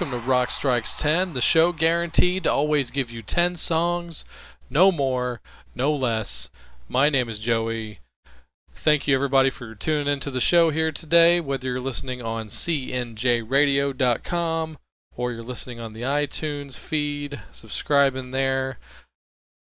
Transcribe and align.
welcome 0.00 0.18
to 0.18 0.26
Rock 0.26 0.50
Strikes 0.50 0.94
10, 0.94 1.34
the 1.34 1.42
show 1.42 1.72
guaranteed 1.72 2.44
to 2.44 2.50
always 2.50 2.90
give 2.90 3.10
you 3.10 3.20
10 3.20 3.56
songs, 3.56 4.24
no 4.70 4.90
more, 4.90 5.42
no 5.74 5.94
less. 5.94 6.48
My 6.88 7.10
name 7.10 7.28
is 7.28 7.38
Joey. 7.38 7.98
Thank 8.74 9.06
you 9.06 9.14
everybody 9.14 9.50
for 9.50 9.74
tuning 9.74 10.10
into 10.10 10.30
the 10.30 10.40
show 10.40 10.70
here 10.70 10.90
today, 10.90 11.38
whether 11.38 11.68
you're 11.68 11.80
listening 11.80 12.22
on 12.22 12.46
cnjradio.com 12.46 14.78
or 15.16 15.32
you're 15.32 15.42
listening 15.42 15.78
on 15.78 15.92
the 15.92 16.00
iTunes 16.00 16.78
feed, 16.78 17.38
subscribing 17.52 18.30
there. 18.30 18.78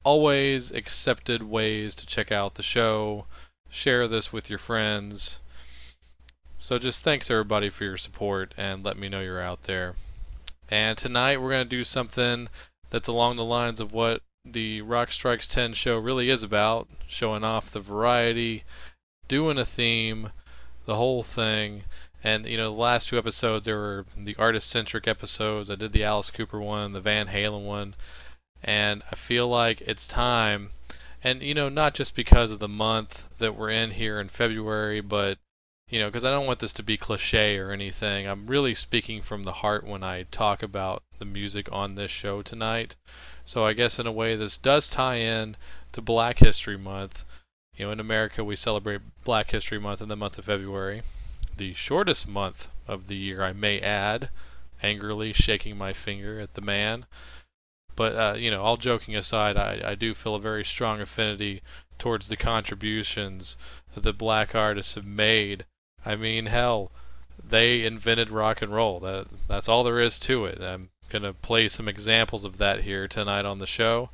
Always 0.05 0.71
accepted 0.71 1.43
ways 1.43 1.97
to 1.97 2.07
check 2.07 2.31
out 2.31 2.55
the 2.55 2.63
show. 2.63 3.27
Share 3.71 4.07
this 4.07 4.33
with 4.33 4.49
your 4.49 4.61
friends 4.61 5.41
so 6.61 6.79
just 6.79 7.03
thanks 7.03 7.31
everybody 7.31 7.71
for 7.71 7.85
your 7.85 7.97
support 7.97 8.53
and 8.57 8.85
let 8.85 8.99
me 8.99 9.09
know 9.09 9.21
you're 9.21 9.41
out 9.41 9.65
there. 9.65 9.95
And 10.71 10.99
tonight 10.99 11.41
we're 11.41 11.51
going 11.51 11.65
to 11.65 11.77
do 11.77 11.85
something 11.85 12.49
that's 12.91 13.09
along 13.09 13.37
the 13.37 13.45
lines 13.45 13.81
of 13.81 13.93
what 13.93 14.23
the 14.45 14.83
Rock 14.83 15.13
Strikes 15.13 15.49
10 15.49 15.75
show 15.75 15.99
really 15.99 16.31
is 16.31 16.43
about, 16.43 16.89
showing 17.07 17.45
off 17.45 17.71
the 17.71 17.81
variety, 17.81 18.65
doing 19.29 19.59
a 19.59 19.65
theme, 19.65 20.31
the 20.85 20.97
whole 20.97 21.23
thing. 21.23 21.85
And 22.23 22.47
you 22.47 22.57
know, 22.57 22.71
the 22.71 22.81
last 22.81 23.09
two 23.09 23.19
episodes 23.19 23.65
there 23.65 23.77
were 23.77 24.07
the 24.17 24.37
artist-centric 24.37 25.07
episodes. 25.07 25.71
I 25.71 25.75
did 25.75 25.93
the 25.93 26.05
Alice 26.05 26.31
Cooper 26.31 26.61
one, 26.61 26.93
the 26.93 27.01
Van 27.01 27.29
Halen 27.29 27.65
one, 27.65 27.95
and 28.63 29.03
I 29.11 29.15
feel 29.15 29.49
like 29.49 29.81
it's 29.83 30.09
time. 30.09 30.71
And 31.23 31.43
you 31.43 31.55
know, 31.55 31.69
not 31.69 31.95
just 31.95 32.17
because 32.17 32.51
of 32.51 32.59
the 32.59 32.69
month 32.69 33.29
that 33.39 33.57
we're 33.57 33.71
in 33.71 33.93
here 33.93 34.19
in 34.21 34.29
February, 34.29 35.01
but 35.01 35.39
you 35.89 35.99
know, 35.99 36.09
because 36.09 36.25
I 36.25 36.31
don't 36.31 36.47
want 36.47 36.59
this 36.59 36.73
to 36.75 36.83
be 36.83 36.97
cliche 36.97 37.57
or 37.57 37.71
anything. 37.71 38.27
I'm 38.27 38.47
really 38.47 38.75
speaking 38.75 39.23
from 39.23 39.45
the 39.45 39.53
heart 39.53 39.87
when 39.87 40.03
I 40.03 40.25
talk 40.25 40.63
about 40.63 41.03
the 41.19 41.25
music 41.25 41.69
on 41.73 41.95
this 41.95 42.11
show 42.11 42.43
tonight. 42.43 42.97
So 43.45 43.65
I 43.65 43.73
guess 43.73 43.99
in 43.99 44.07
a 44.07 44.13
way 44.13 44.37
this 44.37 44.59
does 44.59 44.91
tie 44.91 45.17
in 45.17 45.57
to 45.93 46.03
Black 46.03 46.41
History 46.41 46.77
Month. 46.77 47.25
You 47.75 47.87
know, 47.87 47.93
in 47.93 48.01
America 48.01 48.45
we 48.45 48.57
celebrate 48.57 49.01
Black 49.25 49.51
History 49.51 49.79
Month 49.79 50.03
in 50.03 50.09
the 50.09 50.17
month 50.17 50.37
of 50.39 50.45
February, 50.45 51.03
the 51.57 51.73
shortest 51.75 52.29
month 52.29 52.69
of 52.87 53.07
the 53.07 53.17
year, 53.17 53.43
I 53.43 53.53
may 53.53 53.81
add, 53.81 54.31
angrily 54.83 55.33
shaking 55.33 55.79
my 55.79 55.93
finger 55.93 56.39
at 56.39 56.55
the 56.55 56.61
man. 56.61 57.07
But 57.97 58.15
uh, 58.15 58.37
you 58.37 58.51
know, 58.51 58.61
all 58.61 58.77
joking 58.77 59.17
aside, 59.17 59.57
I, 59.57 59.81
I 59.85 59.95
do 59.95 60.13
feel 60.13 60.35
a 60.35 60.41
very 60.41 60.65
strong 60.65 61.01
affinity 61.01 61.63
towards 61.99 62.29
the 62.29 62.37
contributions 62.37 63.57
that 63.95 64.03
the 64.03 64.13
black 64.13 64.55
artists 64.55 64.95
have 64.95 65.07
made 65.07 65.65
I 66.09 66.17
mean, 66.17 66.47
hell, 66.47 66.91
they 67.47 67.85
invented 67.85 68.31
rock 68.31 68.63
and 68.63 68.75
roll. 68.75 68.99
That 69.01 69.27
that's 69.47 69.69
all 69.69 69.85
there 69.85 70.01
is 70.01 70.19
to 70.21 70.47
it. 70.47 70.59
I'm 70.63 70.89
gonna 71.11 71.35
play 71.35 71.69
some 71.69 71.87
examples 71.87 72.45
of 72.47 72.57
that 72.57 72.81
here 72.81 73.07
tonight 73.07 73.45
on 73.45 73.59
the 73.59 73.67
show. 73.67 74.09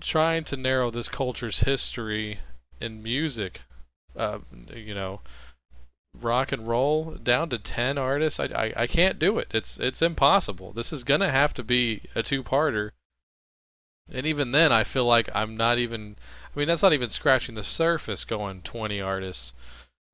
Trying 0.00 0.44
to 0.44 0.56
narrow 0.56 0.90
this 0.90 1.10
culture's 1.10 1.60
history 1.60 2.40
in 2.80 3.02
music, 3.02 3.60
uh, 4.16 4.38
you 4.74 4.94
know, 4.94 5.20
rock 6.18 6.52
and 6.52 6.66
roll 6.66 7.16
down 7.16 7.50
to 7.50 7.58
ten 7.58 7.98
artists. 7.98 8.40
I, 8.40 8.46
I 8.46 8.72
I 8.74 8.86
can't 8.86 9.18
do 9.18 9.38
it. 9.38 9.48
It's 9.52 9.78
it's 9.78 10.00
impossible. 10.00 10.72
This 10.72 10.90
is 10.90 11.04
gonna 11.04 11.30
have 11.30 11.52
to 11.54 11.62
be 11.62 12.00
a 12.14 12.22
two-parter. 12.22 12.92
And 14.10 14.26
even 14.26 14.52
then, 14.52 14.72
I 14.72 14.84
feel 14.84 15.04
like 15.04 15.28
I'm 15.34 15.54
not 15.54 15.76
even. 15.76 16.16
I 16.56 16.58
mean, 16.58 16.68
that's 16.68 16.82
not 16.82 16.94
even 16.94 17.10
scratching 17.10 17.56
the 17.56 17.62
surface. 17.62 18.24
Going 18.24 18.62
20 18.62 19.02
artists 19.02 19.52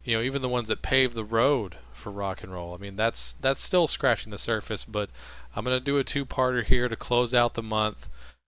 you 0.04 0.16
know, 0.16 0.22
even 0.22 0.42
the 0.42 0.48
ones 0.48 0.68
that 0.68 0.82
paved 0.82 1.14
the 1.14 1.24
road 1.24 1.76
for 1.92 2.10
rock 2.10 2.42
and 2.42 2.52
roll. 2.52 2.74
I 2.74 2.78
mean, 2.78 2.96
that's 2.96 3.34
that's 3.34 3.60
still 3.60 3.86
scratching 3.86 4.30
the 4.30 4.38
surface, 4.38 4.84
but 4.84 5.10
I'm 5.56 5.64
to 5.64 5.80
do 5.80 5.98
a 5.98 6.04
two-parter 6.04 6.64
here 6.64 6.88
to 6.88 6.96
close 6.96 7.32
out 7.32 7.54
the 7.54 7.62
month. 7.62 8.08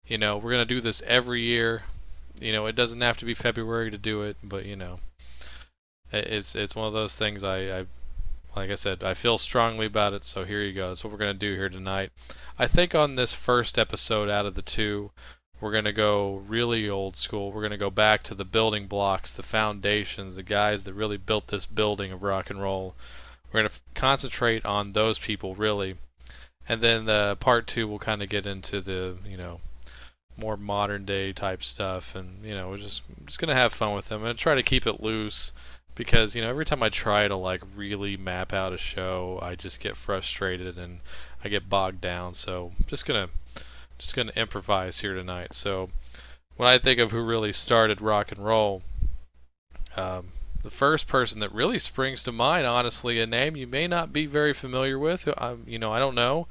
You 0.06 0.18
know, 0.18 0.36
we're 0.36 0.52
to 0.66 0.74
do 0.74 0.80
this 0.80 1.02
every 1.06 1.42
year. 1.42 1.82
You 2.40 2.52
know, 2.52 2.66
it 2.66 2.74
doesn't 2.74 3.00
have 3.00 3.16
to 3.18 3.24
be 3.24 3.34
February 3.34 3.90
to 3.90 3.98
do 3.98 4.22
it, 4.22 4.36
but 4.42 4.64
you 4.64 4.76
know, 4.76 5.00
it's 6.10 6.54
it's 6.54 6.74
one 6.74 6.86
of 6.86 6.92
those 6.94 7.14
things 7.14 7.44
I, 7.44 7.80
I 7.80 7.86
like 8.56 8.70
I 8.70 8.76
said, 8.76 9.02
I 9.02 9.14
feel 9.14 9.38
strongly 9.38 9.86
about 9.86 10.12
it, 10.12 10.24
so 10.24 10.44
here 10.44 10.62
you 10.62 10.72
go. 10.72 10.88
That's 10.88 11.04
what 11.04 11.12
we're 11.12 11.18
to 11.18 11.34
do 11.34 11.54
here 11.54 11.68
tonight. 11.68 12.10
I 12.58 12.66
think 12.68 12.94
on 12.94 13.16
this 13.16 13.34
first 13.34 13.78
episode 13.78 14.30
out 14.30 14.46
of 14.46 14.54
the 14.54 14.62
two, 14.62 15.10
we're 15.64 15.72
going 15.72 15.84
to 15.84 15.94
go 15.94 16.42
really 16.46 16.90
old 16.90 17.16
school. 17.16 17.50
We're 17.50 17.62
going 17.62 17.70
to 17.70 17.78
go 17.78 17.88
back 17.88 18.22
to 18.24 18.34
the 18.34 18.44
building 18.44 18.86
blocks, 18.86 19.32
the 19.32 19.42
foundations, 19.42 20.36
the 20.36 20.42
guys 20.42 20.84
that 20.84 20.92
really 20.92 21.16
built 21.16 21.46
this 21.46 21.64
building 21.64 22.12
of 22.12 22.22
rock 22.22 22.50
and 22.50 22.60
roll. 22.60 22.94
We're 23.46 23.60
going 23.60 23.70
to 23.70 23.74
f- 23.74 23.82
concentrate 23.94 24.66
on 24.66 24.92
those 24.92 25.18
people 25.18 25.54
really. 25.54 25.96
And 26.68 26.82
then 26.82 27.06
the 27.06 27.38
part 27.40 27.66
2 27.66 27.88
we'll 27.88 27.98
kind 27.98 28.22
of 28.22 28.28
get 28.28 28.44
into 28.44 28.82
the, 28.82 29.16
you 29.26 29.38
know, 29.38 29.60
more 30.36 30.58
modern 30.58 31.06
day 31.06 31.32
type 31.32 31.64
stuff 31.64 32.14
and, 32.14 32.44
you 32.44 32.54
know, 32.54 32.68
we're 32.68 32.76
just 32.76 33.00
just 33.24 33.38
going 33.38 33.48
to 33.48 33.54
have 33.54 33.72
fun 33.72 33.94
with 33.94 34.10
them 34.10 34.22
and 34.22 34.38
try 34.38 34.54
to 34.54 34.62
keep 34.62 34.86
it 34.86 35.02
loose 35.02 35.52
because, 35.94 36.36
you 36.36 36.42
know, 36.42 36.50
every 36.50 36.66
time 36.66 36.82
I 36.82 36.90
try 36.90 37.26
to 37.26 37.36
like 37.36 37.62
really 37.74 38.18
map 38.18 38.52
out 38.52 38.74
a 38.74 38.78
show, 38.78 39.38
I 39.40 39.54
just 39.54 39.80
get 39.80 39.96
frustrated 39.96 40.76
and 40.76 41.00
I 41.42 41.48
get 41.48 41.70
bogged 41.70 42.02
down. 42.02 42.34
So, 42.34 42.72
just 42.86 43.06
going 43.06 43.28
to 43.28 43.62
just 43.98 44.14
going 44.14 44.28
to 44.28 44.38
improvise 44.38 45.00
here 45.00 45.14
tonight. 45.14 45.54
So, 45.54 45.90
when 46.56 46.68
I 46.68 46.78
think 46.78 47.00
of 47.00 47.10
who 47.10 47.20
really 47.20 47.52
started 47.52 48.00
rock 48.00 48.30
and 48.30 48.44
roll, 48.44 48.82
um, 49.96 50.28
the 50.62 50.70
first 50.70 51.06
person 51.06 51.40
that 51.40 51.52
really 51.52 51.78
springs 51.78 52.22
to 52.22 52.32
mind, 52.32 52.66
honestly, 52.66 53.20
a 53.20 53.26
name 53.26 53.54
you 53.54 53.66
may 53.66 53.86
not 53.86 54.12
be 54.12 54.26
very 54.26 54.54
familiar 54.54 54.98
with, 54.98 55.28
I, 55.36 55.56
you 55.66 55.78
know, 55.78 55.92
I 55.92 55.98
don't 55.98 56.14
know. 56.14 56.48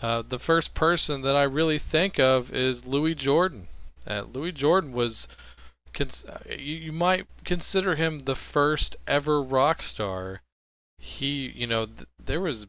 Uh, 0.00 0.22
the 0.26 0.38
first 0.38 0.74
person 0.74 1.22
that 1.22 1.36
I 1.36 1.42
really 1.42 1.78
think 1.78 2.18
of 2.18 2.52
is 2.52 2.86
Louis 2.86 3.14
Jordan. 3.14 3.68
Uh, 4.06 4.24
Louis 4.32 4.52
Jordan 4.52 4.92
was, 4.92 5.28
cons- 5.92 6.24
you, 6.48 6.76
you 6.76 6.92
might 6.92 7.26
consider 7.44 7.94
him 7.94 8.20
the 8.20 8.34
first 8.34 8.96
ever 9.06 9.42
rock 9.42 9.82
star. 9.82 10.40
He, 10.98 11.52
you 11.54 11.66
know, 11.66 11.86
th- 11.86 12.08
there 12.22 12.40
was 12.40 12.66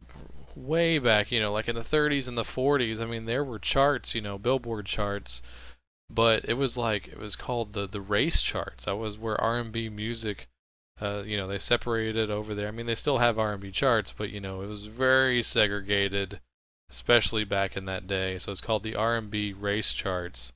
way 0.57 0.99
back, 0.99 1.31
you 1.31 1.39
know, 1.39 1.51
like 1.51 1.67
in 1.67 1.75
the 1.75 1.81
30s 1.81 2.27
and 2.27 2.37
the 2.37 2.43
40s. 2.43 2.99
I 2.99 3.05
mean, 3.05 3.25
there 3.25 3.43
were 3.43 3.59
charts, 3.59 4.15
you 4.15 4.21
know, 4.21 4.37
Billboard 4.37 4.85
charts, 4.85 5.41
but 6.09 6.45
it 6.45 6.55
was 6.55 6.77
like 6.77 7.07
it 7.07 7.19
was 7.19 7.35
called 7.35 7.73
the 7.73 7.87
the 7.87 8.01
race 8.01 8.41
charts. 8.41 8.85
That 8.85 8.97
was 8.97 9.17
where 9.17 9.39
R&B 9.39 9.89
music, 9.89 10.47
uh, 10.99 11.23
you 11.25 11.37
know, 11.37 11.47
they 11.47 11.57
separated 11.57 12.31
over 12.31 12.55
there. 12.55 12.67
I 12.67 12.71
mean, 12.71 12.85
they 12.85 12.95
still 12.95 13.19
have 13.19 13.37
R&B 13.39 13.71
charts, 13.71 14.13
but 14.17 14.29
you 14.29 14.39
know, 14.39 14.61
it 14.61 14.67
was 14.67 14.87
very 14.87 15.43
segregated, 15.43 16.39
especially 16.89 17.43
back 17.43 17.77
in 17.77 17.85
that 17.85 18.07
day. 18.07 18.39
So 18.39 18.51
it's 18.51 18.61
called 18.61 18.83
the 18.83 18.95
R&B 18.95 19.53
race 19.53 19.93
charts. 19.93 20.53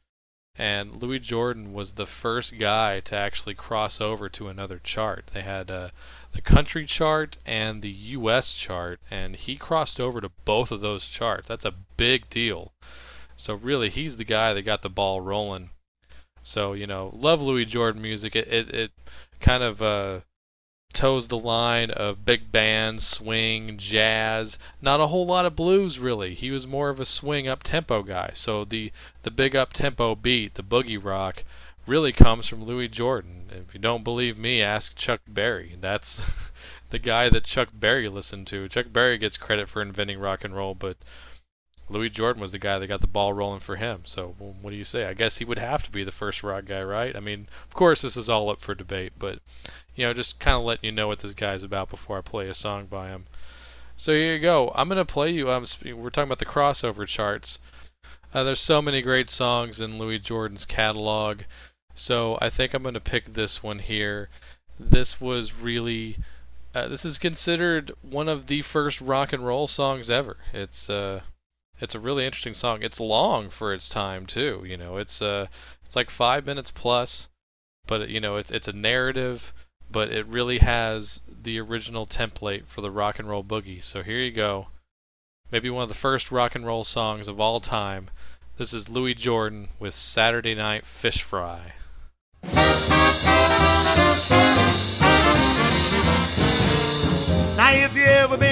And 0.57 1.01
Louis 1.01 1.19
Jordan 1.19 1.72
was 1.72 1.94
the 1.94 2.06
first 2.06 2.59
guy 2.59 3.00
to 3.01 3.16
actually 3.16 3.56
cross 3.56 4.01
over 4.01 4.29
to 4.29 4.50
another 4.50 4.79
chart. 4.84 5.31
They 5.34 5.41
had 5.41 5.72
uh, 5.72 5.89
the 6.34 6.41
country 6.41 6.85
chart 6.85 7.38
and 7.45 7.81
the 7.81 7.89
US 7.89 8.53
chart, 8.53 9.00
and 9.09 9.35
he 9.35 9.56
crossed 9.56 10.00
over 10.00 10.19
to 10.19 10.31
both 10.45 10.72
of 10.72 10.81
those 10.81 11.07
charts. 11.07 11.47
That's 11.47 11.66
a 11.66 11.73
big 11.95 12.29
deal. 12.29 12.73
So 13.35 13.56
really, 13.56 13.90
he's 13.90 14.17
the 14.17 14.23
guy 14.23 14.53
that 14.53 14.63
got 14.63 14.81
the 14.81 14.90
ball 14.90 15.22
rolling. 15.22 15.72
So 16.44 16.73
you 16.73 16.85
know, 16.85 17.11
love 17.13 17.41
Louis 17.41 17.66
Jordan 17.66 18.01
music. 18.01 18.35
It 18.35 18.47
it, 18.47 18.69
it 18.69 18.91
kind 19.40 19.63
of 19.63 19.81
uh, 19.81 20.19
toes 20.94 21.28
the 21.28 21.38
line 21.38 21.91
of 21.91 22.25
big 22.25 22.52
band, 22.52 23.02
swing, 23.02 23.78
jazz. 23.78 24.57
Not 24.81 25.00
a 25.00 25.07
whole 25.07 25.25
lot 25.25 25.46
of 25.46 25.56
blues 25.56 26.00
really. 26.00 26.34
He 26.34 26.52
was 26.52 26.68
more 26.68 26.90
of 26.90 27.00
a 27.00 27.06
swing 27.06 27.47
up 27.47 27.63
tempo 27.63 28.03
guy. 28.03 28.32
So 28.35 28.66
the 28.66 28.91
the 29.23 29.32
big 29.32 29.55
up 29.55 29.73
tempo 29.73 30.16
beat, 30.16 30.55
the 30.55 30.64
boogie 30.64 31.03
rock, 31.03 31.43
really 31.85 32.11
comes 32.11 32.47
from 32.47 32.64
Louis 32.64 32.88
Jordan. 32.88 33.49
If 33.52 33.73
you 33.73 33.79
don't 33.79 34.03
believe 34.03 34.38
me, 34.38 34.61
ask 34.61 34.96
Chuck 34.96 35.22
Berry. 35.28 35.76
That's 35.79 36.22
the 36.90 36.99
guy 36.99 37.29
that 37.29 37.43
Chuck 37.43 37.70
Berry 37.73 38.08
listened 38.08 38.47
to. 38.47 38.70
Chuck 38.70 38.88
Berry 38.91 39.17
gets 39.17 39.38
credit 39.38 39.70
for 39.70 39.82
inventing 39.82 40.20
rock 40.20 40.43
and 40.43 40.55
roll, 40.55 40.76
but 40.76 40.97
Louis 41.91 42.09
Jordan 42.09 42.41
was 42.41 42.53
the 42.53 42.59
guy 42.59 42.79
that 42.79 42.88
got 42.88 43.02
the 43.02 43.08
ball 43.08 43.34
rolling 43.34 43.59
for 43.59 43.76
him. 43.76 44.03
So, 44.05 44.35
what 44.40 44.72
do 44.72 44.76
you 44.76 44.85
say? 44.85 45.05
I 45.05 45.14
guess 45.14 45.38
he 45.38 45.46
would 45.46 45.59
have 45.59 45.84
to 45.84 45.91
be 45.91 46.03
the 46.03 46.11
first 46.11 46.41
rock 46.41 46.66
guy, 46.66 46.82
right? 46.82 47.16
I 47.16 47.20
mean, 47.20 47.47
of 47.67 47.73
course, 47.73 48.02
this 48.02 48.16
is 48.16 48.29
all 48.29 48.49
up 48.49 48.61
for 48.61 48.73
debate, 48.73 49.14
but 49.20 49.40
you 49.96 50.05
know, 50.05 50.14
just 50.14 50.40
kind 50.40 50.55
of 50.55 50.64
letting 50.64 50.85
you 50.85 50.91
know 50.91 51.08
what 51.08 51.20
this 51.20 51.34
guy's 51.34 51.64
about 51.64 51.90
before 51.90 52.17
I 52.17 52.22
play 52.22 52.47
a 52.47 52.53
song 52.53 52.85
by 52.85 53.09
him. 53.09 53.26
So 53.97 54.14
here 54.14 54.35
you 54.35 54.40
go. 54.40 54.72
I'm 54.73 54.88
gonna 54.88 55.05
play 55.05 55.32
you. 55.32 55.52
Um, 55.52 55.66
we're 55.84 56.09
talking 56.09 56.29
about 56.29 56.40
the 56.40 56.46
crossover 56.46 57.05
charts. 57.05 57.59
Uh, 58.34 58.43
there's 58.43 58.61
so 58.61 58.82
many 58.82 59.02
great 59.02 59.29
songs 59.29 59.82
in 59.82 59.99
Louis 59.99 60.20
Jordan's 60.20 60.66
catalog. 60.66 61.41
So 61.93 62.38
I 62.41 62.49
think 62.49 62.73
I'm 62.73 62.84
to 62.84 62.99
pick 62.99 63.34
this 63.34 63.61
one 63.61 63.79
here. 63.79 64.29
This 64.79 65.20
was 65.20 65.53
really, 65.53 66.17
uh, 66.73 66.88
this 66.88 67.03
is 67.03 67.17
considered 67.17 67.91
one 68.02 68.29
of 68.29 68.47
the 68.47 68.61
first 68.61 69.02
rock 69.02 69.34
and 69.34 69.46
roll 69.46 69.67
songs 69.67 70.09
ever. 70.09 70.38
It's 70.53 70.90
uh, 70.90 71.22
it's 71.81 71.95
a 71.95 71.99
really 71.99 72.25
interesting 72.25 72.53
song. 72.53 72.83
It's 72.83 72.99
long 72.99 73.49
for 73.49 73.73
its 73.73 73.89
time 73.89 74.25
too. 74.25 74.63
You 74.66 74.78
know, 74.78 74.97
it's 74.97 75.22
uh, 75.22 75.47
it's 75.85 75.95
like 75.95 76.09
five 76.09 76.45
minutes 76.45 76.72
plus, 76.72 77.28
but 77.87 78.09
you 78.09 78.19
know, 78.19 78.37
it's 78.37 78.51
it's 78.51 78.67
a 78.67 78.73
narrative, 78.73 79.51
but 79.89 80.09
it 80.11 80.25
really 80.28 80.59
has 80.59 81.22
the 81.28 81.59
original 81.59 82.05
template 82.05 82.67
for 82.67 82.81
the 82.81 82.91
rock 82.91 83.19
and 83.19 83.28
roll 83.28 83.43
boogie. 83.43 83.83
So 83.83 84.03
here 84.03 84.19
you 84.19 84.31
go. 84.31 84.67
maybe 85.51 85.69
one 85.69 85.83
of 85.83 85.89
the 85.89 85.95
first 85.95 86.31
rock 86.31 86.55
and 86.55 86.66
roll 86.66 86.83
songs 86.83 87.28
of 87.28 87.39
all 87.39 87.59
time. 87.59 88.09
This 88.57 88.73
is 88.73 88.89
Louis 88.89 89.13
Jordan 89.16 89.69
with 89.79 89.93
Saturday 89.93 90.55
Night 90.55 90.85
Fish 90.85 91.23
Fry. 91.23 91.73
Now, 97.57 97.73
if 97.73 97.95
you 97.95 98.03
ever 98.03 98.37
been 98.37 98.51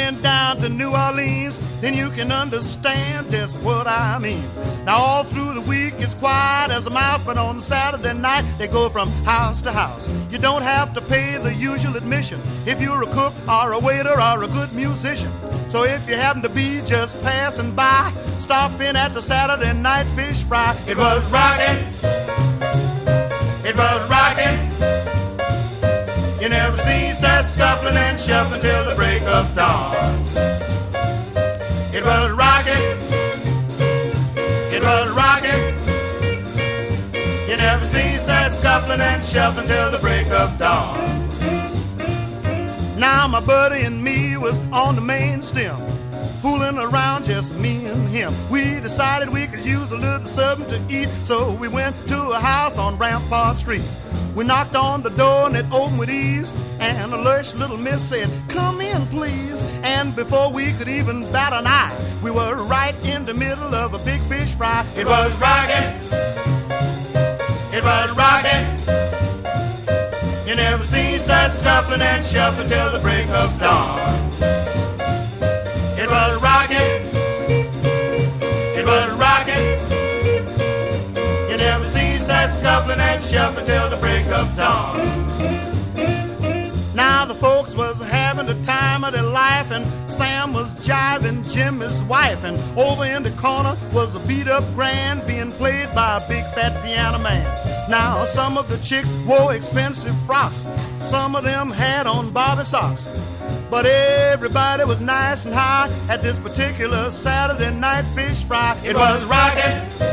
then 1.82 1.94
you 1.94 2.10
can 2.10 2.32
understand 2.32 3.30
just 3.30 3.58
what 3.64 3.88
I 3.88 4.20
mean. 4.20 4.44
Now, 4.86 4.98
all 4.98 5.24
through 5.24 5.54
the 5.54 5.62
week 5.62 5.94
it's 5.98 6.16
quiet 6.16 6.72
as 6.72 6.88
a 6.88 6.90
mouse, 6.90 7.24
but 7.24 7.38
on 7.38 7.62
Saturday 7.62 8.14
night 8.14 8.44
they 8.58 8.68
go 8.68 8.90
from 8.90 9.10
house 9.24 9.62
to 9.62 9.72
house. 9.72 10.10
You 10.32 10.38
don't 10.38 10.62
have 10.62 10.94
to 10.94 11.02
pay 11.02 11.38
the 11.38 11.54
usual 11.54 11.96
admission 11.96 12.40
if 12.66 12.82
you're 12.82 13.04
a 13.04 13.08
cook 13.08 13.34
or 13.48 13.74
a 13.74 13.80
waiter 13.80 14.20
or 14.20 14.44
a 14.44 14.48
good 14.48 14.74
musician. 14.74 15.32
So 15.70 15.84
if 15.84 16.08
you 16.10 16.16
happen 16.16 16.42
to 16.42 16.50
be 16.50 16.82
just 16.86 17.22
passing 17.24 17.74
by, 17.76 18.12
stop 18.38 18.80
in 18.82 18.96
at 18.96 19.14
the 19.14 19.22
Saturday 19.22 19.74
night 19.74 20.06
fish 20.16 20.44
fry. 20.44 20.76
It 20.88 20.98
was 20.98 21.24
rocking. 21.32 21.78
It 23.66 23.76
was 23.76 24.10
rocking. 24.10 24.58
You 26.42 26.50
never 26.50 26.78
seen 26.78 27.14
such 27.14 27.46
scuffling 27.46 27.98
and 27.98 28.20
shuffling 28.20 28.62
till 28.62 28.90
the 28.90 28.96
break 28.96 29.22
of 29.24 29.54
dawn. 29.56 30.69
It 32.00 32.06
was 32.06 32.32
rocking. 32.32 32.82
It 34.72 34.82
was 34.82 35.12
rocking. 35.12 35.62
You 37.50 37.58
never 37.58 37.84
seen 37.84 38.18
such 38.18 38.54
scuffling 38.54 39.02
and 39.02 39.22
shuffling 39.22 39.68
till 39.68 39.92
the 39.92 39.98
break 39.98 40.28
of 40.28 40.58
dawn. 40.58 40.98
Now 42.98 43.28
my 43.28 43.42
buddy 43.42 43.82
and 43.82 44.02
me 44.02 44.38
was 44.38 44.62
on 44.72 44.96
the 44.96 45.02
main 45.02 45.42
stem 45.42 45.76
fooling 46.42 46.78
around, 46.78 47.26
just 47.26 47.54
me 47.60 47.86
and 47.88 48.08
him. 48.08 48.34
We 48.50 48.80
decided 48.80 49.28
we 49.28 49.48
could 49.48 49.66
use 49.66 49.92
a 49.92 49.98
little 49.98 50.26
something 50.26 50.70
to 50.70 50.94
eat, 50.94 51.10
so 51.26 51.52
we 51.56 51.68
went 51.68 51.98
to 52.08 52.30
a 52.30 52.40
house 52.40 52.78
on 52.78 52.98
Rampart 52.98 53.58
Street. 53.58 53.84
We 54.40 54.46
knocked 54.46 54.74
on 54.74 55.02
the 55.02 55.10
door 55.10 55.48
and 55.48 55.56
it 55.58 55.66
opened 55.70 56.00
with 56.00 56.10
ease. 56.10 56.56
And 56.80 57.12
a 57.12 57.18
lush 57.18 57.56
little 57.56 57.76
miss 57.76 58.02
said, 58.02 58.30
Come 58.48 58.80
in, 58.80 59.06
please. 59.08 59.66
And 59.84 60.16
before 60.16 60.50
we 60.50 60.72
could 60.72 60.88
even 60.88 61.30
bat 61.34 61.52
an 61.52 61.68
eye, 61.68 61.94
we 62.24 62.32
were 62.32 62.56
right 62.64 62.96
in 63.04 63.26
the 63.26 63.34
middle 63.34 63.76
of 63.76 63.94
a 63.94 63.98
big 64.06 64.22
fish 64.22 64.56
fry. 64.56 64.86
It 64.96 65.06
was 65.06 65.38
rocking. 65.42 65.90
It 67.74 67.84
was 67.84 68.16
rocking. 68.16 68.66
You 70.48 70.56
never 70.56 70.86
seen 70.86 71.20
such 71.20 71.52
scuffling 71.52 72.02
and 72.02 72.26
shuffling 72.26 72.70
till 72.70 72.94
the 72.94 73.00
break 73.00 73.28
of 73.32 73.60
dawn. 73.60 74.00
It 76.00 76.10
was 76.10 76.42
rocking. 76.42 77.19
Scuffling 82.52 83.00
and 83.00 83.24
shuffling 83.24 83.66
till 83.66 83.90
the 83.90 83.98
break 83.98 84.26
of 84.28 84.56
dawn. 84.56 84.98
Now 86.96 87.24
the 87.24 87.34
folks 87.34 87.76
was 87.76 88.00
having 88.00 88.46
the 88.46 88.62
time 88.62 89.06
of 89.06 89.14
their 89.14 89.24
life, 89.24 89.72
and 89.72 89.86
Sam 90.10 90.52
was 90.52 90.76
jiving 90.86 91.50
Jim, 91.50 91.80
his 91.80 92.04
wife, 92.04 92.44
and 92.44 92.58
over 92.78 93.06
in 93.06 93.24
the 93.24 93.32
corner 93.32 93.74
was 93.94 94.16
a 94.16 94.20
beat 94.28 94.50
up 94.50 94.66
grand 94.76 95.26
being 95.26 95.52
played 95.54 95.94
by 95.96 96.18
a 96.18 96.28
big 96.28 96.44
fat 96.48 96.84
piano 96.84 97.18
man. 97.20 97.46
Now 97.90 98.26
some 98.26 98.58
of 98.58 98.68
the 98.68 98.78
chicks 98.80 99.10
wore 99.26 99.54
expensive 99.54 100.18
frocks, 100.26 100.68
some 100.98 101.38
of 101.38 101.46
them 101.46 101.70
had 101.70 102.06
on 102.06 102.32
bobby 102.32 102.66
socks. 102.66 103.08
But 103.70 103.86
everybody 103.86 104.84
was 104.84 105.00
nice 105.00 105.46
and 105.46 105.56
high 105.56 105.90
at 106.10 106.22
this 106.22 106.38
particular 106.38 107.12
Saturday 107.12 107.74
night 107.74 108.04
fish 108.16 108.44
fry. 108.44 108.78
It 108.84 108.96
was 108.96 109.24
rocking 109.26 110.06
it 110.06 110.09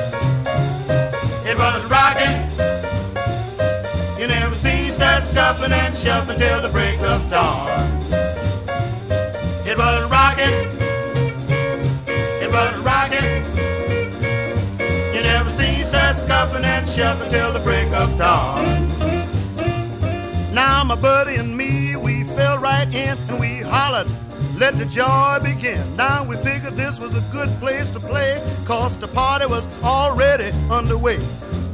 was 1.58 1.84
rocking. 1.90 2.36
You 4.18 4.26
never 4.26 4.54
ceased 4.54 4.98
that 4.98 5.22
scuffling 5.22 5.72
and 5.72 5.94
shuffling 5.94 6.38
till 6.38 6.62
the 6.62 6.68
break 6.68 7.00
of 7.00 7.28
dawn. 7.30 7.68
It 9.66 9.76
was 9.78 10.10
rocking. 10.10 10.54
It 12.42 12.50
was 12.50 12.78
rocking. 12.80 13.44
You 15.14 15.22
never 15.22 15.48
ceased 15.48 15.92
that 15.92 16.16
scuffling 16.16 16.64
and 16.64 16.86
shuffling 16.86 17.30
till 17.30 17.52
the 17.52 17.60
break 17.60 17.88
of 17.92 18.16
dawn. 18.18 18.64
Now 20.54 20.84
my 20.84 20.96
buddy 20.96 21.36
and 21.36 21.56
me, 21.56 21.96
we 21.96 22.24
fell 22.24 22.58
right 22.58 22.88
in 22.88 23.16
and 23.28 23.40
we 23.40 23.60
hollered 23.60 24.08
let 24.58 24.74
the 24.76 24.86
joy 24.86 25.38
begin. 25.42 25.84
Now 25.96 26.24
we 26.24 26.34
figured 26.36 26.74
this 26.74 26.98
was 26.98 27.14
a 27.14 27.20
good 27.30 27.50
place 27.60 27.90
to 27.90 28.00
play, 28.00 28.42
cause 28.64 28.96
the 28.96 29.08
party 29.08 29.44
was 29.44 29.68
already 29.84 30.50
underway. 30.70 31.18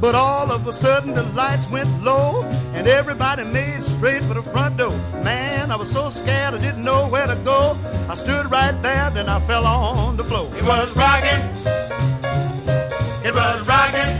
But 0.03 0.15
all 0.15 0.51
of 0.51 0.67
a 0.67 0.73
sudden 0.73 1.13
the 1.13 1.23
lights 1.31 1.65
went 1.69 2.03
low 2.03 2.43
and 2.73 2.89
everybody 2.89 3.45
made 3.45 3.81
straight 3.81 4.21
for 4.23 4.33
the 4.33 4.43
front 4.43 4.75
door. 4.75 4.97
Man, 5.23 5.71
I 5.71 5.77
was 5.77 5.89
so 5.89 6.09
scared 6.09 6.53
I 6.53 6.57
didn't 6.57 6.83
know 6.83 7.07
where 7.07 7.25
to 7.25 7.37
go. 7.45 7.77
I 8.09 8.15
stood 8.15 8.51
right 8.51 8.75
there, 8.81 9.09
then 9.11 9.29
I 9.29 9.39
fell 9.47 9.65
on 9.65 10.17
the 10.17 10.25
floor. 10.25 10.53
It 10.57 10.65
was 10.65 10.93
rocking. 10.97 11.41
It 13.23 13.33
was 13.33 13.65
rocking. 13.65 14.11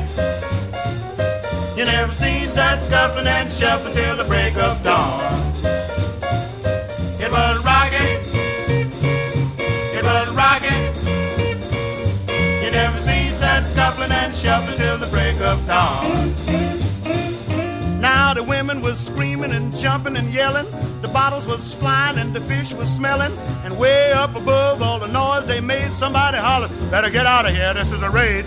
You 1.78 1.84
never 1.84 2.14
seen 2.14 2.48
such 2.48 2.80
scuffling 2.80 3.28
and 3.28 3.52
shuffling 3.52 3.94
till 3.94 4.16
the 4.16 4.24
break 4.24 4.56
of 4.56 4.82
dawn. 4.84 5.20
It 7.20 7.30
was 7.30 7.58
rocking. 7.66 8.24
It 9.98 10.04
was 10.06 10.30
rocking. 10.34 10.82
You 12.64 12.72
never 12.72 12.96
seen 12.96 13.34
such 13.34 13.66
scuffling 13.66 14.14
and 14.14 14.34
shuffling 14.34 14.78
till 14.78 14.98
the 14.98 15.08
break 15.08 15.23
of 15.54 15.68
dawn. 15.68 16.34
Now 18.02 18.34
the 18.34 18.44
women 18.44 18.82
was 18.82 19.00
screaming 19.00 19.52
and 19.52 19.76
jumping 19.78 20.18
and 20.18 20.34
yelling. 20.34 20.66
The 21.02 21.10
bottles 21.10 21.48
was 21.48 21.76
flying 21.76 22.18
and 22.18 22.34
the 22.34 22.42
fish 22.42 22.74
was 22.74 22.90
smelling. 22.94 23.32
And 23.64 23.78
way 23.78 24.12
up 24.12 24.36
above 24.36 24.82
all 24.82 25.00
the 25.00 25.08
noise 25.08 25.46
they 25.46 25.62
made, 25.62 25.92
somebody 25.94 26.38
hollered, 26.38 26.72
Better 26.90 27.12
get 27.12 27.26
out 27.28 27.46
of 27.46 27.54
here, 27.56 27.74
this 27.74 27.92
is 27.92 28.02
a 28.02 28.10
raid. 28.10 28.46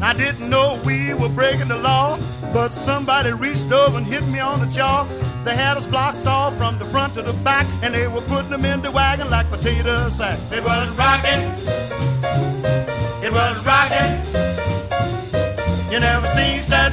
I 0.00 0.14
didn't 0.14 0.48
know 0.48 0.80
we 0.84 1.14
were 1.14 1.28
breaking 1.28 1.68
the 1.68 1.78
law, 1.78 2.18
but 2.52 2.70
somebody 2.70 3.32
reached 3.32 3.70
over 3.70 3.98
and 3.98 4.06
hit 4.06 4.26
me 4.28 4.40
on 4.40 4.60
the 4.60 4.66
jaw. 4.66 5.04
They 5.44 5.54
had 5.54 5.76
us 5.76 5.86
blocked 5.86 6.26
off 6.26 6.56
from 6.56 6.78
the 6.78 6.86
front 6.86 7.14
to 7.14 7.22
the 7.22 7.34
back, 7.44 7.66
and 7.82 7.94
they 7.94 8.08
were 8.08 8.22
putting 8.22 8.50
them 8.50 8.64
in 8.64 8.80
the 8.82 8.90
wagon 8.90 9.30
like 9.30 9.48
potato 9.50 10.08
sacks. 10.08 10.50
It 10.52 10.64
was 10.64 10.90
rocking. 10.96 11.42
It 13.22 13.32
was 13.32 13.66
rocking. 13.66 13.75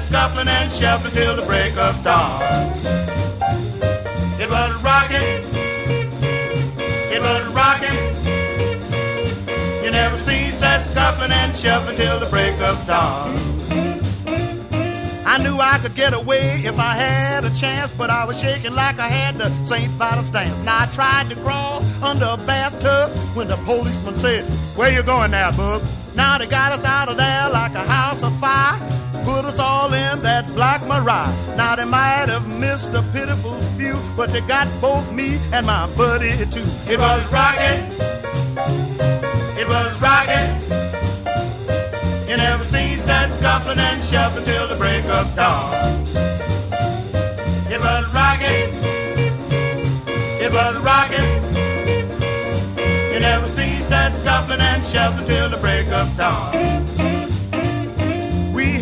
Scuffling 0.04 0.48
and 0.48 0.72
shuffling 0.72 1.14
till 1.14 1.36
the 1.36 1.44
break 1.44 1.76
of 1.78 2.04
dawn. 2.04 2.42
It 4.40 4.50
was 4.50 4.84
rocking. 4.84 5.44
It 7.16 7.22
was 7.22 7.44
rocking. 7.54 8.00
You 9.84 9.92
never 9.92 10.18
cease 10.18 10.60
that 10.60 10.82
scuffling 10.82 11.32
and 11.32 11.56
shuffling 11.56 11.96
till 11.96 12.20
the 12.20 12.28
break 12.28 12.60
of 12.62 12.86
dawn. 12.86 13.54
I 15.26 15.38
knew 15.42 15.58
I 15.58 15.80
could 15.80 15.96
get 15.96 16.14
away 16.14 16.62
if 16.64 16.78
I 16.78 16.94
had 16.94 17.46
a 17.46 17.54
chance, 17.56 17.94
but 17.94 18.10
I 18.10 18.26
was 18.26 18.40
shaking 18.40 18.76
like 18.76 19.00
I 19.00 19.08
had 19.08 19.36
the 19.36 19.50
St. 19.64 19.90
Vitus 19.94 20.30
dance. 20.30 20.60
Now 20.60 20.82
I 20.82 20.86
tried 20.88 21.30
to 21.30 21.36
crawl 21.38 21.82
under 22.04 22.26
a 22.26 22.38
bathtub 22.46 23.10
when 23.36 23.48
the 23.48 23.58
policeman 23.66 24.14
said, 24.14 24.44
Where 24.76 24.92
you 24.92 25.02
going 25.02 25.32
now, 25.32 25.56
bub? 25.56 25.82
Now 26.16 26.38
they 26.38 26.48
got 26.48 26.72
us 26.72 26.86
out 26.86 27.10
of 27.10 27.18
there 27.18 27.50
like 27.50 27.74
a 27.74 27.84
house 27.84 28.22
of 28.22 28.38
fire. 28.40 28.78
Put 29.34 29.46
us 29.46 29.58
all 29.58 29.92
in 29.94 30.22
that 30.22 30.46
black 30.54 30.82
Mariah. 30.86 31.34
Now 31.58 31.76
they 31.76 31.86
might 31.86 32.30
have 32.30 32.48
missed 32.60 32.94
a 32.94 33.02
pitiful 33.12 33.60
few, 33.78 33.98
but 34.16 34.30
they 34.30 34.42
got 34.42 34.68
both 34.80 35.12
me 35.12 35.40
and 35.52 35.66
my 35.66 35.90
buddy 35.98 36.30
too. 36.54 36.64
It 36.86 37.00
was 37.00 37.24
rocking. 37.34 37.82
It 39.58 39.68
was 39.68 39.92
rocking. 40.00 40.50
You 42.30 42.38
never 42.38 42.64
seen 42.64 43.00
such 43.00 43.32
scuffling 43.32 43.80
and 43.80 44.04
shuffling 44.04 44.46
till 44.46 44.68
the 44.68 44.76
break 44.76 45.04
of 45.06 45.36
dawn. 45.36 45.74
It 47.74 47.80
was 47.80 48.06
rocking. 48.14 48.70
It 50.46 50.52
was 50.54 50.78
rocking 50.84 51.54
never 53.24 53.48
cease 53.48 53.88
that 53.88 54.12
scuffling 54.12 54.60
and 54.60 54.84
shuffling 54.84 55.26
till 55.26 55.50
the 55.50 55.58
break 55.58 55.88
of 55.88 56.16
dawn. 56.18 56.93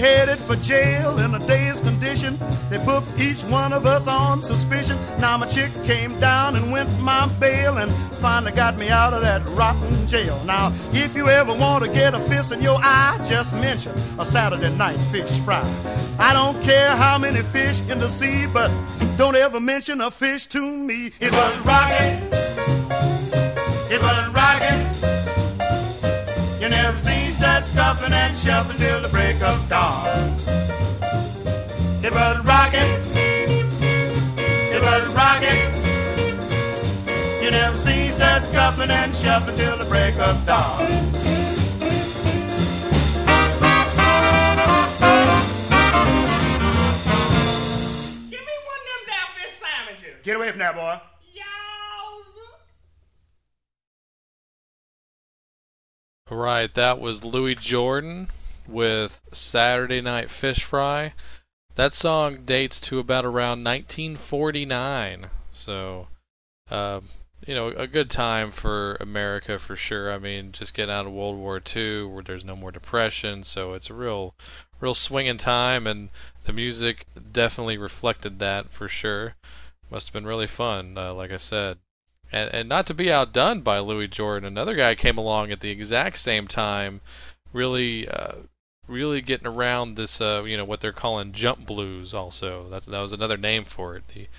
Headed 0.02 0.40
for 0.40 0.56
jail 0.56 1.20
in 1.20 1.36
a 1.36 1.40
dazed 1.46 1.84
condition. 1.84 2.36
They 2.72 2.80
put 2.84 3.04
each 3.20 3.44
one 3.44 3.72
of 3.72 3.86
us 3.86 4.08
on 4.08 4.42
suspicion. 4.42 4.98
Now 5.20 5.38
my 5.38 5.48
chick 5.48 5.72
came 5.84 6.20
down 6.20 6.56
and 6.56 6.72
went 6.72 6.90
my 7.02 7.28
bail 7.40 7.78
and 7.78 7.92
finally 8.16 8.52
got 8.52 8.80
me 8.80 8.90
out 8.90 9.14
of 9.14 9.22
that 9.22 9.48
rotten 9.50 10.08
jail. 10.08 10.42
Now, 10.44 10.74
if 10.92 11.16
you 11.16 11.30
ever 11.30 11.54
want 11.54 11.86
to 11.86 11.92
get 11.92 12.16
a 12.16 12.20
fist 12.20 12.52
in 12.52 12.64
your 12.64 12.80
eye, 12.82 13.24
just 13.30 13.54
mention 13.54 13.92
a 14.18 14.26
Saturday 14.26 14.76
night 14.76 14.98
fish 15.12 15.30
fry. 15.42 15.62
I 16.18 16.34
don't 16.34 16.60
care 16.64 16.90
how 16.96 17.20
many 17.20 17.44
fish 17.44 17.80
in 17.82 18.00
the 18.00 18.10
sea, 18.10 18.48
but 18.52 18.72
don't 19.20 19.36
ever 19.36 19.60
mention 19.60 20.02
a 20.02 20.10
fish 20.10 20.48
to 20.48 20.64
me. 20.66 21.12
It 21.20 21.32
was 21.32 21.60
rocking. 21.60 22.81
And 28.32 28.40
shuffling 28.40 28.78
till 28.78 29.02
the 29.02 29.10
break 29.10 29.42
of 29.42 29.68
dawn. 29.68 30.08
It 32.02 32.14
was 32.14 32.38
rocking. 32.46 32.92
It 34.72 34.82
was 34.82 35.14
rocking. 35.14 35.62
You 37.44 37.52
never 37.52 37.76
seen 37.76 38.12
such 38.14 38.44
scuffling 38.44 38.90
and 38.90 39.14
shuffling 39.14 39.58
till 39.58 39.78
the 39.78 39.86
break 39.86 40.16
of 40.16 40.46
dawn. 40.46 40.88
Give 48.30 48.44
me 48.50 48.56
one 48.72 48.82
of 48.82 48.88
them 48.88 49.02
damn 49.08 49.50
sandwiches. 49.50 50.24
Get 50.24 50.38
away 50.38 50.52
from 50.52 50.60
that 50.60 50.76
boy. 50.76 51.21
Right, 56.32 56.74
that 56.76 56.98
was 56.98 57.26
Louis 57.26 57.56
Jordan 57.56 58.30
with 58.66 59.20
Saturday 59.34 60.00
Night 60.00 60.30
Fish 60.30 60.64
Fry. 60.64 61.14
That 61.76 61.94
song 61.94 62.46
dates 62.46 62.80
to 62.82 63.00
about 63.00 63.26
around 63.26 63.66
1949. 63.66 65.28
So, 65.52 66.08
uh, 66.70 67.02
you 67.46 67.54
know, 67.54 67.68
a 67.68 67.86
good 67.86 68.10
time 68.10 68.52
for 68.52 68.96
America 69.02 69.60
for 69.60 69.76
sure. 69.76 70.10
I 70.10 70.20
mean, 70.20 70.54
just 70.54 70.74
getting 70.74 70.96
out 70.96 71.06
of 71.06 71.12
World 71.12 71.38
War 71.38 71.62
II, 71.76 72.06
where 72.06 72.24
there's 72.24 72.46
no 72.46 72.56
more 72.56 72.72
depression, 72.72 73.44
so 73.44 73.74
it's 73.74 73.90
a 73.90 73.94
real, 73.94 74.34
real 74.80 74.94
swinging 74.94 75.38
time, 75.38 75.86
and 75.86 76.08
the 76.46 76.54
music 76.54 77.08
definitely 77.34 77.78
reflected 77.78 78.40
that 78.40 78.72
for 78.72 78.88
sure. 78.88 79.36
Must 79.90 80.08
have 80.08 80.14
been 80.14 80.26
really 80.26 80.48
fun, 80.48 80.98
uh, 80.98 81.14
like 81.14 81.32
I 81.32 81.38
said. 81.38 81.80
And, 82.32 82.50
and 82.54 82.70
not 82.70 82.88
to 82.88 82.94
be 82.94 83.12
outdone 83.12 83.62
by 83.62 83.80
Louis 83.80 84.08
Jordan, 84.08 84.48
another 84.48 84.76
guy 84.76 84.96
came 84.96 85.18
along 85.18 85.52
at 85.52 85.60
the 85.60 85.70
exact 85.70 86.18
same 86.18 86.48
time, 86.48 87.02
really, 87.52 88.08
uh, 88.08 88.36
really 88.88 89.22
getting 89.22 89.48
around 89.48 89.96
this, 89.96 90.22
uh, 90.22 90.44
you 90.46 90.56
know, 90.56 90.66
what 90.66 90.80
they're 90.80 90.94
calling 90.94 91.34
jump 91.34 91.66
blues. 91.66 92.14
Also, 92.14 92.70
that's 92.70 92.86
that 92.86 93.02
was 93.02 93.14
another 93.14 93.38
name 93.38 93.66
for 93.66 93.96
it. 93.96 94.04
He 94.14 94.30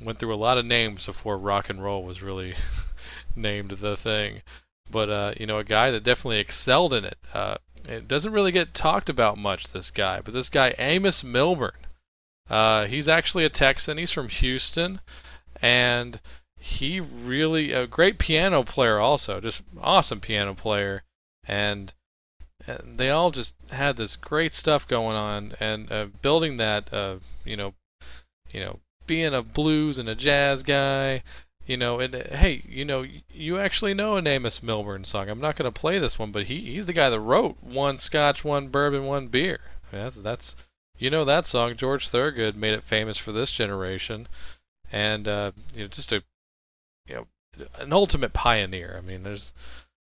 went 0.00 0.18
through 0.18 0.34
a 0.34 0.36
lot 0.36 0.58
of 0.58 0.64
names 0.64 1.06
before 1.06 1.38
rock 1.38 1.68
and 1.68 1.82
roll 1.82 2.04
was 2.04 2.22
really 2.22 2.54
named 3.36 3.70
the 3.80 3.96
thing. 3.96 4.42
But 4.90 5.10
uh, 5.10 5.34
you 5.38 5.46
know, 5.46 5.58
a 5.58 5.64
guy 5.64 5.90
that 5.90 6.04
definitely 6.04 6.38
excelled 6.38 6.94
in 6.94 7.04
it. 7.04 7.18
Uh, 7.34 7.56
it 7.88 8.08
doesn't 8.08 8.32
really 8.32 8.52
get 8.52 8.74
talked 8.74 9.08
about 9.08 9.38
much. 9.38 9.72
This 9.72 9.90
guy, 9.90 10.20
but 10.20 10.34
this 10.34 10.48
guy 10.48 10.74
Amos 10.78 11.22
Milburn. 11.22 11.72
Uh, 12.48 12.86
he's 12.86 13.08
actually 13.08 13.44
a 13.44 13.50
Texan. 13.50 13.98
He's 13.98 14.12
from 14.12 14.28
Houston, 14.28 15.00
and 15.60 16.20
he 16.58 17.00
really 17.00 17.72
a 17.72 17.86
great 17.86 18.18
piano 18.18 18.62
player. 18.62 18.98
Also, 18.98 19.40
just 19.40 19.62
awesome 19.80 20.20
piano 20.20 20.54
player, 20.54 21.02
and, 21.46 21.92
and 22.66 22.98
they 22.98 23.10
all 23.10 23.30
just 23.30 23.54
had 23.70 23.96
this 23.96 24.16
great 24.16 24.52
stuff 24.52 24.88
going 24.88 25.16
on, 25.16 25.54
and 25.60 25.90
uh, 25.92 26.06
building 26.22 26.56
that. 26.56 26.92
Uh, 26.92 27.16
you 27.44 27.56
know, 27.56 27.74
you 28.52 28.60
know, 28.60 28.80
being 29.06 29.34
a 29.34 29.42
blues 29.42 29.98
and 29.98 30.08
a 30.08 30.14
jazz 30.14 30.62
guy. 30.62 31.22
You 31.66 31.76
know, 31.76 31.98
and 31.98 32.14
uh, 32.14 32.36
hey, 32.36 32.62
you 32.68 32.84
know, 32.84 33.04
you 33.28 33.58
actually 33.58 33.92
know 33.92 34.16
an 34.16 34.26
Amos 34.26 34.62
Milburn 34.62 35.04
song. 35.04 35.28
I'm 35.28 35.40
not 35.40 35.56
going 35.56 35.70
to 35.70 35.80
play 35.80 35.98
this 35.98 36.18
one, 36.18 36.30
but 36.30 36.44
he 36.44 36.60
he's 36.60 36.86
the 36.86 36.92
guy 36.92 37.10
that 37.10 37.20
wrote 37.20 37.60
one 37.60 37.98
Scotch, 37.98 38.44
one 38.44 38.68
bourbon, 38.68 39.04
one 39.04 39.26
beer. 39.26 39.58
That's 39.90 40.16
that's 40.16 40.54
you 40.96 41.10
know 41.10 41.24
that 41.24 41.44
song. 41.44 41.76
George 41.76 42.08
Thorogood 42.08 42.56
made 42.56 42.74
it 42.74 42.84
famous 42.84 43.18
for 43.18 43.32
this 43.32 43.52
generation, 43.52 44.28
and 44.92 45.26
uh, 45.26 45.52
you 45.74 45.82
know, 45.82 45.88
just 45.88 46.12
a 46.12 46.22
an 47.78 47.92
ultimate 47.92 48.32
pioneer. 48.32 48.96
I 48.96 49.00
mean, 49.00 49.22
there's 49.22 49.52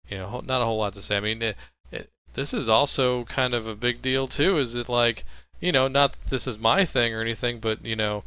you 0.08 0.18
know 0.18 0.40
not 0.44 0.62
a 0.62 0.64
whole 0.64 0.78
lot 0.78 0.94
to 0.94 1.02
say. 1.02 1.16
I 1.16 1.20
mean, 1.20 1.42
it, 1.42 1.56
it, 1.90 2.10
this 2.34 2.54
is 2.54 2.68
also 2.68 3.24
kind 3.24 3.54
of 3.54 3.66
a 3.66 3.74
big 3.74 4.02
deal 4.02 4.26
too. 4.26 4.58
Is 4.58 4.74
it 4.74 4.88
like 4.88 5.24
you 5.60 5.72
know, 5.72 5.88
not 5.88 6.12
that 6.12 6.30
this 6.30 6.46
is 6.46 6.58
my 6.58 6.84
thing 6.84 7.14
or 7.14 7.20
anything, 7.20 7.60
but 7.60 7.84
you 7.84 7.96
know, 7.96 8.24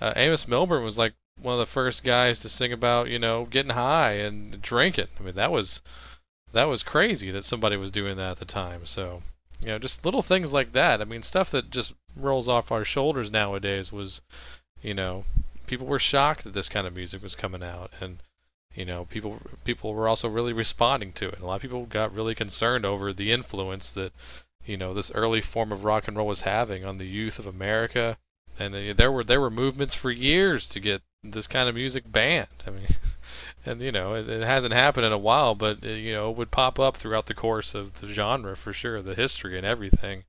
uh, 0.00 0.12
Amos 0.16 0.48
Milburn 0.48 0.84
was 0.84 0.98
like 0.98 1.14
one 1.40 1.54
of 1.54 1.60
the 1.60 1.66
first 1.66 2.02
guys 2.02 2.40
to 2.40 2.48
sing 2.48 2.72
about 2.72 3.08
you 3.08 3.18
know 3.18 3.44
getting 3.44 3.72
high 3.72 4.12
and 4.12 4.60
drinking. 4.60 5.08
I 5.18 5.22
mean, 5.22 5.34
that 5.34 5.52
was 5.52 5.80
that 6.52 6.64
was 6.64 6.82
crazy 6.82 7.30
that 7.30 7.44
somebody 7.44 7.76
was 7.76 7.90
doing 7.90 8.16
that 8.16 8.32
at 8.32 8.38
the 8.38 8.44
time. 8.44 8.86
So 8.86 9.22
you 9.60 9.68
know, 9.68 9.78
just 9.78 10.04
little 10.04 10.22
things 10.22 10.52
like 10.52 10.72
that. 10.72 11.00
I 11.00 11.04
mean, 11.04 11.22
stuff 11.22 11.50
that 11.50 11.70
just 11.70 11.94
rolls 12.16 12.48
off 12.48 12.72
our 12.72 12.84
shoulders 12.84 13.30
nowadays 13.30 13.92
was, 13.92 14.20
you 14.82 14.94
know, 14.94 15.24
people 15.66 15.86
were 15.86 15.98
shocked 15.98 16.44
that 16.44 16.54
this 16.54 16.68
kind 16.68 16.86
of 16.86 16.94
music 16.94 17.22
was 17.22 17.34
coming 17.34 17.62
out, 17.62 17.90
and 18.00 18.18
you 18.78 18.84
know, 18.84 19.06
people 19.06 19.40
people 19.64 19.92
were 19.92 20.06
also 20.06 20.28
really 20.28 20.52
responding 20.52 21.12
to 21.14 21.28
it. 21.28 21.40
A 21.40 21.44
lot 21.44 21.56
of 21.56 21.62
people 21.62 21.84
got 21.86 22.14
really 22.14 22.36
concerned 22.36 22.86
over 22.86 23.12
the 23.12 23.32
influence 23.32 23.90
that, 23.90 24.12
you 24.64 24.76
know, 24.76 24.94
this 24.94 25.10
early 25.16 25.40
form 25.40 25.72
of 25.72 25.82
rock 25.82 26.06
and 26.06 26.16
roll 26.16 26.28
was 26.28 26.42
having 26.42 26.84
on 26.84 26.98
the 26.98 27.08
youth 27.08 27.40
of 27.40 27.46
America, 27.46 28.18
and 28.56 28.76
uh, 28.76 28.94
there 28.96 29.10
were 29.10 29.24
there 29.24 29.40
were 29.40 29.50
movements 29.50 29.96
for 29.96 30.12
years 30.12 30.68
to 30.68 30.78
get 30.78 31.02
this 31.24 31.48
kind 31.48 31.68
of 31.68 31.74
music 31.74 32.10
banned. 32.10 32.62
I 32.64 32.70
mean. 32.70 32.86
and 33.66 33.80
you 33.80 33.90
know 33.90 34.14
it, 34.14 34.28
it, 34.28 34.42
hasn't 34.42 34.72
happened 34.72 35.04
in 35.04 35.12
a 35.12 35.18
while, 35.18 35.56
but 35.56 35.82
it, 35.82 35.90
uh, 35.90 35.94
you 35.94 36.12
know 36.14 36.30
it 36.30 36.36
would 36.36 36.52
pop 36.52 36.78
up 36.78 36.96
throughout 36.96 37.26
the 37.26 37.34
course 37.34 37.74
of 37.74 38.00
the 38.00 38.06
genre 38.06 38.56
for 38.56 38.72
sure, 38.72 39.02
the 39.02 39.16
history 39.16 39.56
and 39.56 39.66
everything. 39.66 40.22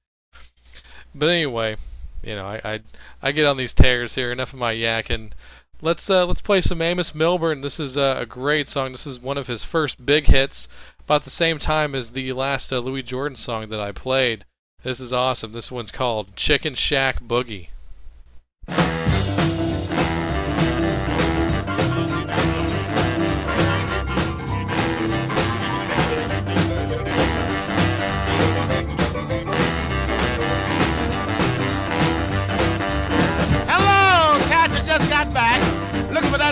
But 1.14 1.30
anyway, 1.30 1.78
you 2.24 2.36
know 2.36 2.46
I 2.46 2.62
I, 2.64 2.80
I 3.22 3.32
get 3.32 3.46
on 3.46 3.58
these 3.58 3.76
tears 3.76 4.16
here. 4.16 4.32
Enough 4.32 4.54
of 4.54 4.60
my 4.60 4.74
yakking. 4.74 5.34
Let's 5.82 6.10
uh, 6.10 6.26
let's 6.26 6.42
play 6.42 6.60
some 6.60 6.82
Amos 6.82 7.16
Milburn. 7.16 7.62
This 7.62 7.80
is 7.80 7.96
uh, 7.96 8.18
a 8.20 8.26
great 8.26 8.68
song. 8.68 8.92
This 8.92 9.08
is 9.08 9.22
one 9.22 9.38
of 9.38 9.48
his 9.48 9.64
first 9.64 10.06
big 10.06 10.28
hits, 10.28 10.68
about 11.00 11.24
the 11.24 11.30
same 11.30 11.58
time 11.58 11.96
as 11.96 12.12
the 12.12 12.34
last 12.34 12.74
uh, 12.74 12.80
Louis 12.80 13.02
Jordan 13.02 13.38
song 13.38 13.70
that 13.70 13.80
I 13.80 13.94
played. 13.94 14.44
This 14.84 15.00
is 15.00 15.14
awesome. 15.14 15.54
This 15.54 15.72
one's 15.72 15.92
called 15.92 16.36
Chicken 16.36 16.76
Shack 16.76 17.24
Boogie. 17.24 17.70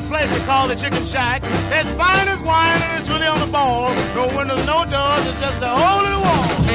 Place 0.07 0.31
they 0.31 0.45
call 0.45 0.67
the 0.67 0.75
Chicken 0.75 1.03
Shack. 1.03 1.41
It's 1.71 1.91
fine 1.93 2.27
as 2.27 2.41
wine 2.41 2.81
and 2.81 2.99
it's 2.99 3.09
really 3.09 3.27
on 3.27 3.39
the 3.39 3.51
ball. 3.51 3.93
No 4.15 4.27
windows, 4.35 4.65
no 4.65 4.85
doors, 4.85 5.27
it's 5.27 5.39
just 5.39 5.61
a 5.61 5.69
hole 5.69 6.05
in 6.05 6.11
the 6.11 6.19
wall. 6.19 6.66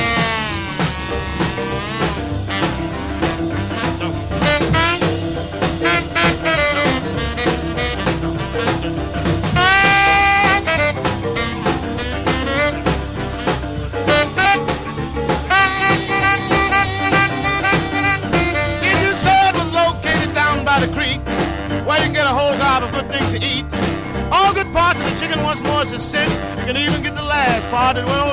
Last 27.94 28.08
part 28.08 28.31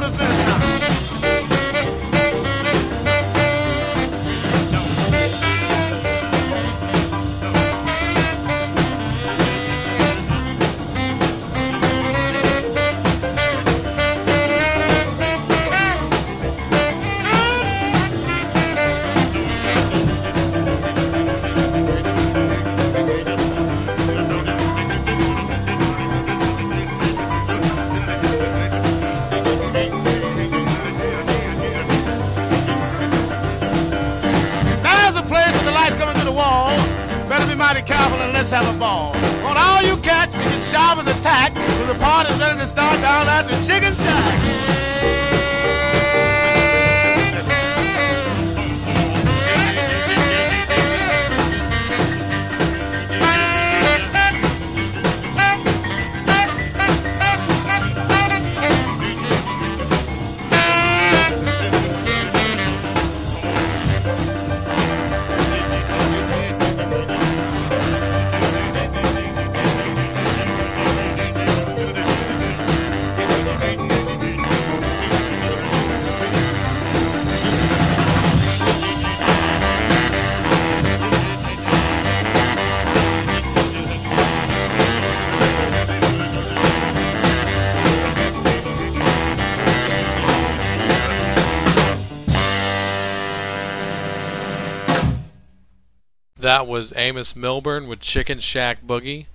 that 96.49 96.65
was 96.65 96.91
Amos 96.95 97.35
Milburn 97.35 97.87
with 97.87 97.99
Chicken 97.99 98.39
Shack 98.39 98.81
Boogie. 98.83 99.27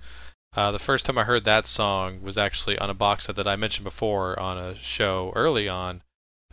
Uh, 0.53 0.73
the 0.73 0.79
first 0.79 1.05
time 1.05 1.17
I 1.17 1.23
heard 1.23 1.45
that 1.45 1.65
song 1.65 2.21
was 2.21 2.37
actually 2.37 2.77
on 2.77 2.89
a 2.89 2.93
box 2.93 3.27
set 3.27 3.37
that 3.37 3.47
I 3.47 3.55
mentioned 3.55 3.85
before 3.85 4.37
on 4.37 4.57
a 4.57 4.75
show 4.75 5.31
early 5.33 5.69
on. 5.69 6.01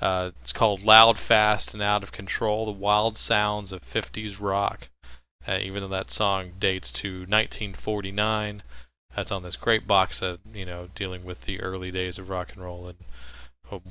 Uh, 0.01 0.31
it's 0.41 0.53
called 0.53 0.85
Loud, 0.85 1.19
Fast, 1.19 1.75
and 1.75 1.83
Out 1.83 2.05
of 2.05 2.13
Control 2.13 2.65
The 2.65 2.71
Wild 2.71 3.19
Sounds 3.19 3.73
of 3.73 3.83
50s 3.83 4.41
Rock. 4.41 4.89
Uh, 5.49 5.59
even 5.61 5.83
though 5.83 5.89
that 5.89 6.13
song 6.13 6.53
dates 6.61 6.93
to 6.93 7.23
1949, 7.23 8.63
that's 9.17 9.33
on 9.33 9.43
this 9.43 9.57
great 9.57 9.89
box 9.89 10.19
set, 10.19 10.39
you 10.55 10.65
know, 10.65 10.91
dealing 10.95 11.25
with 11.25 11.41
the 11.41 11.61
early 11.61 11.91
days 11.91 12.21
of 12.21 12.31
rock 12.31 12.53
and 12.55 12.63
roll 12.63 12.87
and 12.87 12.99
oh, 13.73 13.83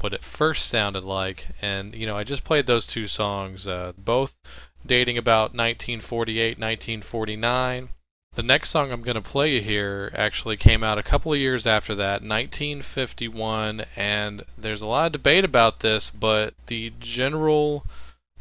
what 0.00 0.14
it 0.14 0.22
first 0.22 0.66
sounded 0.66 1.02
like. 1.02 1.48
And, 1.60 1.92
you 1.92 2.06
know, 2.06 2.16
I 2.16 2.22
just 2.22 2.44
played 2.44 2.66
those 2.66 2.86
two 2.86 3.08
songs, 3.08 3.66
uh, 3.66 3.94
both 3.98 4.36
dating 4.84 5.18
about 5.18 5.54
1948, 5.54 6.58
1949. 6.58 7.90
The 8.34 8.42
next 8.42 8.70
song 8.70 8.92
I'm 8.92 9.02
going 9.02 9.16
to 9.16 9.20
play 9.20 9.54
you 9.54 9.60
here 9.60 10.12
actually 10.14 10.56
came 10.56 10.84
out 10.84 10.98
a 10.98 11.02
couple 11.02 11.32
of 11.32 11.38
years 11.38 11.66
after 11.66 11.94
that, 11.96 12.22
1951, 12.22 13.84
and 13.96 14.44
there's 14.56 14.82
a 14.82 14.86
lot 14.86 15.06
of 15.06 15.12
debate 15.12 15.44
about 15.44 15.80
this, 15.80 16.10
but 16.10 16.54
the 16.68 16.92
general 17.00 17.84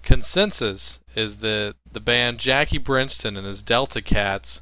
consensus 0.04 1.00
is 1.16 1.38
that 1.38 1.76
the 1.92 2.00
band 2.00 2.38
Jackie 2.38 2.78
Brenston 2.78 3.36
and 3.36 3.48
his 3.48 3.64
Delta 3.64 4.02
Cats 4.02 4.62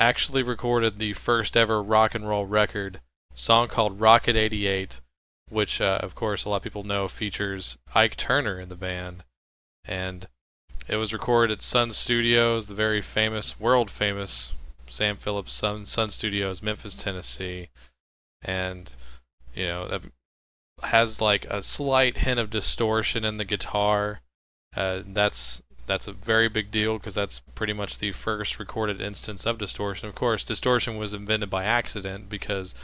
actually 0.00 0.42
recorded 0.42 0.98
the 0.98 1.12
first 1.12 1.56
ever 1.56 1.82
rock 1.82 2.14
and 2.14 2.28
roll 2.28 2.44
record, 2.44 3.00
song 3.34 3.68
called 3.68 4.00
Rocket 4.00 4.36
88, 4.36 5.00
which 5.48 5.80
uh, 5.80 5.98
of 6.02 6.14
course 6.14 6.44
a 6.44 6.48
lot 6.48 6.56
of 6.56 6.62
people 6.62 6.82
know 6.82 7.08
features 7.08 7.78
Ike 7.94 8.16
Turner 8.16 8.60
in 8.60 8.68
the 8.68 8.76
band. 8.76 9.24
And 9.84 10.28
it 10.88 10.96
was 10.96 11.12
recorded 11.12 11.52
at 11.52 11.62
Sun 11.62 11.92
Studios, 11.92 12.66
the 12.66 12.74
very 12.74 13.02
famous, 13.02 13.60
world 13.60 13.90
famous 13.90 14.54
Sam 14.86 15.16
Phillips 15.16 15.52
Sun, 15.52 15.84
Sun 15.84 16.10
Studios, 16.10 16.62
Memphis, 16.62 16.94
Tennessee. 16.94 17.68
And, 18.42 18.90
you 19.54 19.66
know, 19.66 19.88
that 19.88 20.02
has 20.82 21.20
like 21.20 21.44
a 21.46 21.62
slight 21.62 22.18
hint 22.18 22.40
of 22.40 22.50
distortion 22.50 23.24
in 23.24 23.36
the 23.36 23.44
guitar. 23.44 24.20
Uh, 24.76 25.02
that's 25.06 25.62
that's 25.86 26.06
a 26.06 26.12
very 26.12 26.48
big 26.48 26.70
deal 26.70 26.98
because 26.98 27.14
that's 27.14 27.40
pretty 27.54 27.72
much 27.72 27.98
the 27.98 28.12
first 28.12 28.58
recorded 28.58 29.00
instance 29.00 29.46
of 29.46 29.58
distortion. 29.58 30.08
Of 30.08 30.14
course, 30.14 30.44
distortion 30.44 30.96
was 30.96 31.14
invented 31.14 31.48
by 31.48 31.64
accident 31.64 32.28
because 32.28 32.74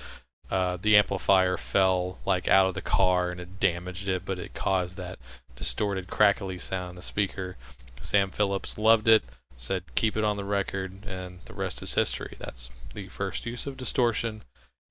uh, 0.50 0.78
the 0.80 0.96
amplifier 0.96 1.56
fell 1.56 2.18
like 2.26 2.48
out 2.48 2.66
of 2.66 2.74
the 2.74 2.82
car 2.82 3.30
and 3.30 3.40
it 3.40 3.60
damaged 3.60 4.08
it, 4.08 4.24
but 4.24 4.38
it 4.38 4.54
caused 4.54 4.96
that 4.96 5.18
distorted, 5.54 6.08
crackly 6.08 6.58
sound 6.58 6.90
in 6.90 6.96
the 6.96 7.02
speaker. 7.02 7.56
Sam 8.00 8.30
Phillips 8.30 8.78
loved 8.78 9.08
it, 9.08 9.24
said 9.56 9.94
keep 9.94 10.16
it 10.16 10.24
on 10.24 10.36
the 10.36 10.44
record, 10.44 11.04
and 11.06 11.40
the 11.46 11.54
rest 11.54 11.82
is 11.82 11.94
history. 11.94 12.36
That's 12.38 12.70
the 12.94 13.08
first 13.08 13.46
use 13.46 13.66
of 13.66 13.76
distortion, 13.76 14.44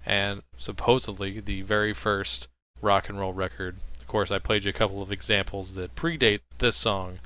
and 0.06 0.44
supposedly 0.58 1.40
the 1.40 1.62
very 1.62 1.94
first 1.94 2.48
rock 2.82 3.10
and 3.10 3.20
roll 3.20 3.34
record. 3.34 3.78
Of 4.00 4.08
course, 4.08 4.32
I 4.32 4.40
played 4.40 4.64
you 4.64 4.70
a 4.70 4.74
couple 4.74 5.02
of 5.02 5.12
examples 5.12 5.74
that 5.76 5.96
predate 5.96 6.42
this 6.60 6.76
song, 6.76 7.20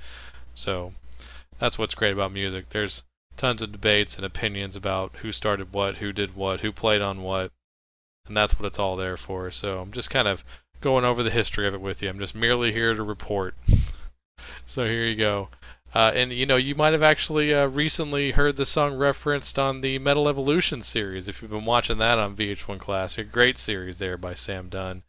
so 0.53 0.93
that's 1.59 1.77
what's 1.77 1.95
great 1.95 2.13
about 2.13 2.31
music. 2.31 2.69
There's 2.69 3.03
tons 3.35 3.61
of 3.61 3.71
debates 3.71 4.15
and 4.15 4.25
opinions 4.25 4.75
about 4.75 5.17
who 5.17 5.31
started 5.31 5.73
what, 5.73 5.97
who 5.97 6.11
did 6.11 6.35
what, 6.35 6.61
who 6.61 6.71
played 6.71 7.01
on 7.01 7.21
what, 7.21 7.51
and 8.27 8.35
that's 8.35 8.59
what 8.59 8.65
it's 8.65 8.79
all 8.79 8.95
there 8.95 9.17
for. 9.17 9.51
So 9.51 9.79
I'm 9.79 9.91
just 9.91 10.09
kind 10.09 10.27
of 10.27 10.43
going 10.81 11.05
over 11.05 11.23
the 11.23 11.31
history 11.31 11.67
of 11.67 11.73
it 11.73 11.81
with 11.81 12.01
you. 12.01 12.09
I'm 12.09 12.19
just 12.19 12.35
merely 12.35 12.71
here 12.71 12.93
to 12.93 13.03
report. 13.03 13.55
So 14.65 14.85
here 14.85 15.05
you 15.05 15.15
go. 15.15 15.49
Uh, 15.93 16.11
and 16.13 16.33
you 16.33 16.45
know, 16.45 16.57
you 16.57 16.75
might 16.75 16.93
have 16.93 17.03
actually 17.03 17.53
uh, 17.53 17.67
recently 17.67 18.31
heard 18.31 18.57
the 18.57 18.65
song 18.65 18.97
referenced 18.97 19.57
on 19.57 19.81
the 19.81 19.97
Metal 19.99 20.27
Evolution 20.27 20.81
series 20.81 21.27
if 21.27 21.41
you've 21.41 21.51
been 21.51 21.65
watching 21.65 21.97
that 21.97 22.19
on 22.19 22.35
VH1 22.35 22.79
Classic. 22.79 23.31
Great 23.31 23.57
series 23.57 23.97
there 23.97 24.17
by 24.17 24.33
Sam 24.33 24.69
Dunn. 24.69 25.03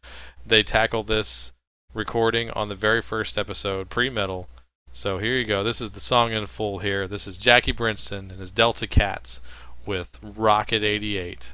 They 0.45 0.63
tackled 0.63 1.07
this 1.07 1.53
recording 1.93 2.49
on 2.51 2.69
the 2.69 2.75
very 2.75 3.01
first 3.01 3.37
episode, 3.37 3.89
pre-metal. 3.89 4.47
So 4.91 5.19
here 5.19 5.35
you 5.35 5.45
go. 5.45 5.63
This 5.63 5.81
is 5.81 5.91
the 5.91 5.99
song 5.99 6.31
in 6.31 6.47
full 6.47 6.79
here. 6.79 7.07
This 7.07 7.27
is 7.27 7.37
Jackie 7.37 7.71
Brenston 7.71 8.31
and 8.31 8.39
his 8.39 8.51
Delta 8.51 8.87
Cats 8.87 9.41
with 9.85 10.17
Rocket 10.23 10.83
88. 10.83 11.53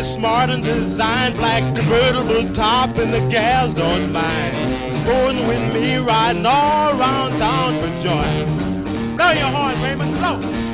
Is 0.00 0.12
smart 0.12 0.50
and 0.50 0.62
designed, 0.62 1.36
black 1.36 1.62
convertible 1.74 2.52
top, 2.54 2.96
and 2.96 3.12
the 3.12 3.20
gals 3.30 3.74
don't 3.74 4.12
mind. 4.12 4.96
Sporting 4.96 5.46
with 5.46 5.74
me, 5.74 5.96
riding 5.96 6.46
all 6.46 6.98
around 6.98 7.38
town 7.38 7.74
for 7.80 8.02
joy. 8.02 9.16
Blow 9.16 9.30
your 9.32 9.48
horn, 9.48 9.80
Raymond, 9.82 10.12
blow. 10.18 10.69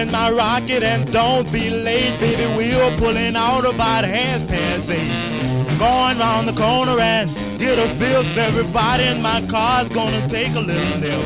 In 0.00 0.10
my 0.10 0.30
rocket 0.30 0.82
and 0.82 1.12
don't 1.12 1.50
be 1.52 1.68
late, 1.68 2.18
baby. 2.20 2.46
We're 2.56 2.96
pulling 2.96 3.36
out 3.36 3.66
about 3.66 4.04
half 4.04 4.46
past 4.48 4.88
eight. 4.88 5.78
Going 5.78 6.18
round 6.18 6.48
the 6.48 6.54
corner 6.54 6.98
and 6.98 7.30
get 7.58 7.78
a 7.78 7.88
fifth. 7.98 8.36
Everybody 8.36 9.04
in 9.04 9.20
my 9.20 9.46
car's 9.48 9.90
gonna 9.90 10.26
take 10.28 10.54
a 10.54 10.60
little 10.60 10.98
nip. 10.98 11.24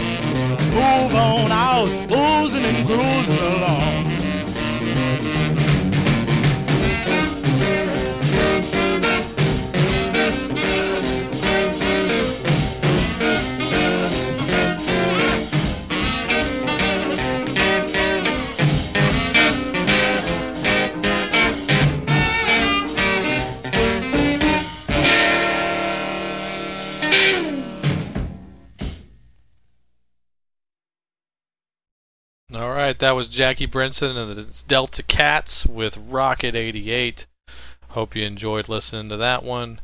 Move 0.75 1.15
on 1.15 1.53
out, 1.53 1.89
oozing 2.11 2.65
and 2.65 2.87
cruising 2.87 3.39
along. 3.55 4.14
Right, 32.85 32.99
that 32.99 33.13
was 33.13 33.31
Jackie 33.31 33.65
Brenston 33.65 34.15
and 34.15 34.37
the 34.37 34.65
Delta 34.69 35.03
Cats 35.03 35.65
with 35.65 35.97
Rocket 35.97 36.55
88. 36.55 37.25
Hope 37.89 38.15
you 38.15 38.27
enjoyed 38.27 38.69
listening 38.69 39.09
to 39.09 39.17
that 39.17 39.43
one. 39.43 39.81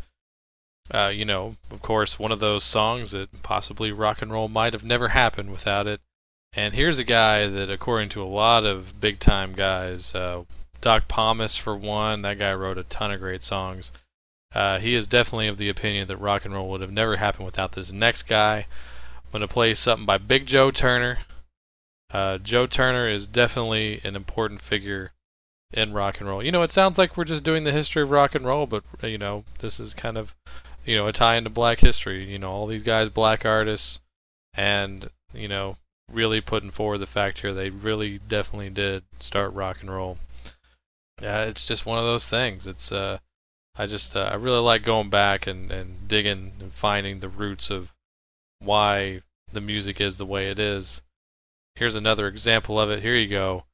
Uh, 0.93 1.07
you 1.09 1.25
know, 1.25 1.57
of 1.71 1.81
course, 1.81 2.19
one 2.19 2.31
of 2.31 2.41
those 2.41 2.63
songs 2.63 3.13
that 3.13 3.43
possibly 3.43 3.91
rock 3.91 4.21
and 4.21 4.31
roll 4.31 4.49
might 4.49 4.75
have 4.75 4.85
never 4.85 5.09
happened 5.09 5.51
without 5.51 5.87
it. 5.87 6.03
And 6.53 6.75
here's 6.75 6.99
a 6.99 7.05
guy 7.05 7.47
that, 7.47 7.71
according 7.71 8.11
to 8.11 8.23
a 8.23 8.25
lot 8.25 8.67
of 8.67 9.01
big 9.01 9.19
time 9.19 9.55
guys, 9.55 10.15
uh, 10.15 10.45
Doc 10.83 11.09
Pomus 11.09 11.59
for 11.59 11.75
one, 11.75 12.21
that 12.21 12.39
guy 12.39 12.53
wrote 12.53 12.77
a 12.77 12.83
ton 12.83 13.11
of 13.11 13.21
great 13.21 13.43
songs. 13.43 13.93
Uh, 14.55 14.79
he 14.79 14.95
is 14.95 15.07
definitely 15.07 15.49
of 15.49 15.57
the 15.57 15.71
opinion 15.71 16.07
that 16.09 16.19
rock 16.19 16.45
and 16.45 16.53
roll 16.53 16.69
would 16.69 16.83
have 16.83 16.93
never 16.93 17.17
happened 17.17 17.47
without 17.47 17.73
this 17.73 17.91
next 17.91 18.25
guy. 18.25 18.67
I'm 19.25 19.33
going 19.33 19.41
to 19.41 19.49
play 19.49 19.73
something 19.73 20.05
by 20.05 20.19
Big 20.19 20.45
Joe 20.45 20.71
Turner. 20.71 21.21
Uh, 22.13 22.39
Joe 22.39 22.67
Turner 22.67 23.09
is 23.09 23.27
definitely 23.27 24.01
an 24.05 24.17
important 24.17 24.61
figure 24.61 25.13
in 25.73 25.93
rock 25.93 26.19
and 26.19 26.29
roll. 26.29 26.43
You 26.43 26.53
know, 26.53 26.63
it 26.63 26.73
sounds 26.73 26.99
like 26.99 27.17
we're 27.17 27.25
just 27.25 27.45
doing 27.45 27.65
the 27.65 27.73
history 27.73 28.03
of 28.03 28.11
rock 28.11 28.35
and 28.35 28.45
roll, 28.45 28.67
but 28.67 28.83
you 29.03 29.19
know, 29.19 29.45
this 29.61 29.79
is 29.79 29.95
kind 29.95 30.19
of 30.19 30.35
you 30.85 30.97
know 30.97 31.07
a 31.07 31.13
tie 31.13 31.37
into 31.37 31.51
Black 31.51 31.81
history. 31.81 32.25
You 32.25 32.39
know, 32.39 32.51
all 32.51 32.67
these 32.67 32.83
guys, 32.83 33.11
black 33.11 33.45
artists, 33.45 34.01
and 34.55 35.11
you 35.33 35.49
know, 35.49 35.77
really 36.13 36.41
putting 36.41 36.71
forward 36.71 36.99
the 36.99 37.07
fact 37.07 37.41
here 37.41 37.53
they 37.53 37.71
really 37.71 38.19
definitely 38.19 38.71
did 38.71 39.05
start 39.21 39.53
rock 39.53 39.79
and 39.81 39.91
roll. 39.91 40.19
Yeah, 41.23 41.45
it's 41.45 41.65
just 41.65 41.87
one 41.87 41.99
of 41.99 42.05
those 42.05 42.27
things. 42.27 42.67
It's 42.67 42.91
uh, 42.91 43.19
I 43.77 43.87
just 43.87 44.17
uh, 44.17 44.31
I 44.33 44.35
really 44.35 44.61
like 44.61 44.83
going 44.83 45.11
back 45.11 45.47
and 45.47 45.71
and 45.71 46.09
digging 46.09 46.53
and 46.61 46.73
finding 46.73 47.21
the 47.21 47.29
roots 47.29 47.71
of 47.71 47.93
why 48.59 49.23
the 49.53 49.61
music 49.61 50.01
is 50.01 50.17
the 50.17 50.27
way 50.27 50.51
it 50.51 50.59
is. 50.59 51.03
Here's 51.75 51.95
another 51.95 52.27
example 52.29 52.81
of 52.81 52.91
it. 52.91 53.03
Here 53.03 53.17
you 53.17 53.29
go. 53.29 53.65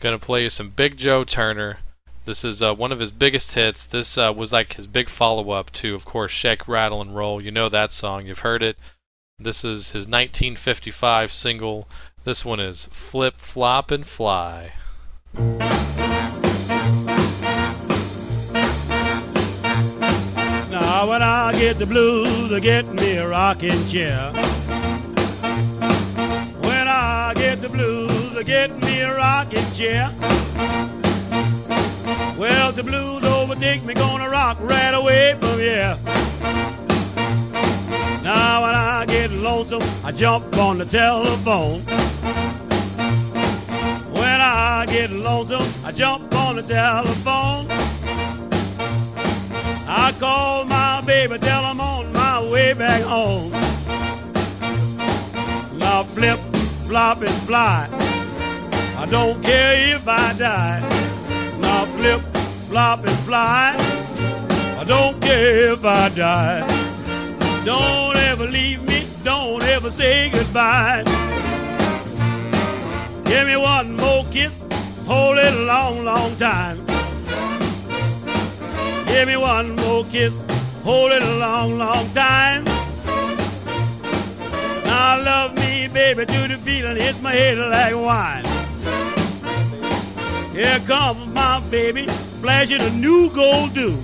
Gonna 0.00 0.18
play 0.18 0.42
you 0.42 0.50
some 0.50 0.70
Big 0.70 0.96
Joe 0.96 1.24
Turner. 1.24 1.78
This 2.26 2.44
is 2.44 2.60
uh, 2.60 2.74
one 2.74 2.90
of 2.92 2.98
his 2.98 3.12
biggest 3.12 3.54
hits. 3.54 3.86
This 3.86 4.18
uh, 4.18 4.32
was 4.36 4.52
like 4.52 4.74
his 4.74 4.88
big 4.88 5.08
follow-up 5.08 5.70
to, 5.74 5.94
of 5.94 6.04
course, 6.04 6.32
Shake, 6.32 6.66
Rattle, 6.66 7.00
and 7.00 7.14
Roll. 7.14 7.40
You 7.40 7.52
know 7.52 7.68
that 7.68 7.92
song. 7.92 8.26
You've 8.26 8.40
heard 8.40 8.64
it. 8.64 8.76
This 9.38 9.64
is 9.64 9.92
his 9.92 10.06
1955 10.08 11.32
single. 11.32 11.88
This 12.24 12.44
one 12.44 12.58
is 12.58 12.86
Flip, 12.86 13.38
Flop, 13.38 13.92
and 13.92 14.04
Fly. 14.04 14.72
Now 20.70 21.08
when 21.08 21.22
I 21.22 21.54
get 21.56 21.78
the 21.78 21.86
blues, 21.86 22.58
get 22.60 22.86
me 22.86 23.18
a 23.18 23.28
rocking 23.28 23.86
chair. 23.86 24.32
I 28.38 28.42
get 28.42 28.70
me 28.82 29.00
a 29.00 29.16
rocking 29.16 29.64
chair. 29.72 30.10
Well, 32.38 32.70
the 32.70 32.82
blues 32.82 33.24
overtake 33.24 33.82
me, 33.82 33.94
gonna 33.94 34.28
rock 34.28 34.58
right 34.60 34.92
away 34.92 35.36
from 35.40 35.58
here. 35.58 35.96
Now 38.22 38.60
when 38.60 38.74
I 38.74 39.06
get 39.08 39.30
lonesome, 39.30 39.82
I 40.04 40.12
jump 40.12 40.54
on 40.58 40.76
the 40.76 40.84
telephone. 40.84 41.80
When 44.12 44.40
I 44.40 44.84
get 44.86 45.10
lonesome, 45.12 45.66
I 45.82 45.92
jump 45.92 46.34
on 46.34 46.56
the 46.56 46.62
telephone. 46.62 47.66
I 49.88 50.12
call 50.20 50.66
my 50.66 51.02
baby, 51.06 51.38
tell 51.38 51.64
I'm 51.64 51.80
on 51.80 52.12
my 52.12 52.46
way 52.52 52.74
back 52.74 53.02
home. 53.02 53.50
Now 55.78 56.02
flip, 56.02 56.38
flop, 56.86 57.22
and 57.22 57.30
fly. 57.46 58.05
I 59.06 59.08
don't 59.08 59.40
care 59.40 59.94
if 59.94 60.08
I 60.08 60.32
die. 60.36 60.80
Now 61.60 61.84
flip, 61.84 62.20
flop, 62.68 63.06
and 63.06 63.18
fly. 63.20 63.76
I 64.80 64.84
don't 64.84 65.22
care 65.22 65.74
if 65.74 65.84
I 65.84 66.08
die. 66.08 66.66
Don't 67.64 68.16
ever 68.16 68.46
leave 68.46 68.82
me, 68.82 69.04
don't 69.22 69.62
ever 69.62 69.92
say 69.92 70.28
goodbye. 70.30 71.04
Give 73.26 73.46
me 73.46 73.56
one 73.56 73.96
more 73.96 74.24
kiss, 74.32 74.64
hold 75.06 75.38
it 75.38 75.54
a 75.54 75.62
long, 75.62 76.04
long 76.04 76.34
time. 76.34 76.78
Give 79.06 79.28
me 79.28 79.36
one 79.36 79.76
more 79.76 80.02
kiss, 80.10 80.34
hold 80.82 81.12
it 81.12 81.22
a 81.22 81.36
long, 81.36 81.78
long 81.78 82.08
time. 82.10 82.64
Now 84.84 85.22
love 85.22 85.54
me, 85.54 85.86
baby, 85.94 86.26
to 86.26 86.48
the 86.48 86.58
feeling 86.64 86.96
hits 86.96 87.22
my 87.22 87.30
head 87.30 87.56
like 87.58 87.94
wine. 87.94 88.55
Here 90.56 90.80
comes 90.86 91.26
my 91.34 91.62
baby, 91.70 92.06
flashing 92.40 92.80
a 92.80 92.88
new 92.92 93.28
gold 93.34 93.74
tooth. 93.74 94.02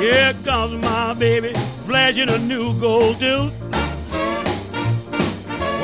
Here 0.00 0.32
comes 0.46 0.82
my 0.82 1.14
baby, 1.18 1.52
flashing 1.84 2.30
a 2.30 2.38
new 2.38 2.72
gold 2.80 3.20
tooth. 3.20 3.52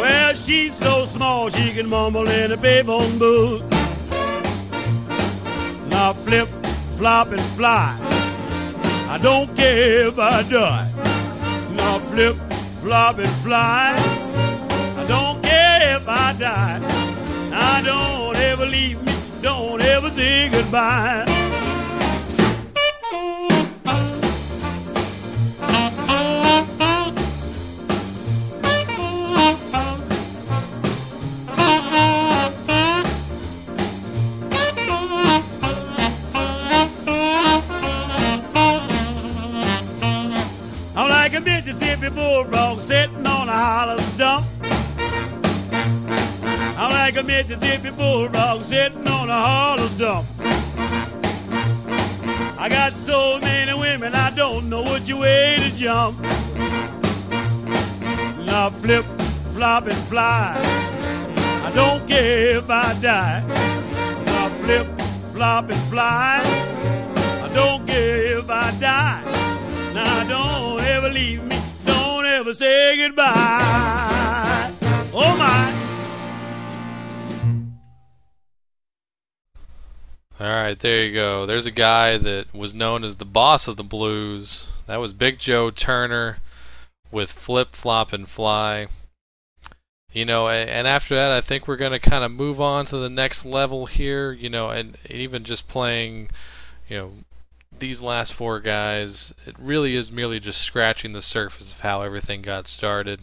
Well, 0.00 0.34
she's 0.34 0.74
so 0.76 1.04
small 1.04 1.50
she 1.50 1.74
can 1.74 1.90
mumble 1.90 2.26
in 2.28 2.52
a 2.52 2.56
payphone 2.56 3.18
booth. 3.18 3.60
Now 5.90 6.14
flip, 6.14 6.48
flop, 6.96 7.32
and 7.32 7.42
fly. 7.58 7.94
I 9.10 9.18
don't 9.20 9.54
care 9.54 10.06
if 10.08 10.18
I 10.18 10.42
die. 10.44 10.88
Now 11.76 11.98
flip, 11.98 12.36
flop, 12.80 13.18
and 13.18 13.34
fly. 13.44 13.92
I 14.96 15.04
don't 15.06 15.42
care 15.42 15.96
if 15.96 16.08
I 16.08 16.34
die. 16.38 16.78
Now 17.50 17.82
don't 17.82 18.19
ever 18.60 18.70
leave 18.70 19.02
me, 19.02 19.12
don't 19.42 19.80
ever 19.80 20.10
say 20.10 20.48
goodbye. 20.50 21.24
I'm 40.96 41.08
like 41.08 41.34
a 41.34 41.40
Mississippi 41.40 42.10
bulldog 42.10 42.80
a 47.20 47.22
Mississippi 47.22 47.90
bulldog 47.90 48.62
sitting 48.62 49.06
on 49.06 49.28
a 49.28 49.32
hollow 49.32 49.86
stump. 49.88 50.26
I 52.58 52.68
got 52.68 52.94
so 52.94 53.38
many 53.40 53.74
women, 53.74 54.14
I 54.14 54.30
don't 54.34 54.70
know 54.70 54.82
which 54.82 55.12
way 55.12 55.56
to 55.60 55.76
jump. 55.76 56.18
Now 58.46 58.70
flip, 58.70 59.04
flop, 59.54 59.86
and 59.86 60.02
fly. 60.08 60.54
I 61.66 61.70
don't 61.74 62.06
care 62.08 62.56
if 62.58 62.70
I 62.70 62.94
die. 63.00 63.42
Now 64.24 64.48
flip, 64.62 64.86
flop, 65.34 65.70
and 65.70 65.82
fly. 65.92 66.40
I 67.44 67.50
don't 67.52 67.86
care 67.86 68.38
if 68.38 68.48
I 68.48 68.72
die. 68.80 69.22
Now 69.94 70.24
don't 70.24 70.82
ever 70.84 71.10
leave 71.10 71.44
me. 71.44 71.58
Don't 71.84 72.24
ever 72.24 72.54
say 72.54 72.96
goodbye. 72.96 74.09
All 80.40 80.46
right, 80.46 80.78
there 80.80 81.04
you 81.04 81.12
go. 81.12 81.44
There's 81.44 81.66
a 81.66 81.70
guy 81.70 82.16
that 82.16 82.54
was 82.54 82.72
known 82.72 83.04
as 83.04 83.16
the 83.16 83.26
boss 83.26 83.68
of 83.68 83.76
the 83.76 83.84
blues. 83.84 84.68
That 84.86 84.96
was 84.96 85.12
Big 85.12 85.38
Joe 85.38 85.70
Turner 85.70 86.38
with 87.10 87.30
Flip, 87.30 87.76
Flop, 87.76 88.14
and 88.14 88.26
Fly. 88.26 88.86
You 90.14 90.24
know, 90.24 90.48
and 90.48 90.88
after 90.88 91.14
that, 91.14 91.30
I 91.30 91.42
think 91.42 91.68
we're 91.68 91.76
going 91.76 91.92
to 91.92 91.98
kind 91.98 92.24
of 92.24 92.30
move 92.30 92.58
on 92.58 92.86
to 92.86 92.96
the 92.96 93.10
next 93.10 93.44
level 93.44 93.84
here. 93.84 94.32
You 94.32 94.48
know, 94.48 94.70
and 94.70 94.96
even 95.10 95.44
just 95.44 95.68
playing, 95.68 96.30
you 96.88 96.96
know, 96.96 97.12
these 97.78 98.00
last 98.00 98.32
four 98.32 98.60
guys, 98.60 99.34
it 99.44 99.56
really 99.58 99.94
is 99.94 100.10
merely 100.10 100.40
just 100.40 100.62
scratching 100.62 101.12
the 101.12 101.20
surface 101.20 101.74
of 101.74 101.80
how 101.80 102.00
everything 102.00 102.40
got 102.40 102.66
started. 102.66 103.20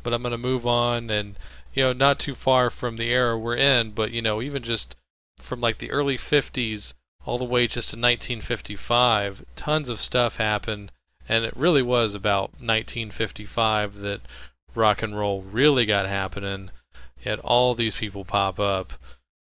But 0.00 0.14
I'm 0.14 0.22
going 0.22 0.30
to 0.30 0.38
move 0.38 0.64
on 0.64 1.10
and, 1.10 1.36
you 1.74 1.82
know, 1.82 1.92
not 1.92 2.20
too 2.20 2.36
far 2.36 2.70
from 2.70 2.98
the 2.98 3.10
era 3.10 3.36
we're 3.36 3.56
in, 3.56 3.90
but, 3.90 4.12
you 4.12 4.22
know, 4.22 4.40
even 4.40 4.62
just 4.62 4.94
from 5.38 5.60
like 5.60 5.78
the 5.78 5.90
early 5.90 6.16
50s 6.16 6.94
all 7.24 7.38
the 7.38 7.44
way 7.44 7.66
just 7.66 7.90
to 7.90 7.96
1955, 7.96 9.44
tons 9.56 9.88
of 9.88 10.00
stuff 10.00 10.36
happened, 10.36 10.92
and 11.28 11.44
it 11.44 11.56
really 11.56 11.82
was 11.82 12.14
about 12.14 12.50
1955 12.60 13.96
that 13.96 14.20
rock 14.74 15.02
and 15.02 15.18
roll 15.18 15.42
really 15.42 15.84
got 15.84 16.06
happening. 16.06 16.70
You 17.22 17.30
had 17.30 17.40
all 17.40 17.74
these 17.74 17.96
people 17.96 18.24
pop 18.24 18.60
up, 18.60 18.92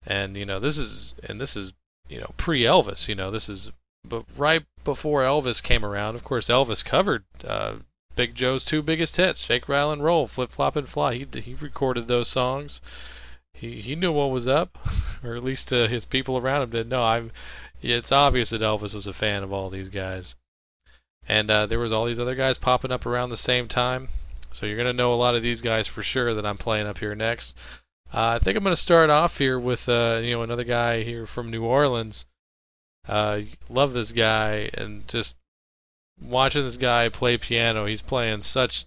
and 0.07 0.37
you 0.37 0.46
know 0.46 0.59
this 0.59 0.79
is 0.79 1.14
and 1.22 1.40
this 1.40 1.55
is 1.57 1.75
you 2.09 2.18
know 2.18 2.33
pre 2.37 2.62
Elvis. 2.62 3.09
You 3.09 3.14
know 3.14 3.31
this 3.31 3.49
is 3.49 3.70
but 4.09 4.25
right 4.37 4.64
before 4.85 5.22
Elvis 5.22 5.62
came 5.62 5.85
around. 5.85 6.14
Of 6.14 6.25
course, 6.25 6.49
Elvis 6.49 6.85
covered 6.85 7.25
uh, 7.44 7.75
Big 8.14 8.35
Joe's 8.35 8.64
two 8.64 8.83
biggest 8.83 9.16
hits, 9.16 9.44
Shake, 9.44 9.68
Rattle, 9.68 9.92
and 9.92 10.03
Roll, 10.03 10.27
Flip, 10.27 10.51
Flop, 10.51 10.77
and 10.77 10.88
Fly. 10.88 11.16
He 11.16 11.27
he 11.40 11.55
recorded 11.55 12.09
those 12.09 12.29
songs. 12.29 12.81
He 13.56 13.80
he 13.80 13.96
knew 13.96 14.12
what 14.12 14.30
was 14.30 14.46
up, 14.46 14.78
or 15.24 15.34
at 15.34 15.44
least 15.44 15.72
uh, 15.72 15.88
his 15.88 16.04
people 16.04 16.38
around 16.38 16.62
him 16.62 16.70
did. 16.70 16.88
No, 16.88 17.02
I'm. 17.02 17.32
It's 17.82 18.12
obvious 18.12 18.50
that 18.50 18.62
Elvis 18.62 18.94
was 18.94 19.06
a 19.06 19.12
fan 19.12 19.42
of 19.42 19.52
all 19.52 19.70
these 19.70 19.88
guys, 19.88 20.34
and 21.28 21.50
uh, 21.50 21.66
there 21.66 21.78
was 21.78 21.92
all 21.92 22.04
these 22.04 22.20
other 22.20 22.34
guys 22.34 22.58
popping 22.58 22.92
up 22.92 23.06
around 23.06 23.30
the 23.30 23.36
same 23.36 23.68
time. 23.68 24.08
So 24.52 24.66
you're 24.66 24.76
gonna 24.76 24.92
know 24.92 25.12
a 25.12 25.16
lot 25.16 25.34
of 25.34 25.42
these 25.42 25.60
guys 25.60 25.86
for 25.86 26.02
sure 26.02 26.34
that 26.34 26.46
I'm 26.46 26.58
playing 26.58 26.86
up 26.86 26.98
here 26.98 27.14
next. 27.14 27.56
Uh, 28.12 28.38
I 28.40 28.44
think 28.44 28.56
I'm 28.56 28.64
gonna 28.64 28.76
start 28.76 29.10
off 29.10 29.38
here 29.38 29.58
with 29.58 29.88
uh, 29.88 30.20
you 30.22 30.32
know 30.32 30.42
another 30.42 30.64
guy 30.64 31.02
here 31.02 31.26
from 31.26 31.50
New 31.50 31.64
Orleans. 31.64 32.26
Uh, 33.08 33.42
love 33.68 33.92
this 33.92 34.12
guy 34.12 34.70
and 34.74 35.06
just 35.06 35.36
watching 36.20 36.64
this 36.64 36.76
guy 36.76 37.08
play 37.08 37.36
piano, 37.36 37.86
he's 37.86 38.02
playing 38.02 38.42
such 38.42 38.86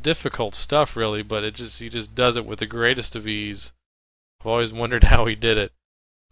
difficult 0.00 0.54
stuff, 0.54 0.96
really, 0.96 1.22
but 1.22 1.44
it 1.44 1.54
just 1.54 1.80
he 1.80 1.88
just 1.88 2.14
does 2.14 2.36
it 2.36 2.46
with 2.46 2.58
the 2.58 2.66
greatest 2.66 3.16
of 3.16 3.26
ease. 3.26 3.72
I've 4.46 4.50
always 4.50 4.72
wondered 4.72 5.04
how 5.04 5.26
he 5.26 5.34
did 5.34 5.58
it. 5.58 5.72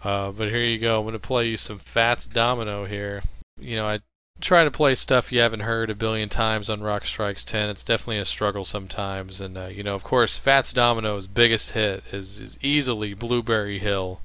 Uh, 0.03 0.31
but 0.31 0.48
here 0.48 0.62
you 0.62 0.79
go. 0.79 1.00
I'm 1.00 1.07
gonna 1.07 1.18
play 1.18 1.48
you 1.48 1.57
some 1.57 1.81
Fats 1.81 2.27
Domino 2.27 2.85
here. 2.85 3.22
You 3.59 3.77
know, 3.77 3.87
I 3.87 4.00
try 4.40 4.62
to 4.62 4.70
play 4.70 4.94
stuff 4.94 5.33
you 5.33 5.40
haven't 5.40 5.61
heard 5.61 5.90
a 5.90 5.96
billion 5.96 6.29
times 6.29 6.70
on 6.70 6.81
Rock 6.81 7.07
Strikes 7.07 7.44
10. 7.44 7.70
It's 7.70 7.83
definitely 7.83 8.18
a 8.18 8.24
struggle 8.24 8.64
sometimes, 8.64 9.40
and 9.40 9.59
uh, 9.59 9.66
you 9.66 9.83
know, 9.83 9.96
of 9.96 10.05
course, 10.05 10.38
Fats 10.38 10.72
Domino's 10.72 11.27
biggest 11.27 11.72
hit 11.72 12.05
is 12.12 12.38
is 12.38 12.57
easily 12.62 13.14
Blueberry 13.14 13.81
Hill. 13.81 14.20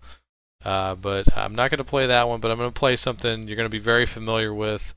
Uh, 0.63 0.93
but 0.93 1.35
I'm 1.37 1.55
not 1.55 1.71
going 1.71 1.77
to 1.79 1.85
play 1.85 2.05
that 2.05 2.27
one, 2.27 2.41
but 2.41 2.51
I'm 2.51 2.57
going 2.57 2.69
to 2.69 2.79
play 2.79 2.95
something 2.95 3.47
you're 3.47 3.55
going 3.55 3.65
to 3.65 3.69
be 3.69 3.79
very 3.79 4.05
familiar 4.05 4.53
with. 4.53 4.93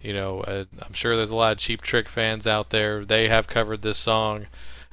You 0.00 0.12
know, 0.12 0.42
uh, 0.42 0.64
I'm 0.80 0.92
sure 0.92 1.16
there's 1.16 1.30
a 1.30 1.36
lot 1.36 1.52
of 1.52 1.58
Cheap 1.58 1.80
Trick 1.80 2.08
fans 2.08 2.46
out 2.46 2.70
there. 2.70 3.04
They 3.04 3.28
have 3.28 3.48
covered 3.48 3.82
this 3.82 3.98
song. 3.98 4.46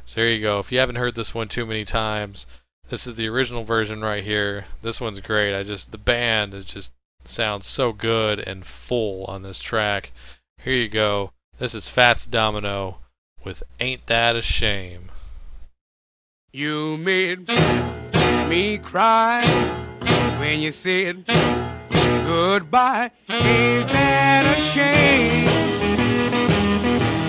So 0.06 0.22
here 0.22 0.30
you 0.30 0.42
go. 0.42 0.60
If 0.60 0.72
you 0.72 0.80
haven't 0.80 0.96
heard 0.96 1.16
this 1.16 1.36
one 1.36 1.50
too 1.50 1.66
many 1.66 1.84
times, 1.84 2.46
this 2.90 3.08
is 3.08 3.16
the 3.16 3.28
original 3.28 3.64
version 3.64 4.02
right 4.02 4.24
here. 4.24 4.66
This 4.82 5.02
one's 5.02 5.20
great. 5.20 5.58
I 5.58 5.64
just 5.64 5.92
the 5.92 5.98
band 5.98 6.54
is 6.54 6.66
just 6.66 6.92
sounds 7.24 7.66
so 7.66 7.92
good 7.92 8.40
and 8.40 8.66
full 8.66 9.26
on 9.26 9.42
this 9.42 9.60
track. 9.60 10.12
Here 10.62 10.76
you 10.76 10.90
go. 10.90 11.32
This 11.58 11.74
is 11.74 11.88
Fats 11.88 12.26
Domino 12.26 12.98
with 13.44 13.64
Ain't 13.80 14.06
That 14.08 14.36
a 14.36 14.42
Shame. 14.42 15.12
You 16.52 16.98
made 16.98 17.48
me 18.48 18.78
cry 18.78 19.44
when 20.40 20.60
you 20.60 20.72
said 20.72 21.26
goodbye. 21.28 23.12
Ain't 23.30 23.90
that 23.90 24.58
a 24.58 24.62
shame? 24.62 25.46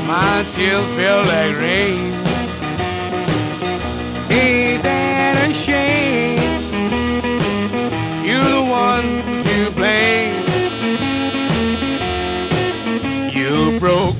My 0.06 0.46
tears 0.52 0.84
feel 0.94 1.24
like 1.24 1.56
rain. 1.56 2.35
Shame? 5.56 6.38
You're 8.24 8.50
the 8.58 8.64
one 8.68 9.08
to 9.46 9.70
blame. 9.74 10.44
You 13.32 13.78
broke 13.80 14.16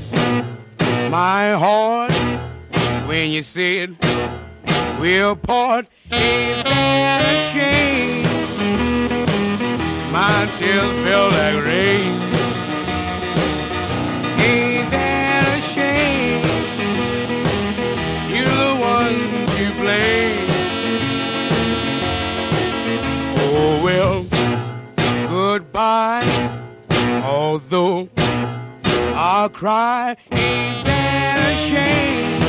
my 1.10 1.52
heart 1.52 2.12
when 3.06 3.30
you 3.30 3.42
said 3.42 3.96
we'll 5.00 5.36
part. 5.36 5.86
Ain't 6.10 6.64
that 6.64 7.22
a 7.22 7.36
shame? 7.52 8.24
My 10.12 10.48
tears 10.56 10.90
feel 11.04 11.28
like 11.28 11.64
rain. 11.64 12.45
I'll 29.46 29.52
cry, 29.52 30.16
ain't 30.32 30.84
that 30.86 31.38
a 31.38 31.56
shame? 31.56 32.40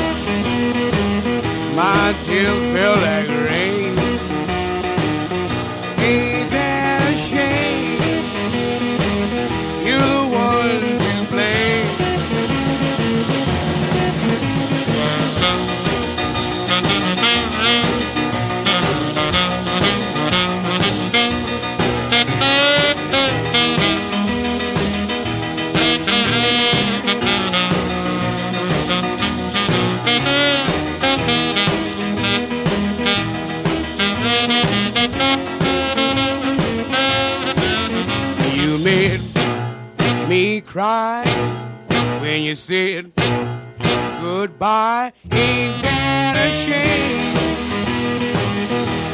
My 1.76 2.16
tears 2.26 2.58
feel 2.74 2.96
like 3.06 3.30
rain. 3.46 3.94
Ain't 6.00 6.50
that 6.50 7.02
a 7.14 7.16
shame? 7.30 8.02
You're 9.86 10.27
you 42.48 42.56
said 42.56 43.12
goodbye. 44.22 45.12
Ain't 45.32 45.82
that 45.82 46.36
a 46.38 46.50
shame? 46.64 47.34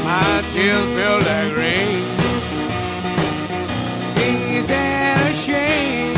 My 0.06 0.44
tears 0.52 0.86
feel 0.94 1.18
like 1.30 1.52
rain. 1.58 2.04
Ain't 4.22 4.68
that 4.68 5.32
a 5.32 5.34
shame? 5.34 6.16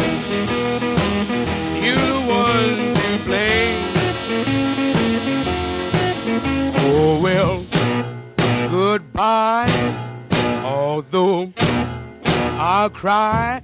You're 1.81 1.95
the 1.95 2.21
one 2.27 2.75
to 2.99 3.09
blame. 3.23 3.83
Oh 6.83 7.21
well, 7.23 7.65
goodbye. 8.69 9.71
Although 10.65 11.53
I'll 12.57 12.89
cry, 12.89 13.61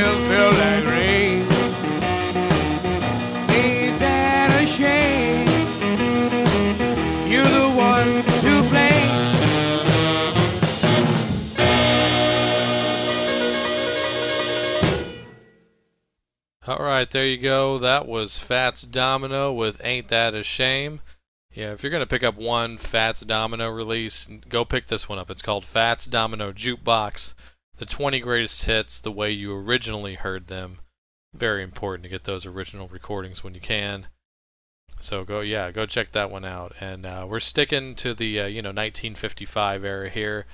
Tears 0.00 0.16
feel 0.28 0.50
rain. 0.90 1.42
Ain't 3.50 3.98
that 3.98 4.62
a 4.62 4.66
shame? 4.66 5.46
You're 7.30 7.44
the 7.44 7.68
one 7.76 8.22
to 8.40 8.62
blame. 8.70 9.10
All 16.66 16.78
right, 16.78 17.10
there 17.10 17.26
you 17.26 17.36
go. 17.36 17.78
That 17.78 18.08
was 18.08 18.38
Fats 18.38 18.80
Domino 18.80 19.52
with 19.52 19.82
Ain't 19.84 20.08
That 20.08 20.34
a 20.34 20.42
Shame. 20.42 21.02
Yeah, 21.52 21.72
if 21.72 21.82
you're 21.82 21.90
going 21.90 22.00
to 22.00 22.06
pick 22.06 22.22
up 22.22 22.38
one 22.38 22.78
Fats 22.78 23.20
Domino 23.20 23.68
release, 23.68 24.30
go 24.48 24.64
pick 24.64 24.86
this 24.86 25.10
one 25.10 25.18
up. 25.18 25.30
It's 25.30 25.42
called 25.42 25.66
Fats 25.66 26.06
Domino 26.06 26.52
Jukebox. 26.52 27.34
The 27.80 27.86
20 27.86 28.20
greatest 28.20 28.66
hits 28.66 29.00
the 29.00 29.10
way 29.10 29.30
you 29.30 29.54
originally 29.54 30.12
heard 30.12 30.48
them. 30.48 30.80
Very 31.32 31.62
important 31.62 32.02
to 32.02 32.10
get 32.10 32.24
those 32.24 32.44
original 32.44 32.88
recordings 32.88 33.42
when 33.42 33.54
you 33.54 33.60
can. 33.62 34.08
So 35.00 35.24
go, 35.24 35.40
yeah, 35.40 35.70
go 35.70 35.86
check 35.86 36.12
that 36.12 36.30
one 36.30 36.44
out. 36.44 36.74
And 36.78 37.06
uh, 37.06 37.26
we're 37.26 37.40
sticking 37.40 37.94
to 37.94 38.12
the 38.12 38.40
uh, 38.40 38.46
you 38.48 38.60
know 38.60 38.68
1955 38.68 39.82
era 39.82 40.10
here. 40.10 40.44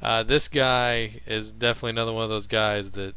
Uh, 0.00 0.22
this 0.22 0.48
guy 0.48 1.20
is 1.26 1.52
definitely 1.52 1.90
another 1.90 2.14
one 2.14 2.24
of 2.24 2.30
those 2.30 2.46
guys 2.46 2.92
that 2.92 3.16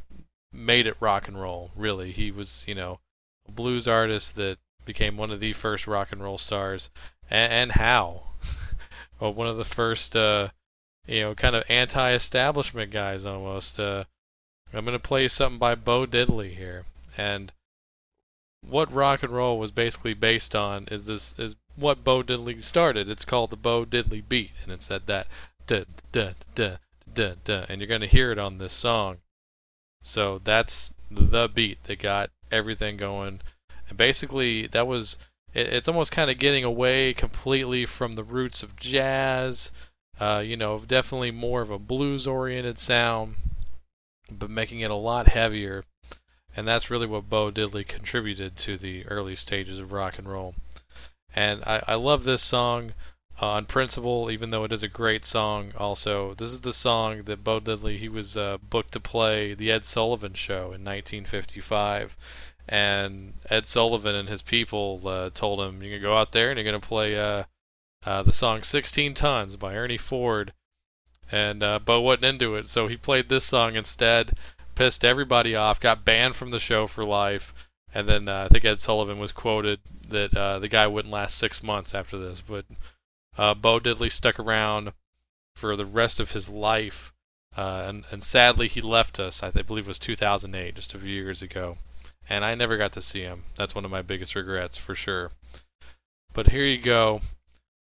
made 0.52 0.86
it 0.86 0.98
rock 1.00 1.30
and 1.30 1.40
roll. 1.42 1.72
Really, 1.78 2.12
he 2.12 2.32
was 2.32 2.66
you 2.68 2.76
know 2.76 3.00
a 3.48 3.54
blues 3.54 3.88
artist 3.88 4.36
that 4.36 4.58
became 4.84 5.16
one 5.16 5.32
of 5.32 5.40
the 5.40 5.54
first 5.54 5.88
rock 5.88 6.12
and 6.12 6.22
roll 6.22 6.38
stars, 6.38 6.90
and, 7.30 7.54
and 7.54 7.72
how? 7.72 8.32
well, 9.22 9.34
one 9.34 9.48
of 9.48 9.56
the 9.56 9.64
first 9.64 10.14
uh, 10.14 10.50
you 11.08 11.22
know 11.22 11.36
kind 11.36 11.56
of 11.56 11.64
anti-establishment 11.70 12.92
guys 12.92 13.26
almost. 13.26 13.80
Uh, 13.80 14.06
I'm 14.74 14.86
gonna 14.86 15.00
play 15.00 15.28
something 15.28 15.60
by 15.60 15.76
Bo 15.76 16.06
Diddley 16.06 16.56
here, 16.56 16.84
and 17.18 17.52
what 18.62 18.92
rock 18.92 19.24
and 19.24 19.32
roll 19.32 19.60
was 19.60 19.72
basically 19.72 20.14
based 20.14 20.56
on 20.56 20.88
is 20.90 21.06
this 21.06 21.36
is 21.38 21.56
what 21.76 22.04
Bo 22.04 22.24
Diddley 22.24 22.64
started. 22.64 23.10
It's 23.10 23.26
called 23.26 23.52
the 23.52 23.58
Bo 23.58 23.86
Diddley 23.86 24.28
beat, 24.28 24.52
and 24.64 24.72
it's 24.72 24.88
that 24.88 25.06
that 25.08 25.28
da 25.68 25.84
da 26.12 26.32
da 26.56 26.78
da 27.14 27.34
da, 27.44 27.66
and 27.70 27.80
you're 27.80 27.88
gonna 27.88 28.08
hear 28.08 28.32
it 28.32 28.40
on 28.40 28.58
this 28.58 28.74
song. 28.74 29.18
So 30.02 30.40
that's 30.44 30.94
the 31.10 31.50
beat 31.54 31.84
that 31.86 32.00
got 32.00 32.32
everything 32.52 32.98
going, 32.98 33.42
and 33.90 33.98
basically 33.98 34.68
that 34.68 34.88
was 34.88 35.18
it, 35.54 35.68
it's 35.68 35.88
almost 35.88 36.12
kind 36.12 36.30
of 36.30 36.40
getting 36.40 36.64
away 36.64 37.14
completely 37.14 37.86
from 37.86 38.14
the 38.14 38.24
roots 38.24 38.64
of 38.64 38.76
jazz. 38.76 39.72
Uh, 40.20 40.42
you 40.46 40.56
know, 40.56 40.80
definitely 40.80 41.32
more 41.32 41.62
of 41.62 41.70
a 41.70 41.80
blues-oriented 41.80 42.80
sound. 42.80 43.36
but 44.32 44.50
making 44.50 44.80
it 44.80 44.92
a 44.92 44.96
lot 44.96 45.28
heavier. 45.28 45.84
And 46.56 46.68
that's 46.68 46.90
really 46.90 47.06
what 47.08 47.30
Bo 47.30 47.52
Diddley 47.52 47.86
contributed 47.88 48.56
to 48.58 48.78
the 48.78 49.06
early 49.08 49.36
stages 49.36 49.80
of 49.80 49.92
rock 49.92 50.18
and 50.18 50.28
roll. 50.28 50.56
And 51.36 51.62
I, 51.66 51.84
I 51.88 51.96
love 51.96 52.24
this 52.24 52.42
song 52.42 52.94
uh, 53.42 53.48
on 53.50 53.66
principle, 53.66 54.32
even 54.32 54.52
though 54.52 54.64
it 54.64 54.72
is 54.72 54.82
a 54.84 54.88
great 54.88 55.26
song. 55.26 55.74
Also, 55.78 56.34
this 56.34 56.52
is 56.52 56.62
the 56.62 56.72
song 56.74 57.24
that 57.24 57.44
Bo 57.44 57.60
Diddley 57.60 57.98
he 57.98 58.08
was 58.08 58.38
uh, 58.38 58.58
booked 58.70 58.94
to 58.94 59.00
play 59.02 59.54
the 59.54 59.70
Ed 59.70 59.84
Sullivan 59.86 60.34
Show 60.34 60.72
in 60.72 60.86
1955, 60.86 62.16
and 62.70 63.34
Ed 63.50 63.68
Sullivan 63.68 64.16
and 64.16 64.30
his 64.30 64.42
people 64.42 65.02
uh, 65.06 65.30
told 65.34 65.60
him, 65.60 65.84
"You're 65.84 66.00
gonna 66.00 66.10
go 66.10 66.18
out 66.18 66.32
there 66.32 66.50
and 66.50 66.58
you're 66.58 66.66
gonna 66.66 66.80
play 66.80 67.16
uh, 68.06 68.24
the 68.24 68.32
song 68.32 68.64
16 68.64 69.14
Tons 69.14 69.56
by 69.56 69.76
Ernie 69.76 69.98
Ford." 69.98 70.54
And 71.32 71.64
uh, 71.64 71.80
Bo 71.80 72.02
wasn't 72.02 72.26
into 72.26 72.56
it, 72.56 72.68
so 72.70 72.88
he 72.88 72.98
played 72.98 73.30
this 73.30 73.46
song 73.46 73.76
instead. 73.76 74.38
Pissed 74.76 75.04
everybody 75.04 75.56
off, 75.56 75.80
got 75.80 76.06
banned 76.06 76.36
from 76.36 76.52
the 76.52 76.60
show 76.60 76.86
for 76.86 77.04
life. 77.04 77.54
And 77.94 78.08
then 78.08 78.28
uh, 78.28 78.46
I 78.46 78.48
think 78.50 78.66
Ed 78.66 78.80
Sullivan 78.80 79.20
was 79.20 79.32
quoted 79.32 79.80
that 80.10 80.36
uh, 80.36 80.60
the 80.60 80.68
guy 80.68 80.86
wouldn't 80.86 81.14
last 81.14 81.38
six 81.38 81.64
months 81.64 81.96
after 81.96 82.18
this. 82.18 82.42
But 82.42 82.66
uh, 83.38 83.54
Bo 83.54 83.80
Diddley 83.80 84.12
stuck 84.12 84.40
around 84.40 84.94
for 85.56 85.76
the 85.76 85.86
rest 85.86 86.20
of 86.20 86.32
his 86.32 86.50
life, 86.50 87.14
uh, 87.58 87.86
and, 87.88 88.04
and 88.12 88.24
sadly 88.24 88.68
he 88.68 88.82
left 88.82 89.20
us. 89.20 89.42
I 89.42 89.52
believe 89.52 89.86
it 89.86 89.88
was 89.88 90.00
2008, 90.00 90.76
just 90.76 90.94
a 90.94 91.00
few 91.00 91.10
years 91.10 91.42
ago, 91.42 91.78
and 92.30 92.44
I 92.44 92.56
never 92.56 92.78
got 92.78 92.92
to 92.94 93.02
see 93.02 93.22
him. 93.22 93.44
That's 93.56 93.74
one 93.74 93.86
of 93.86 93.92
my 93.92 94.02
biggest 94.02 94.36
regrets 94.36 94.78
for 94.78 94.96
sure. 94.96 95.32
But 96.34 96.48
here 96.48 96.66
you 96.66 96.82
go. 96.82 97.22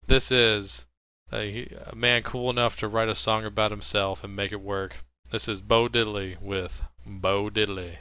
This 0.06 0.30
is 0.30 0.84
a, 1.32 1.66
a 1.86 1.96
man 1.96 2.22
cool 2.22 2.50
enough 2.50 2.76
to 2.76 2.88
write 2.88 3.08
a 3.08 3.14
song 3.14 3.46
about 3.46 3.70
himself 3.70 4.22
and 4.22 4.36
make 4.36 4.52
it 4.52 4.60
work. 4.60 4.96
This 5.30 5.48
is 5.48 5.62
Bo 5.62 5.88
Diddley 5.88 6.40
with 6.42 6.82
Bo 7.06 7.48
Diddley. 7.48 7.96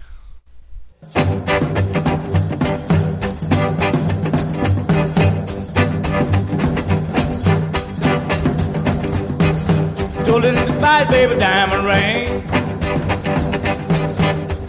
Told 10.25 10.43
her 10.43 10.53
to 10.53 10.81
buy 10.81 11.05
baby 11.09 11.39
diamond 11.39 11.85
ring. 11.85 12.25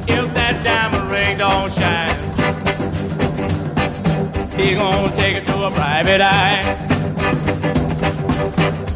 If 0.06 0.34
that 0.34 0.62
diamond 0.64 1.10
ring 1.10 1.38
don't 1.38 1.72
shine, 1.72 2.10
he 4.56 4.74
gonna 4.76 5.16
take 5.16 5.36
it 5.38 5.46
to 5.46 5.66
a 5.66 5.70
private 5.72 6.20
eye. 6.20 6.93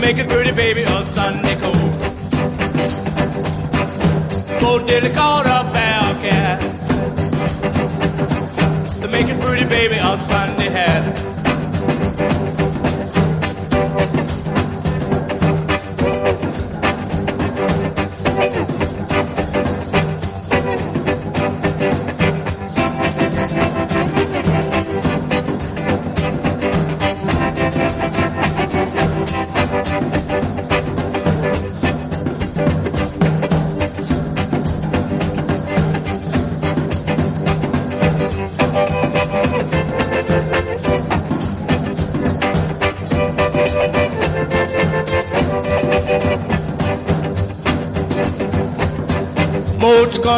make 0.00 0.18
a 0.18 0.24
pretty 0.24 0.52
baby 0.52 0.82
a 0.82 1.04
Sunday 1.04 1.54
coat. 1.56 1.74
Oh, 4.62 4.82
dearly 4.86 5.10
called 5.10 5.46
a 5.46 5.62
bell 5.74 6.14
cat 6.22 6.60
to 9.02 9.08
make 9.08 9.28
a 9.28 9.44
pretty 9.44 9.68
baby 9.68 9.96
a 9.96 10.16
Sunday 10.16 10.59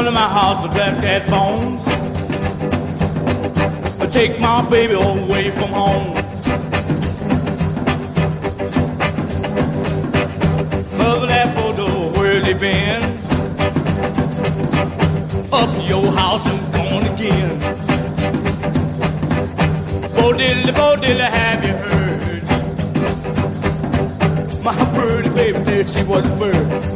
Come 0.03 0.15
to 0.15 0.21
my 0.21 0.29
house 0.29 0.65
and 0.65 0.73
black 0.75 1.01
that 1.03 1.31
bones? 1.31 1.87
Or 4.01 4.07
take 4.09 4.41
my 4.41 4.69
baby 4.69 4.95
away 4.95 5.51
from 5.53 5.69
home. 5.69 6.15
Mother 10.99 11.27
that 11.29 11.55
photo, 11.57 11.87
where's 12.19 12.45
he 12.49 12.55
been? 12.55 13.03
Up 15.53 15.71
to 15.71 15.83
your 15.87 16.11
house 16.11 16.45
and 16.51 16.61
gone 16.75 17.07
again. 17.15 17.59
Bo 20.17 20.33
Diddley, 20.33 20.73
Bo 20.75 20.97
Diddley, 20.97 21.31
have 21.31 21.65
you 21.65 21.75
heard? 21.87 22.43
My 24.65 24.75
pretty 24.97 25.29
baby 25.37 25.61
said 25.65 25.87
she 25.87 26.03
was 26.03 26.29
a 26.29 26.37
bird. 26.41 26.92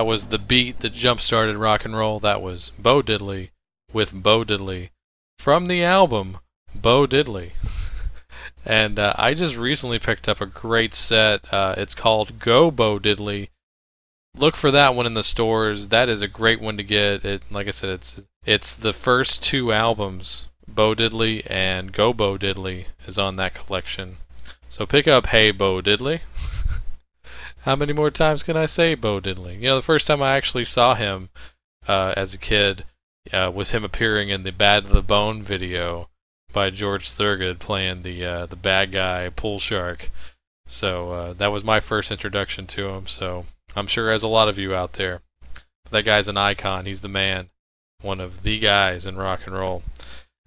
That 0.00 0.06
was 0.06 0.28
the 0.28 0.38
beat 0.38 0.80
that 0.80 0.94
jump 0.94 1.20
started 1.20 1.58
rock 1.58 1.84
and 1.84 1.94
roll. 1.94 2.18
That 2.20 2.40
was 2.40 2.72
Bo 2.78 3.02
Diddley 3.02 3.50
with 3.92 4.14
Bo 4.14 4.44
Diddley 4.44 4.88
from 5.38 5.66
the 5.66 5.84
album 5.84 6.38
Bo 6.74 7.06
Diddley. 7.06 7.50
and 8.64 8.98
uh, 8.98 9.12
I 9.18 9.34
just 9.34 9.56
recently 9.56 9.98
picked 9.98 10.26
up 10.26 10.40
a 10.40 10.46
great 10.46 10.94
set. 10.94 11.42
Uh, 11.52 11.74
it's 11.76 11.94
called 11.94 12.38
Go 12.38 12.70
Bo 12.70 12.98
Diddley. 12.98 13.50
Look 14.34 14.56
for 14.56 14.70
that 14.70 14.94
one 14.94 15.04
in 15.04 15.12
the 15.12 15.22
stores. 15.22 15.88
That 15.88 16.08
is 16.08 16.22
a 16.22 16.28
great 16.28 16.62
one 16.62 16.78
to 16.78 16.82
get. 16.82 17.22
It, 17.22 17.42
like 17.50 17.68
I 17.68 17.72
said, 17.72 17.90
it's 17.90 18.22
it's 18.46 18.74
the 18.74 18.94
first 18.94 19.44
two 19.44 19.70
albums. 19.70 20.48
Bo 20.66 20.94
Diddley 20.94 21.46
and 21.46 21.92
Go 21.92 22.14
Bo 22.14 22.38
Diddley 22.38 22.86
is 23.06 23.18
on 23.18 23.36
that 23.36 23.52
collection. 23.52 24.16
So 24.70 24.86
pick 24.86 25.06
up 25.06 25.26
Hey 25.26 25.50
Bo 25.50 25.82
Diddley. 25.82 26.20
How 27.62 27.76
many 27.76 27.92
more 27.92 28.10
times 28.10 28.42
can 28.42 28.56
I 28.56 28.66
say 28.66 28.94
Bo 28.94 29.20
Diddley? 29.20 29.60
You 29.60 29.68
know, 29.68 29.76
the 29.76 29.82
first 29.82 30.06
time 30.06 30.22
I 30.22 30.36
actually 30.36 30.64
saw 30.64 30.94
him 30.94 31.28
uh, 31.86 32.14
as 32.16 32.32
a 32.32 32.38
kid 32.38 32.84
uh, 33.32 33.52
was 33.54 33.72
him 33.72 33.84
appearing 33.84 34.30
in 34.30 34.44
the 34.44 34.52
Bad 34.52 34.84
to 34.84 34.90
the 34.90 35.02
Bone 35.02 35.42
video 35.42 36.08
by 36.52 36.70
George 36.70 37.10
Thorogood 37.10 37.60
playing 37.60 38.02
the 38.02 38.24
uh, 38.24 38.46
the 38.46 38.56
bad 38.56 38.92
guy 38.92 39.28
Pool 39.28 39.58
Shark. 39.58 40.10
So 40.66 41.10
uh, 41.10 41.32
that 41.34 41.52
was 41.52 41.64
my 41.64 41.80
first 41.80 42.10
introduction 42.10 42.66
to 42.68 42.88
him. 42.88 43.06
So 43.06 43.44
I'm 43.76 43.86
sure 43.86 44.10
as 44.10 44.22
a 44.22 44.28
lot 44.28 44.48
of 44.48 44.58
you 44.58 44.74
out 44.74 44.94
there, 44.94 45.20
that 45.90 46.04
guy's 46.04 46.28
an 46.28 46.36
icon. 46.36 46.86
He's 46.86 47.00
the 47.02 47.08
man, 47.08 47.50
one 48.00 48.20
of 48.20 48.42
the 48.42 48.58
guys 48.58 49.06
in 49.06 49.16
rock 49.16 49.40
and 49.46 49.54
roll. 49.54 49.82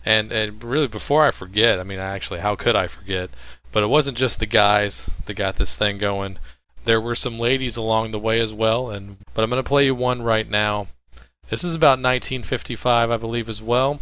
And 0.05 0.31
and 0.31 0.63
really, 0.63 0.87
before 0.87 1.25
I 1.25 1.31
forget, 1.31 1.79
I 1.79 1.83
mean, 1.83 1.99
actually, 1.99 2.39
how 2.39 2.55
could 2.55 2.75
I 2.75 2.87
forget? 2.87 3.29
But 3.71 3.83
it 3.83 3.87
wasn't 3.87 4.17
just 4.17 4.39
the 4.39 4.45
guys 4.45 5.09
that 5.25 5.33
got 5.35 5.55
this 5.55 5.75
thing 5.75 5.97
going. 5.97 6.37
There 6.85 7.01
were 7.01 7.15
some 7.15 7.39
ladies 7.39 7.77
along 7.77 8.11
the 8.11 8.19
way 8.19 8.39
as 8.39 8.53
well, 8.53 8.89
and 8.89 9.17
but 9.33 9.43
I'm 9.43 9.49
going 9.49 9.63
to 9.63 9.67
play 9.67 9.85
you 9.85 9.95
one 9.95 10.21
right 10.21 10.49
now. 10.49 10.87
This 11.49 11.63
is 11.63 11.75
about 11.75 11.99
1955, 11.99 13.11
I 13.11 13.17
believe, 13.17 13.49
as 13.49 13.61
well. 13.61 14.01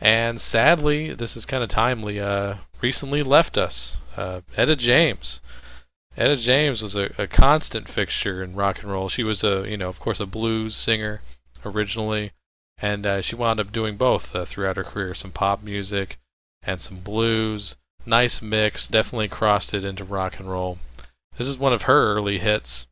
And 0.00 0.40
sadly, 0.40 1.12
this 1.12 1.36
is 1.36 1.44
kind 1.44 1.62
of 1.62 1.68
timely. 1.68 2.20
Uh, 2.20 2.56
recently 2.80 3.22
left 3.22 3.58
us, 3.58 3.96
uh, 4.16 4.40
Etta 4.56 4.76
James. 4.76 5.40
Etta 6.16 6.36
James 6.36 6.82
was 6.82 6.96
a, 6.96 7.12
a 7.18 7.26
constant 7.26 7.88
fixture 7.88 8.42
in 8.42 8.54
rock 8.54 8.82
and 8.82 8.90
roll. 8.90 9.08
She 9.08 9.22
was 9.22 9.44
a, 9.44 9.64
you 9.68 9.76
know, 9.76 9.88
of 9.88 10.00
course, 10.00 10.20
a 10.20 10.26
blues 10.26 10.74
singer 10.74 11.22
originally, 11.64 12.32
and 12.78 13.06
uh, 13.06 13.20
she 13.20 13.36
wound 13.36 13.60
up 13.60 13.72
doing 13.72 13.96
both 13.96 14.34
uh, 14.34 14.44
throughout 14.44 14.76
her 14.76 14.84
career 14.84 15.14
some 15.14 15.30
pop 15.30 15.62
music 15.62 16.18
and 16.62 16.80
some 16.80 17.00
blues. 17.00 17.76
Nice 18.06 18.40
mix, 18.40 18.88
definitely 18.88 19.28
crossed 19.28 19.74
it 19.74 19.84
into 19.84 20.04
rock 20.04 20.38
and 20.38 20.50
roll. 20.50 20.78
This 21.38 21.48
is 21.48 21.56
one 21.56 21.72
of 21.72 21.82
her 21.82 22.14
early 22.14 22.38
hits. 22.38 22.86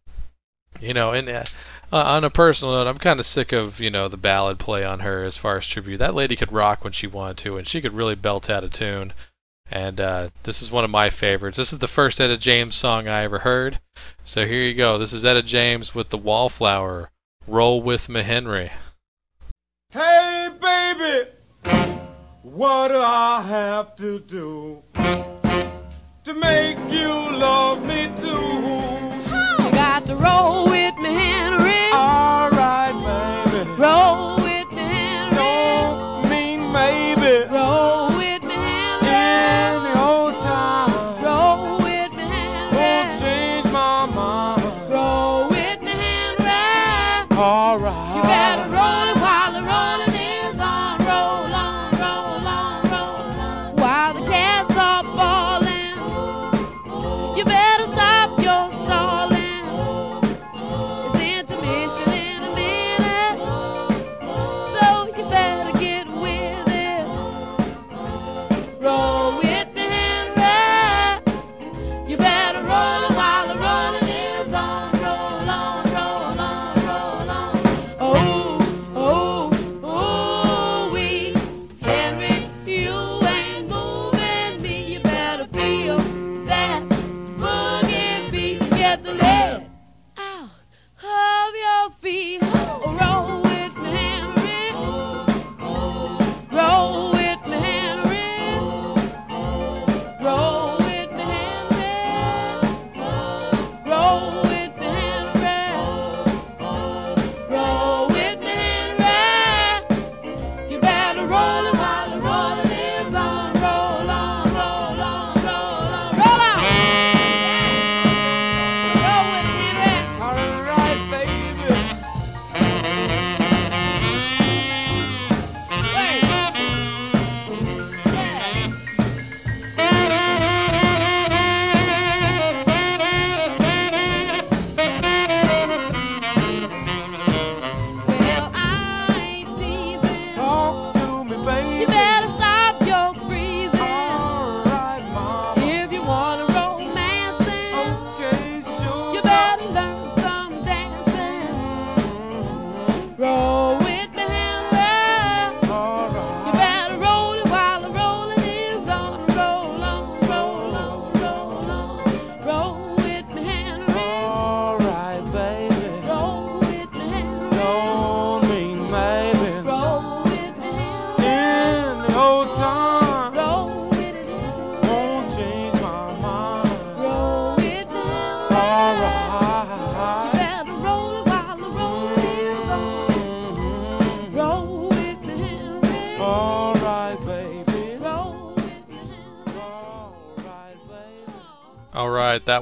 You 0.80 0.94
know, 0.94 1.12
and 1.12 1.28
uh, 1.28 1.44
uh 1.92 1.97
on 1.97 2.24
a 2.24 2.30
personal 2.30 2.74
note, 2.74 2.86
I'm 2.86 2.99
kind 2.99 3.18
of 3.18 3.26
sick 3.26 3.53
of, 3.53 3.80
you 3.80 3.90
know, 3.90 4.09
the 4.09 4.16
ballad 4.16 4.59
play 4.59 4.84
on 4.84 5.01
her 5.01 5.24
as 5.24 5.36
far 5.36 5.57
as 5.57 5.66
tribute. 5.66 5.99
That 5.99 6.14
lady 6.14 6.36
could 6.36 6.53
rock 6.53 6.84
when 6.84 6.92
she 6.92 7.07
wanted 7.07 7.38
to, 7.38 7.57
and 7.57 7.66
she 7.66 7.80
could 7.80 7.94
really 7.94 8.14
belt 8.14 8.49
out 8.49 8.64
a 8.64 8.68
tune. 8.68 9.12
And 9.70 10.01
uh, 10.01 10.28
this 10.44 10.62
is 10.62 10.70
one 10.70 10.84
of 10.84 10.90
my 10.90 11.11
favorites. 11.11 11.57
This 11.57 11.72
is 11.72 11.80
the 11.80 11.88
first 11.88 12.20
Etta 12.20 12.36
James 12.36 12.76
song 12.76 13.09
I 13.09 13.24
ever 13.24 13.40
heard. 13.40 13.80
So 14.24 14.47
here 14.47 14.62
you 14.62 14.74
go. 14.74 14.97
This 14.97 15.12
is 15.12 15.24
Etta 15.24 15.42
James 15.42 15.94
with 15.94 16.11
the 16.11 16.18
Wallflower. 16.18 17.11
Roll 17.49 17.82
with 17.82 18.09
me, 18.09 18.22
Henry. 18.22 18.70
Hey, 19.90 20.51
baby, 20.61 21.30
what 22.42 22.88
do 22.88 23.01
I 23.01 23.42
have 23.42 23.97
to 23.97 24.20
do 24.20 24.82
to 26.27 26.35
make 26.35 26.77
you 26.91 27.07
love 27.07 27.87
me 27.87 28.11
too? 28.18 29.62
You 29.62 29.70
got 29.70 30.05
to 30.07 30.16
roll 30.16 30.66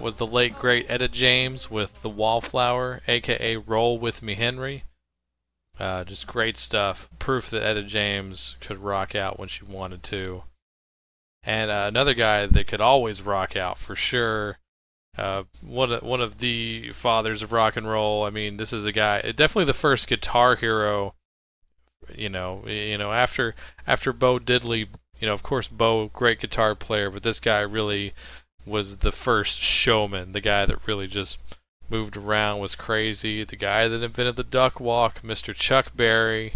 was 0.05 0.17
the 0.17 0.27
late 0.27 0.55
great 0.59 0.85
Etta 0.91 1.09
James 1.09 1.71
with 1.71 2.03
the 2.03 2.11
Wallflower, 2.11 3.01
aka 3.09 3.57
Roll 3.57 3.99
with 3.99 4.23
Me 4.23 4.35
Henry. 4.35 4.85
Uh, 5.81 6.05
just 6.05 6.27
great 6.27 6.59
stuff. 6.59 7.09
Proof 7.19 7.49
that 7.49 7.65
Etta 7.65 7.83
James 7.83 8.57
could 8.61 8.79
rock 8.79 9.15
out 9.15 9.39
when 9.39 9.49
she 9.49 9.65
wanted 9.65 10.03
to. 10.05 10.45
And 11.43 11.71
uh, 11.71 11.87
another 11.89 12.13
guy 12.13 12.45
that 12.45 12.67
could 12.67 12.83
always 12.83 13.23
rock 13.23 13.57
out 13.57 13.79
for 13.79 13.97
sure. 13.97 14.59
Uh, 15.17 15.45
one 15.63 15.91
of 15.91 16.03
one 16.03 16.21
of 16.21 16.39
the 16.39 16.93
fathers 16.93 17.43
of 17.43 17.53
rock 17.53 17.75
and 17.75 17.89
roll. 17.89 18.25
I 18.25 18.31
mean, 18.31 18.59
this 18.59 18.75
is 18.75 18.85
a 18.85 18.93
guy, 18.93 19.23
definitely 19.23 19.65
the 19.65 19.73
first 19.73 20.07
guitar 20.07 20.57
hero. 20.57 21.15
You 22.15 22.29
know, 22.29 22.65
you 22.67 22.99
know 22.99 23.13
after 23.13 23.55
after 23.87 24.13
Bo 24.13 24.39
Diddley. 24.39 24.89
You 25.19 25.29
know, 25.29 25.35
of 25.35 25.45
course, 25.45 25.69
Bo, 25.69 26.09
great 26.09 26.41
guitar 26.41 26.75
player, 26.75 27.09
but 27.09 27.23
this 27.23 27.41
guy 27.41 27.61
really 27.61 28.13
was 28.67 28.99
the 28.99 29.13
first 29.13 29.59
showman, 29.59 30.33
the 30.33 30.41
guy 30.41 30.67
that 30.67 30.87
really 30.87 31.07
just 31.07 31.39
moved 31.89 32.17
around, 32.17 32.61
was 32.61 32.75
crazy, 32.75 33.45
the 33.45 33.57
guy 33.57 33.89
that 33.89 34.03
invented 34.03 34.37
the 34.37 34.45
duck 34.45 34.81
walk, 34.81 35.23
Mr. 35.23 35.55
Chuck 35.55 35.95
Berry. 35.95 36.55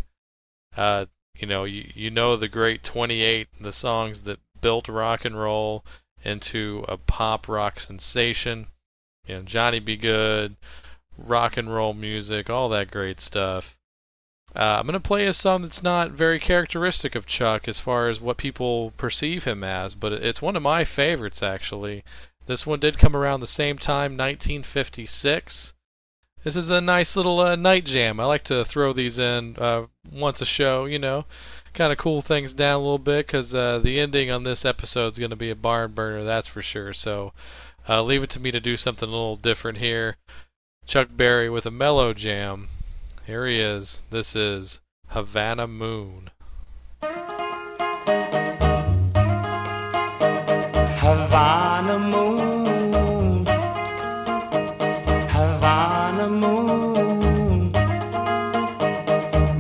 Uh, 0.76 1.06
you 1.36 1.46
know, 1.46 1.64
you, 1.64 1.90
you 1.94 2.10
know 2.10 2.36
the 2.36 2.48
great 2.48 2.82
28, 2.82 3.48
the 3.60 3.72
songs 3.72 4.22
that 4.22 4.40
built 4.60 4.88
rock 4.88 5.24
and 5.24 5.38
roll 5.38 5.84
into 6.24 6.84
a 6.88 6.96
pop 6.96 7.48
rock 7.48 7.80
sensation. 7.80 8.68
You 9.26 9.36
know, 9.36 9.42
Johnny 9.42 9.78
B. 9.78 9.96
Goode, 9.96 10.56
rock 11.16 11.56
and 11.56 11.72
roll 11.72 11.94
music, 11.94 12.50
all 12.50 12.68
that 12.70 12.90
great 12.90 13.20
stuff. 13.20 13.77
Uh, 14.56 14.78
I'm 14.78 14.86
going 14.86 14.94
to 14.94 15.00
play 15.00 15.26
a 15.26 15.34
song 15.34 15.62
that's 15.62 15.82
not 15.82 16.10
very 16.10 16.40
characteristic 16.40 17.14
of 17.14 17.26
Chuck 17.26 17.68
as 17.68 17.78
far 17.78 18.08
as 18.08 18.20
what 18.20 18.38
people 18.38 18.92
perceive 18.96 19.44
him 19.44 19.62
as, 19.62 19.94
but 19.94 20.12
it's 20.12 20.42
one 20.42 20.56
of 20.56 20.62
my 20.62 20.84
favorites 20.84 21.42
actually. 21.42 22.02
This 22.46 22.66
one 22.66 22.80
did 22.80 22.98
come 22.98 23.14
around 23.14 23.40
the 23.40 23.46
same 23.46 23.78
time, 23.78 24.16
1956. 24.16 25.74
This 26.44 26.56
is 26.56 26.70
a 26.70 26.80
nice 26.80 27.14
little 27.14 27.40
uh, 27.40 27.56
night 27.56 27.84
jam. 27.84 28.18
I 28.18 28.24
like 28.24 28.44
to 28.44 28.64
throw 28.64 28.92
these 28.92 29.18
in 29.18 29.56
uh, 29.58 29.86
once 30.10 30.40
a 30.40 30.46
show, 30.46 30.86
you 30.86 30.98
know, 30.98 31.26
kind 31.74 31.92
of 31.92 31.98
cool 31.98 32.22
things 32.22 32.54
down 32.54 32.76
a 32.76 32.78
little 32.78 32.98
bit 32.98 33.26
because 33.26 33.54
uh, 33.54 33.80
the 33.80 34.00
ending 34.00 34.30
on 34.30 34.44
this 34.44 34.64
episode 34.64 35.12
is 35.12 35.18
going 35.18 35.30
to 35.30 35.36
be 35.36 35.50
a 35.50 35.56
barn 35.56 35.92
burner, 35.92 36.24
that's 36.24 36.46
for 36.46 36.62
sure. 36.62 36.94
So 36.94 37.32
uh, 37.86 38.02
leave 38.02 38.22
it 38.22 38.30
to 38.30 38.40
me 38.40 38.50
to 38.50 38.60
do 38.60 38.76
something 38.76 39.08
a 39.08 39.12
little 39.12 39.36
different 39.36 39.78
here. 39.78 40.16
Chuck 40.86 41.08
Berry 41.14 41.50
with 41.50 41.66
a 41.66 41.70
mellow 41.70 42.14
jam. 42.14 42.68
Here 43.28 43.46
he 43.46 43.60
is. 43.60 44.00
This 44.08 44.34
is 44.34 44.80
Havana 45.08 45.66
Moon. 45.66 46.30
Havana 51.02 51.98
Moon. 51.98 53.44
Havana 55.28 56.30
Moon. 56.30 57.72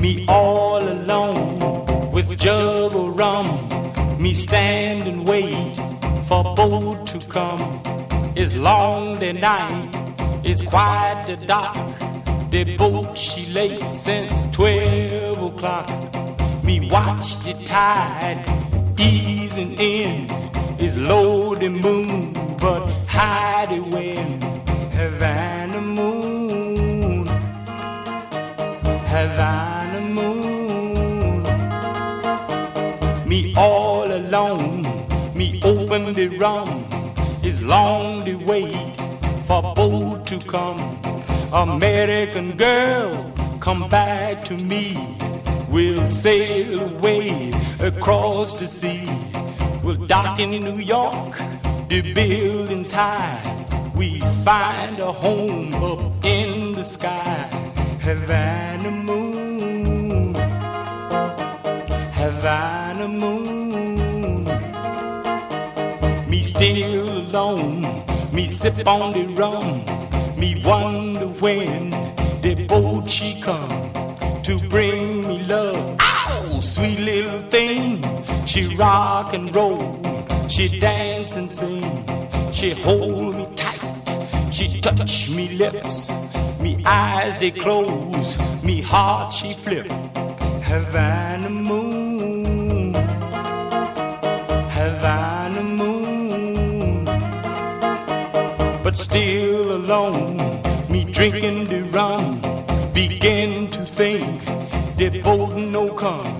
Me 0.00 0.24
all 0.28 0.78
alone 0.88 2.10
with 2.10 2.38
jug 2.38 2.96
of 2.96 3.18
rum. 3.18 3.68
Me 4.18 4.32
stand 4.32 5.06
and 5.06 5.28
wait 5.28 5.76
for 6.24 6.42
boat 6.54 7.06
to 7.08 7.18
come. 7.28 7.82
It's 8.34 8.54
long 8.54 9.18
the 9.18 9.34
night. 9.34 9.90
It's 10.42 10.62
quiet 10.62 11.26
the 11.26 11.36
dark 11.44 12.17
the 12.50 12.78
boat 12.78 13.18
she 13.18 13.52
late 13.52 13.94
since 13.94 14.46
twelve 14.56 15.42
o'clock. 15.42 15.90
Me 16.64 16.88
watch 16.90 17.36
the 17.44 17.52
tide 17.64 18.42
easing 18.98 19.74
in. 19.74 20.26
It's 20.78 20.96
low 20.96 21.54
the 21.54 21.68
moon, 21.68 22.32
but 22.58 22.86
high 23.06 23.66
the 23.66 23.80
wind. 23.80 24.42
Havana 24.94 25.80
moon, 25.82 27.26
Havana 29.12 30.00
moon. 30.00 31.42
Me 33.28 33.54
all 33.58 34.10
alone, 34.10 34.82
me 35.34 35.60
open 35.64 36.14
the 36.14 36.28
rum. 36.38 36.86
It's 37.42 37.60
long 37.60 38.24
the 38.24 38.36
wait 38.36 38.96
for 39.44 39.60
boat 39.74 40.26
to 40.28 40.38
come. 40.38 40.98
American 41.52 42.58
girl, 42.58 43.32
come 43.58 43.88
back 43.88 44.44
to 44.44 44.54
me. 44.54 45.16
We'll 45.70 46.06
sail 46.10 46.80
away 46.80 47.52
across 47.80 48.52
the 48.52 48.66
sea. 48.66 49.08
We'll 49.82 49.96
dock 50.06 50.38
in 50.40 50.50
New 50.50 50.76
York, 50.76 51.38
the 51.88 52.12
buildings 52.12 52.90
high. 52.90 53.40
We 53.94 54.20
find 54.44 54.98
a 54.98 55.10
home 55.10 55.74
up 55.76 56.22
in 56.22 56.74
the 56.74 56.82
sky. 56.82 57.48
Havana 58.02 58.90
moon, 58.90 60.34
Havana 62.12 63.08
moon. 63.08 64.44
Me 66.28 66.42
still 66.42 67.08
alone, 67.08 68.04
me 68.32 68.46
sip 68.48 68.86
on 68.86 69.14
the 69.14 69.26
rum. 69.28 69.97
Me 70.38 70.62
wonder 70.64 71.26
when 71.42 71.90
the 72.42 72.54
boat 72.68 73.10
she 73.10 73.40
come 73.40 73.92
to 74.44 74.56
bring 74.70 75.26
me 75.26 75.42
love. 75.42 75.96
Ow, 76.00 76.60
sweet 76.60 77.00
little 77.00 77.42
thing. 77.48 78.04
She 78.46 78.74
rock 78.76 79.34
and 79.34 79.52
roll, 79.52 80.00
she 80.48 80.78
dance 80.78 81.34
and 81.34 81.48
sing. 81.48 82.04
She 82.52 82.70
hold 82.70 83.34
me 83.34 83.48
tight, 83.56 84.52
she 84.52 84.80
touch 84.80 85.28
me 85.34 85.48
lips. 85.54 86.08
Me 86.60 86.82
eyes 86.86 87.36
they 87.38 87.50
close, 87.50 88.38
me 88.62 88.80
heart 88.80 89.32
she 89.32 89.52
flip. 89.52 89.88
Havana 90.62 91.50
moon, 91.50 91.87
but 98.88 98.96
still 98.96 99.76
alone. 99.76 100.38
Me 100.88 101.04
drinking 101.04 101.66
the 101.68 101.82
rum, 101.96 102.40
begin 102.94 103.70
to 103.70 103.82
think 103.82 104.42
the 104.96 105.10
boat 105.22 105.54
no 105.54 105.92
come. 105.92 106.34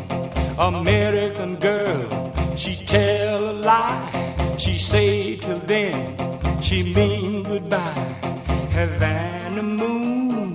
American 0.59 1.57
girl, 1.57 2.09
she 2.57 2.75
tell 2.87 3.51
a 3.51 3.57
lie. 3.69 4.55
She 4.57 4.79
say 4.79 5.37
till 5.37 5.59
then, 5.75 5.99
she 6.63 6.95
mean 6.95 7.43
goodbye. 7.43 8.07
Havana 8.77 9.63
moon, 9.63 10.55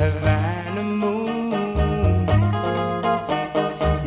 Havana 0.00 0.84
moon. 1.02 2.26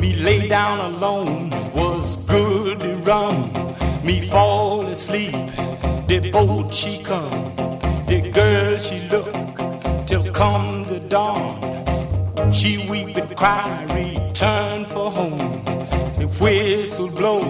Me 0.02 0.16
lay 0.16 0.48
down 0.48 0.80
alone 0.94 1.52
was 1.76 2.06
good 2.26 2.82
rum. 3.06 3.38
Me 4.04 4.20
fall 4.20 4.63
asleep, 4.94 5.34
the 6.08 6.30
boat 6.32 6.72
she 6.72 7.04
come, 7.04 7.56
the 8.06 8.30
girl 8.32 8.78
she 8.78 8.98
look 9.10 10.06
till 10.06 10.24
come 10.32 10.86
the 10.86 11.00
dawn. 11.00 12.54
She 12.54 12.88
weep 12.88 13.18
and 13.18 13.36
cry, 13.36 13.72
return 14.00 14.86
for 14.86 15.10
home. 15.10 15.66
The 16.20 16.28
whistle 16.40 17.12
blow, 17.12 17.42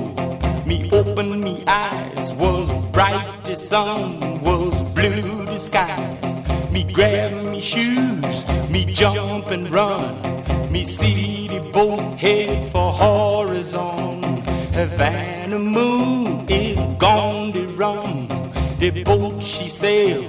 me 0.65 0.89
open 0.91 1.41
me 1.41 1.65
eyes 1.67 2.31
was 2.43 2.69
bright 2.93 3.43
the 3.43 3.57
sun 3.57 4.41
was 4.41 4.75
blue 4.95 5.45
the 5.45 5.57
skies. 5.57 6.35
Me 6.71 6.81
grab 6.93 7.33
me 7.51 7.59
shoes, 7.59 8.37
me 8.69 8.85
jump 8.85 9.47
and 9.47 9.69
run. 9.69 10.15
Me 10.71 10.85
see 10.85 11.49
the 11.49 11.59
boat 11.73 12.17
head 12.17 12.71
for 12.71 12.93
horizon. 12.93 14.21
Havana 14.71 15.59
moon 15.59 16.45
is. 16.49 16.72
The 18.83 19.01
boat 19.05 19.41
she 19.41 19.69
sail, 19.69 20.23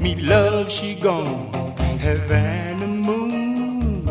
me 0.00 0.14
love 0.14 0.70
she 0.70 0.94
gone. 0.94 1.50
Havana 1.98 2.86
moon, 2.86 4.06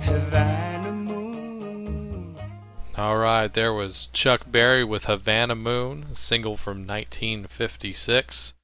Havana 0.00 0.92
moon. 0.92 2.38
All 2.96 3.18
right, 3.18 3.52
there 3.52 3.74
was 3.74 4.08
Chuck 4.14 4.50
Berry 4.50 4.82
with 4.82 5.04
Havana 5.04 5.54
Moon, 5.54 6.06
a 6.10 6.14
single 6.14 6.56
from 6.56 6.86
1956. 6.86 8.54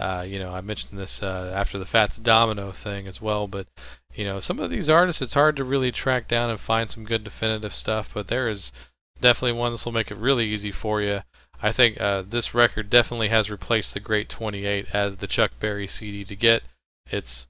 Uh, 0.00 0.24
you 0.26 0.38
know, 0.38 0.54
I 0.54 0.62
mentioned 0.62 0.98
this 0.98 1.22
uh, 1.22 1.52
after 1.54 1.78
the 1.78 1.84
Fats 1.84 2.16
Domino 2.16 2.72
thing 2.72 3.06
as 3.06 3.20
well, 3.20 3.46
but 3.46 3.66
you 4.14 4.24
know, 4.24 4.40
some 4.40 4.58
of 4.58 4.70
these 4.70 4.88
artists, 4.88 5.20
it's 5.20 5.34
hard 5.34 5.56
to 5.56 5.64
really 5.64 5.92
track 5.92 6.26
down 6.26 6.48
and 6.48 6.58
find 6.58 6.88
some 6.88 7.04
good 7.04 7.22
definitive 7.22 7.74
stuff. 7.74 8.12
But 8.14 8.28
there 8.28 8.48
is 8.48 8.72
definitely 9.20 9.58
one 9.58 9.72
this 9.72 9.84
will 9.84 9.92
make 9.92 10.10
it 10.10 10.16
really 10.16 10.46
easy 10.46 10.72
for 10.72 11.02
you. 11.02 11.20
I 11.62 11.70
think 11.70 12.00
uh, 12.00 12.22
this 12.22 12.54
record 12.54 12.90
definitely 12.90 13.28
has 13.28 13.48
replaced 13.48 13.94
the 13.94 14.00
Great 14.00 14.28
28 14.28 14.86
as 14.92 15.18
the 15.18 15.28
Chuck 15.28 15.52
Berry 15.60 15.86
CD 15.86 16.24
to 16.24 16.34
get. 16.34 16.64
It's 17.06 17.46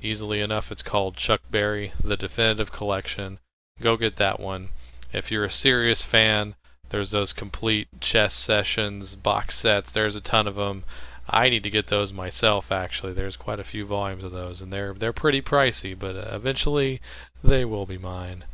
easily 0.00 0.40
enough. 0.40 0.72
It's 0.72 0.82
called 0.82 1.18
Chuck 1.18 1.42
Berry, 1.50 1.92
the 2.02 2.16
Definitive 2.16 2.72
Collection. 2.72 3.38
Go 3.78 3.98
get 3.98 4.16
that 4.16 4.40
one. 4.40 4.70
If 5.12 5.30
you're 5.30 5.44
a 5.44 5.50
serious 5.50 6.02
fan, 6.02 6.54
there's 6.88 7.10
those 7.10 7.34
complete 7.34 7.88
chess 8.00 8.32
sessions, 8.32 9.14
box 9.14 9.58
sets. 9.58 9.92
There's 9.92 10.16
a 10.16 10.20
ton 10.22 10.46
of 10.46 10.54
them. 10.54 10.84
I 11.28 11.48
need 11.48 11.62
to 11.64 11.70
get 11.70 11.88
those 11.88 12.12
myself. 12.12 12.72
Actually, 12.72 13.12
there's 13.12 13.36
quite 13.36 13.60
a 13.60 13.64
few 13.64 13.84
volumes 13.84 14.24
of 14.24 14.32
those, 14.32 14.60
and 14.60 14.72
they're 14.72 14.94
they're 14.94 15.12
pretty 15.12 15.40
pricey, 15.40 15.96
but 15.96 16.16
uh, 16.16 16.30
eventually 16.34 17.00
they 17.44 17.64
will 17.64 17.86
be 17.86 17.98
mine. 17.98 18.44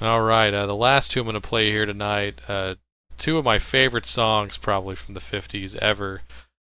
All 0.00 0.22
right, 0.22 0.52
uh, 0.52 0.66
the 0.66 0.76
last 0.76 1.10
two 1.10 1.20
I'm 1.20 1.26
going 1.26 1.34
to 1.34 1.40
play 1.40 1.70
here 1.70 1.86
tonight. 1.86 2.40
Uh, 2.46 2.76
two 3.18 3.38
of 3.38 3.44
my 3.44 3.58
favorite 3.58 4.06
songs, 4.06 4.56
probably 4.58 4.96
from 4.96 5.14
the 5.14 5.20
'50s 5.20 5.76
ever, 5.76 6.22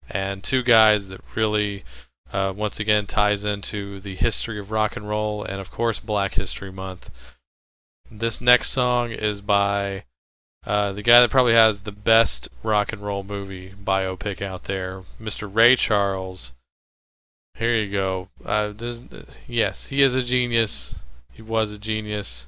and 0.09 0.43
two 0.43 0.63
guys 0.63 1.07
that 1.07 1.21
really, 1.35 1.83
uh, 2.31 2.53
once 2.55 2.79
again, 2.79 3.05
ties 3.05 3.43
into 3.43 3.99
the 3.99 4.15
history 4.15 4.59
of 4.59 4.71
rock 4.71 4.95
and 4.95 5.07
roll, 5.07 5.43
and 5.43 5.59
of 5.59 5.71
course 5.71 5.99
Black 5.99 6.35
History 6.35 6.71
Month. 6.71 7.09
This 8.09 8.39
next 8.39 8.69
song 8.69 9.11
is 9.11 9.41
by 9.41 10.05
uh, 10.65 10.91
the 10.91 11.03
guy 11.03 11.19
that 11.19 11.31
probably 11.31 11.53
has 11.53 11.81
the 11.81 11.91
best 11.91 12.49
rock 12.63 12.91
and 12.91 13.01
roll 13.01 13.23
movie 13.23 13.73
biopic 13.81 14.41
out 14.41 14.65
there, 14.65 15.03
Mr. 15.19 15.49
Ray 15.53 15.75
Charles. 15.75 16.53
Here 17.55 17.75
you 17.75 17.91
go. 17.91 18.29
Uh, 18.45 18.73
yes, 19.47 19.87
he 19.87 20.01
is 20.01 20.13
a 20.13 20.21
genius. 20.21 20.99
He 21.31 21.41
was 21.41 21.71
a 21.71 21.79
genius. 21.79 22.47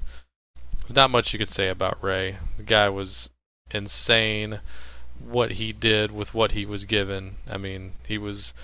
There's 0.82 0.94
not 0.96 1.10
much 1.10 1.32
you 1.32 1.38
could 1.38 1.50
say 1.50 1.68
about 1.68 2.02
Ray. 2.02 2.38
The 2.56 2.62
guy 2.62 2.88
was 2.88 3.30
insane. 3.72 4.60
What 5.18 5.52
he 5.52 5.72
did 5.72 6.12
with 6.12 6.32
what 6.32 6.52
he 6.52 6.64
was 6.64 6.84
given. 6.84 7.36
I 7.48 7.58
mean, 7.58 7.92
he 8.06 8.16
was 8.16 8.54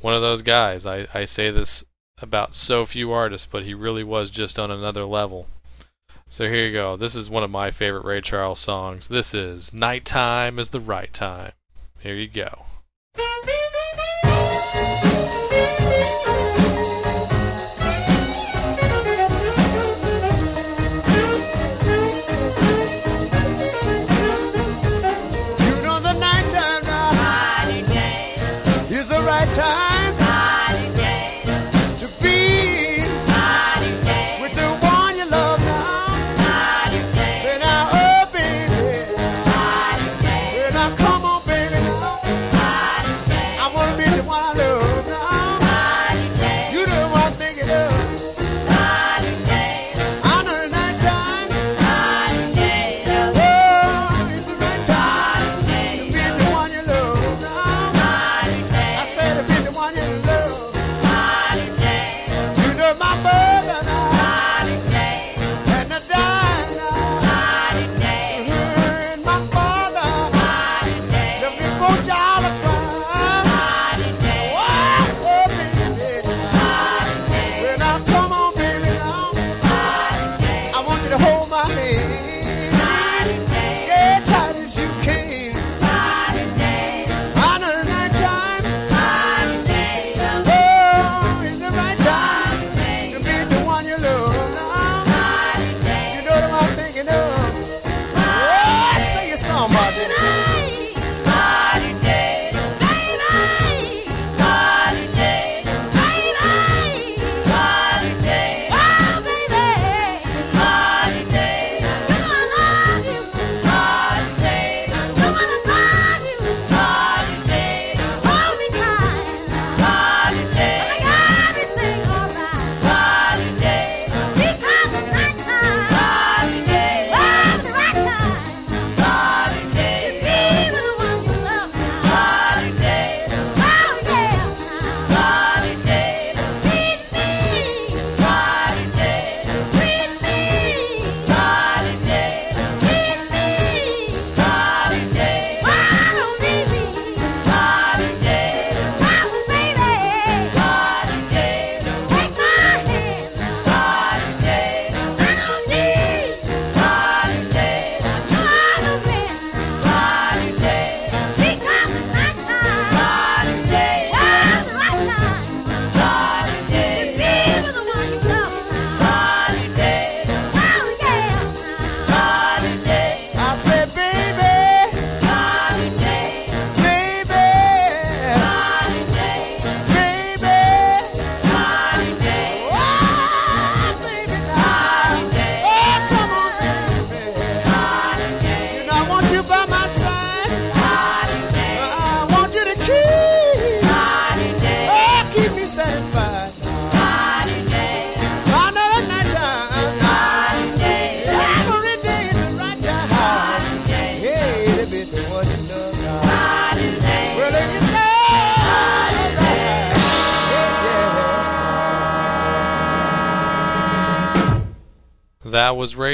one 0.00 0.14
of 0.14 0.22
those 0.22 0.42
guys. 0.42 0.84
I, 0.86 1.06
I 1.14 1.24
say 1.24 1.50
this 1.50 1.84
about 2.20 2.54
so 2.54 2.84
few 2.84 3.12
artists, 3.12 3.46
but 3.50 3.64
he 3.64 3.74
really 3.74 4.04
was 4.04 4.30
just 4.30 4.58
on 4.58 4.70
another 4.70 5.04
level. 5.04 5.46
So 6.28 6.44
here 6.44 6.66
you 6.66 6.72
go. 6.72 6.96
This 6.96 7.14
is 7.14 7.28
one 7.28 7.42
of 7.42 7.50
my 7.50 7.70
favorite 7.70 8.04
Ray 8.04 8.20
Charles 8.20 8.60
songs. 8.60 9.08
This 9.08 9.34
is 9.34 9.72
Nighttime 9.72 10.58
is 10.58 10.70
the 10.70 10.80
Right 10.80 11.12
Time. 11.12 11.52
Here 11.98 12.14
you 12.14 12.28
go. 12.28 12.66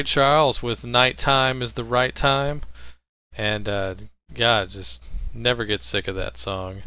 Charles 0.06 0.62
with 0.62 0.84
"Nighttime 0.84 1.62
is 1.62 1.74
the 1.74 1.84
Right 1.84 2.14
Time," 2.14 2.62
and 3.36 3.68
uh, 3.68 3.94
God, 4.32 4.70
just 4.70 5.02
never 5.34 5.64
get 5.64 5.82
sick 5.82 6.08
of 6.08 6.14
that 6.16 6.38
song. 6.38 6.82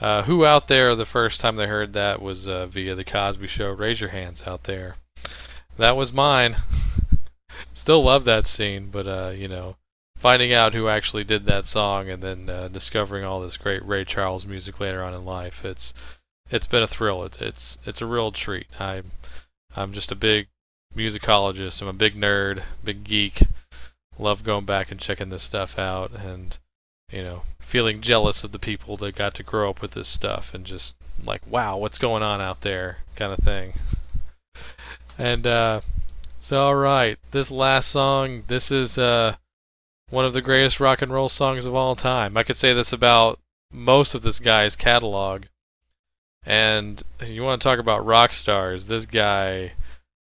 Uh, 0.00 0.24
who 0.24 0.44
out 0.44 0.68
there 0.68 0.94
the 0.94 1.06
first 1.06 1.40
time 1.40 1.56
they 1.56 1.66
heard 1.66 1.92
that 1.92 2.20
was 2.20 2.48
uh, 2.48 2.66
via 2.66 2.94
the 2.94 3.04
Cosby 3.04 3.46
Show? 3.46 3.70
Raise 3.70 4.00
your 4.00 4.10
hands 4.10 4.42
out 4.46 4.64
there. 4.64 4.96
That 5.76 5.96
was 5.96 6.12
mine. 6.12 6.56
Still 7.72 8.02
love 8.02 8.24
that 8.24 8.46
scene, 8.46 8.90
but 8.90 9.06
uh, 9.06 9.32
you 9.34 9.48
know, 9.48 9.76
finding 10.16 10.52
out 10.52 10.74
who 10.74 10.88
actually 10.88 11.24
did 11.24 11.46
that 11.46 11.66
song 11.66 12.08
and 12.08 12.22
then 12.22 12.50
uh, 12.50 12.68
discovering 12.68 13.24
all 13.24 13.40
this 13.40 13.56
great 13.56 13.84
Ray 13.84 14.04
Charles 14.04 14.46
music 14.46 14.80
later 14.80 15.02
on 15.02 15.14
in 15.14 15.24
life, 15.24 15.64
it's 15.64 15.94
it's 16.50 16.66
been 16.66 16.82
a 16.82 16.88
thrill. 16.88 17.24
It's 17.24 17.38
it's 17.38 17.78
it's 17.84 18.00
a 18.00 18.06
real 18.06 18.32
treat. 18.32 18.66
I 18.78 19.02
I'm 19.76 19.92
just 19.92 20.12
a 20.12 20.16
big 20.16 20.48
musicologist. 20.96 21.80
I'm 21.82 21.88
a 21.88 21.92
big 21.92 22.14
nerd, 22.14 22.62
big 22.82 23.04
geek. 23.04 23.48
Love 24.18 24.44
going 24.44 24.64
back 24.64 24.90
and 24.90 25.00
checking 25.00 25.30
this 25.30 25.42
stuff 25.42 25.78
out 25.78 26.12
and 26.12 26.58
you 27.10 27.22
know, 27.22 27.42
feeling 27.60 28.00
jealous 28.00 28.42
of 28.42 28.52
the 28.52 28.58
people 28.58 28.96
that 28.96 29.14
got 29.14 29.34
to 29.34 29.42
grow 29.42 29.70
up 29.70 29.80
with 29.80 29.92
this 29.92 30.08
stuff 30.08 30.52
and 30.52 30.64
just 30.64 30.96
like, 31.24 31.42
wow, 31.46 31.76
what's 31.76 31.98
going 31.98 32.22
on 32.22 32.40
out 32.40 32.62
there 32.62 32.98
kind 33.14 33.32
of 33.32 33.38
thing. 33.38 33.74
And 35.18 35.46
uh 35.46 35.80
so 36.40 36.60
all 36.60 36.74
right, 36.74 37.18
this 37.30 37.50
last 37.50 37.88
song, 37.88 38.42
this 38.48 38.70
is 38.70 38.98
uh 38.98 39.36
one 40.10 40.24
of 40.24 40.32
the 40.32 40.42
greatest 40.42 40.80
rock 40.80 41.02
and 41.02 41.12
roll 41.12 41.28
songs 41.28 41.66
of 41.66 41.74
all 41.74 41.96
time. 41.96 42.36
I 42.36 42.42
could 42.42 42.56
say 42.56 42.72
this 42.72 42.92
about 42.92 43.38
most 43.72 44.14
of 44.14 44.22
this 44.22 44.38
guy's 44.38 44.76
catalog. 44.76 45.44
And 46.46 47.02
you 47.24 47.42
want 47.42 47.60
to 47.60 47.64
talk 47.64 47.78
about 47.78 48.04
rock 48.04 48.34
stars, 48.34 48.86
this 48.86 49.06
guy 49.06 49.72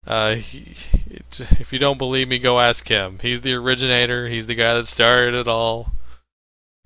uh, 0.08 0.36
he, 0.36 0.76
if 1.60 1.74
you 1.74 1.80
don't 1.80 1.98
believe 1.98 2.28
me, 2.28 2.40
go 2.40 2.60
ask 2.60 2.88
him. 2.88 3.20
He's 3.22 3.42
the 3.42 3.54
originator. 3.54 4.28
He's 4.28 4.48
the 4.48 4.56
guy 4.56 4.76
that 4.76 4.88
started 4.88 5.34
it 5.34 5.48
all. 5.48 5.92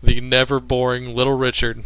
The 0.02 0.22
never 0.22 0.60
boring 0.60 1.16
Little 1.16 1.38
Richard. 1.38 1.84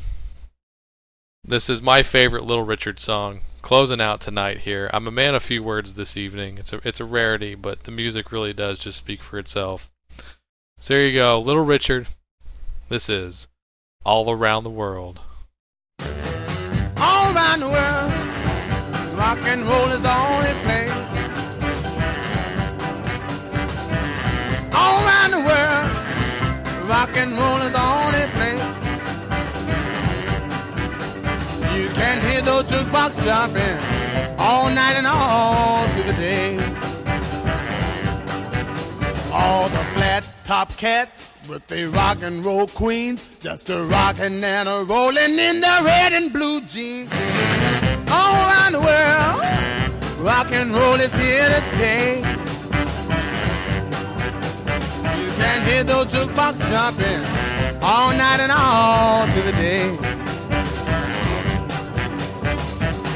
This 1.44 1.70
is 1.70 1.82
my 1.82 2.04
favorite 2.04 2.44
Little 2.44 2.64
Richard 2.64 3.00
song. 3.00 3.42
Closing 3.62 4.00
out 4.00 4.22
tonight 4.22 4.60
here. 4.60 4.90
I'm 4.94 5.08
a 5.08 5.12
man 5.12 5.36
of 5.36 5.44
few 5.44 5.64
words 5.64 5.96
this 5.96 6.16
evening. 6.16 6.58
It's 6.58 6.74
a 6.74 6.82
it's 6.84 7.00
a 7.00 7.06
rarity, 7.06 7.56
but 7.56 7.86
the 7.86 7.92
music 7.92 8.32
really 8.32 8.54
does 8.54 8.78
just 8.78 8.98
speak 8.98 9.24
for 9.24 9.40
itself. 9.40 9.90
So 10.80 10.94
there 10.94 11.08
you 11.08 11.20
go, 11.20 11.40
Little 11.40 11.64
Richard. 11.64 12.08
This 12.90 13.10
is 13.10 13.48
All 14.06 14.30
Around 14.30 14.66
the 14.66 14.70
World. 14.70 15.22
all 16.00 17.36
around 17.36 17.60
the 17.62 17.70
world. 17.70 19.18
Rock 19.18 19.40
and 19.44 19.64
roll 19.64 19.88
is 19.88 20.02
the 20.02 20.14
only 20.14 20.54
place. 20.64 20.93
Rock 26.94 27.18
and 27.18 27.32
roll 27.32 27.60
is 27.68 27.74
the 27.80 27.86
only 27.98 28.26
place. 28.38 28.66
You 31.78 31.88
can 32.00 32.18
hear 32.28 32.42
those 32.50 32.66
jukebox 32.72 33.12
jumping 33.26 33.78
all 34.38 34.70
night 34.70 34.96
and 35.00 35.08
all 35.08 35.88
through 35.88 36.08
the 36.12 36.18
day. 36.30 36.50
All 39.34 39.70
the 39.70 39.84
flat 39.94 40.24
top 40.44 40.70
cats 40.78 41.32
with 41.50 41.66
the 41.66 41.88
rock 41.88 42.22
and 42.22 42.46
roll 42.46 42.68
queens, 42.68 43.40
just 43.40 43.72
a 43.72 43.82
rockin' 43.96 44.44
and 44.44 44.70
a 44.70 44.86
rollin' 44.92 45.40
in 45.50 45.62
their 45.62 45.84
red 45.84 46.14
and 46.14 46.32
blue 46.32 46.62
jeans. 46.62 47.12
All 48.18 48.36
around 48.46 48.72
the 48.78 48.84
world, 48.90 49.42
rock 50.30 50.50
and 50.52 50.70
roll 50.72 51.00
is 51.08 51.14
here 51.16 51.48
to 51.56 51.62
stay. 51.74 52.33
Can 55.44 55.62
hear 55.66 55.84
those 55.84 56.06
jukebox 56.06 56.54
jumping 56.70 57.22
all 57.82 58.12
night 58.16 58.40
and 58.40 58.50
all 58.50 59.28
through 59.28 59.44
the 59.44 59.52
day. 59.52 59.90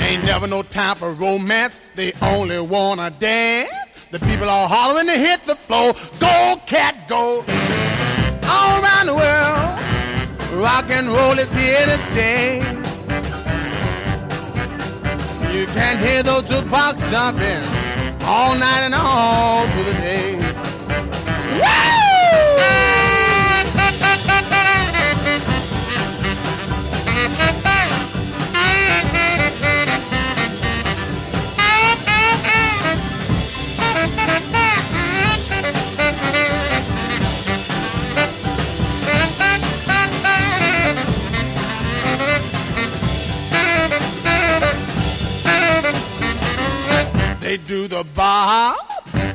Ain't 0.06 0.26
never 0.26 0.46
no 0.46 0.62
time 0.62 0.98
for 0.98 1.14
romance, 1.14 1.80
they 1.96 2.12
only 2.22 2.60
wanna 2.60 3.12
dance. 3.12 3.72
The 4.12 4.20
people 4.20 4.50
are 4.50 4.68
hollering 4.68 5.08
to 5.08 5.18
hit 5.18 5.44
the 5.44 5.56
floor. 5.56 5.94
Go, 6.20 6.56
cat, 6.66 6.96
go! 7.08 7.46
All 8.54 8.84
around 8.84 9.06
the 9.08 9.16
world, 9.24 10.62
rock 10.62 10.86
and 10.90 11.08
roll 11.08 11.40
is 11.40 11.52
here 11.54 11.86
to 11.86 11.98
stay. 12.12 12.58
You 15.56 15.66
can 15.68 15.98
hear 16.06 16.24
those 16.24 16.44
jukebox 16.52 17.10
jumping 17.10 17.64
all 18.26 18.54
night 18.56 18.84
and 18.84 18.94
all 18.94 19.66
through 19.70 19.84
the 19.94 19.98
day. 20.02 20.38
They 47.40 47.58
do 47.58 47.88
the 47.88 48.04
bar, 48.16 48.76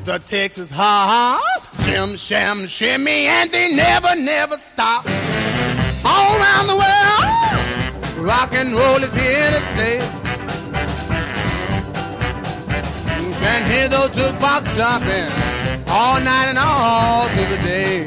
the 0.05 0.19
Texas 0.27 0.71
hop, 0.71 1.41
shim, 1.79 2.19
sham, 2.19 2.67
shimmy, 2.67 3.27
and 3.27 3.51
they 3.51 3.75
never, 3.75 4.15
never 4.17 4.57
stop. 4.57 5.07
All 6.05 6.37
around 6.39 6.67
the 6.67 6.77
world, 6.77 8.27
rock 8.27 8.53
and 8.55 8.73
roll 8.73 8.97
is 8.97 9.15
here 9.15 9.51
to 9.51 9.61
stay. 9.73 9.97
You 13.25 13.33
can 13.35 13.71
hear 13.71 13.89
those 13.89 14.11
jukebox 14.11 14.77
jumping 14.77 15.31
all 15.89 16.21
night 16.21 16.47
and 16.49 16.59
all 16.59 17.29
through 17.29 17.57
the 17.57 17.63
day. 17.63 18.07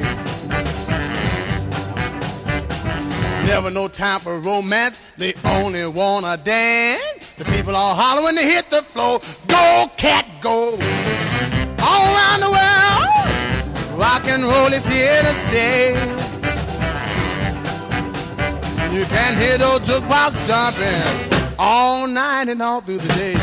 Never 3.48 3.72
no 3.72 3.88
time 3.88 4.20
for 4.20 4.40
romance, 4.40 5.00
they 5.18 5.34
only 5.46 5.86
wanna 5.88 6.36
dance. 6.38 7.25
The 7.38 7.44
people 7.46 7.76
are 7.76 7.94
hollering 7.96 8.38
to 8.38 8.44
hit 8.44 8.70
the 8.70 8.82
floor. 8.82 9.20
Go, 9.48 9.92
cat, 9.98 10.26
go. 10.40 10.80
All 11.84 12.16
around 12.16 12.40
the 12.40 12.50
world, 12.50 14.00
rock 14.00 14.26
and 14.28 14.44
roll 14.44 14.72
is 14.72 14.86
here 14.86 15.22
to 15.22 15.34
stay. 15.50 15.92
You 18.96 19.04
can 19.06 19.38
hear 19.38 19.58
those 19.58 19.82
jukebox 19.82 20.48
jumping 20.48 21.56
all 21.60 22.08
night 22.08 22.48
and 22.48 22.62
all 22.62 22.80
through 22.80 23.00
the 23.00 23.14
day. 23.16 23.36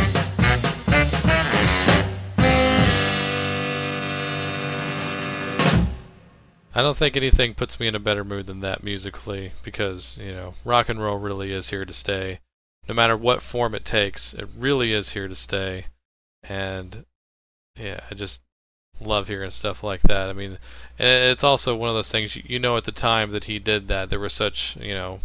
I 6.75 6.81
don't 6.81 6.97
think 6.97 7.19
anything 7.19 7.53
puts 7.53 7.79
me 7.79 7.87
in 7.87 7.95
a 7.95 8.01
better 8.01 8.25
mood 8.25 8.47
than 8.47 8.61
that 8.61 8.83
musically 8.83 9.53
because, 9.63 10.17
you 10.19 10.33
know, 10.33 10.55
rock 10.65 10.89
and 10.89 11.03
roll 11.03 11.19
really 11.19 11.53
is 11.53 11.69
here 11.69 11.85
to 11.85 11.93
stay. 11.93 12.41
No 12.89 12.95
matter 12.95 13.17
what 13.17 13.43
form 13.43 13.75
it 13.75 13.85
takes, 13.85 14.35
it 14.35 14.49
really 14.57 14.93
is 14.93 15.11
here 15.11 15.29
to 15.29 15.37
stay. 15.37 15.87
And 16.43 17.05
yeah, 17.77 18.01
I 18.11 18.15
just 18.15 18.43
love 19.01 19.29
hearing 19.29 19.51
stuff 19.51 19.83
like 19.83 20.03
that. 20.03 20.29
I 20.29 20.33
mean, 20.33 20.59
and 20.99 21.09
it's 21.09 21.45
also 21.45 21.77
one 21.77 21.89
of 21.89 21.95
those 21.95 22.11
things 22.11 22.37
you, 22.37 22.43
you 22.47 22.59
know 22.59 22.77
at 22.77 22.85
the 22.85 22.93
time 22.93 23.31
that 23.33 23.45
he 23.45 23.59
did 23.59 23.89
that 23.89 24.11
there 24.11 24.21
was 24.21 24.33
such, 24.33 24.77
you 24.77 24.95
know, 24.95 25.21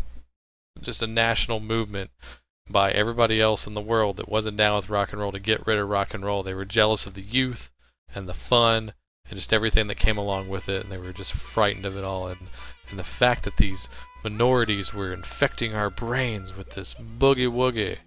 just 0.81 1.01
a 1.01 1.07
national 1.07 1.59
movement 1.59 2.11
by 2.69 2.91
everybody 2.91 3.41
else 3.41 3.65
in 3.65 3.73
the 3.73 3.81
world 3.81 4.17
that 4.17 4.29
wasn't 4.29 4.57
down 4.57 4.75
with 4.75 4.89
rock 4.89 5.11
and 5.11 5.21
roll 5.21 5.31
to 5.31 5.39
get 5.39 5.65
rid 5.65 5.79
of 5.79 5.89
rock 5.89 6.13
and 6.13 6.25
roll. 6.25 6.43
They 6.43 6.53
were 6.53 6.65
jealous 6.65 7.05
of 7.05 7.13
the 7.13 7.21
youth 7.21 7.71
and 8.13 8.27
the 8.27 8.33
fun 8.33 8.93
and 9.29 9.37
just 9.37 9.53
everything 9.53 9.87
that 9.87 9.95
came 9.95 10.17
along 10.17 10.49
with 10.49 10.69
it, 10.69 10.83
and 10.83 10.91
they 10.91 10.97
were 10.97 11.13
just 11.13 11.33
frightened 11.33 11.85
of 11.85 11.97
it 11.97 12.03
all. 12.03 12.27
And, 12.27 12.39
and 12.89 12.99
the 12.99 13.03
fact 13.03 13.43
that 13.43 13.57
these 13.57 13.87
minorities 14.29 14.93
were 14.93 15.13
infecting 15.13 15.73
our 15.73 15.89
brains 15.89 16.55
with 16.55 16.71
this 16.71 16.93
boogie 16.93 17.49
woogie 17.49 17.97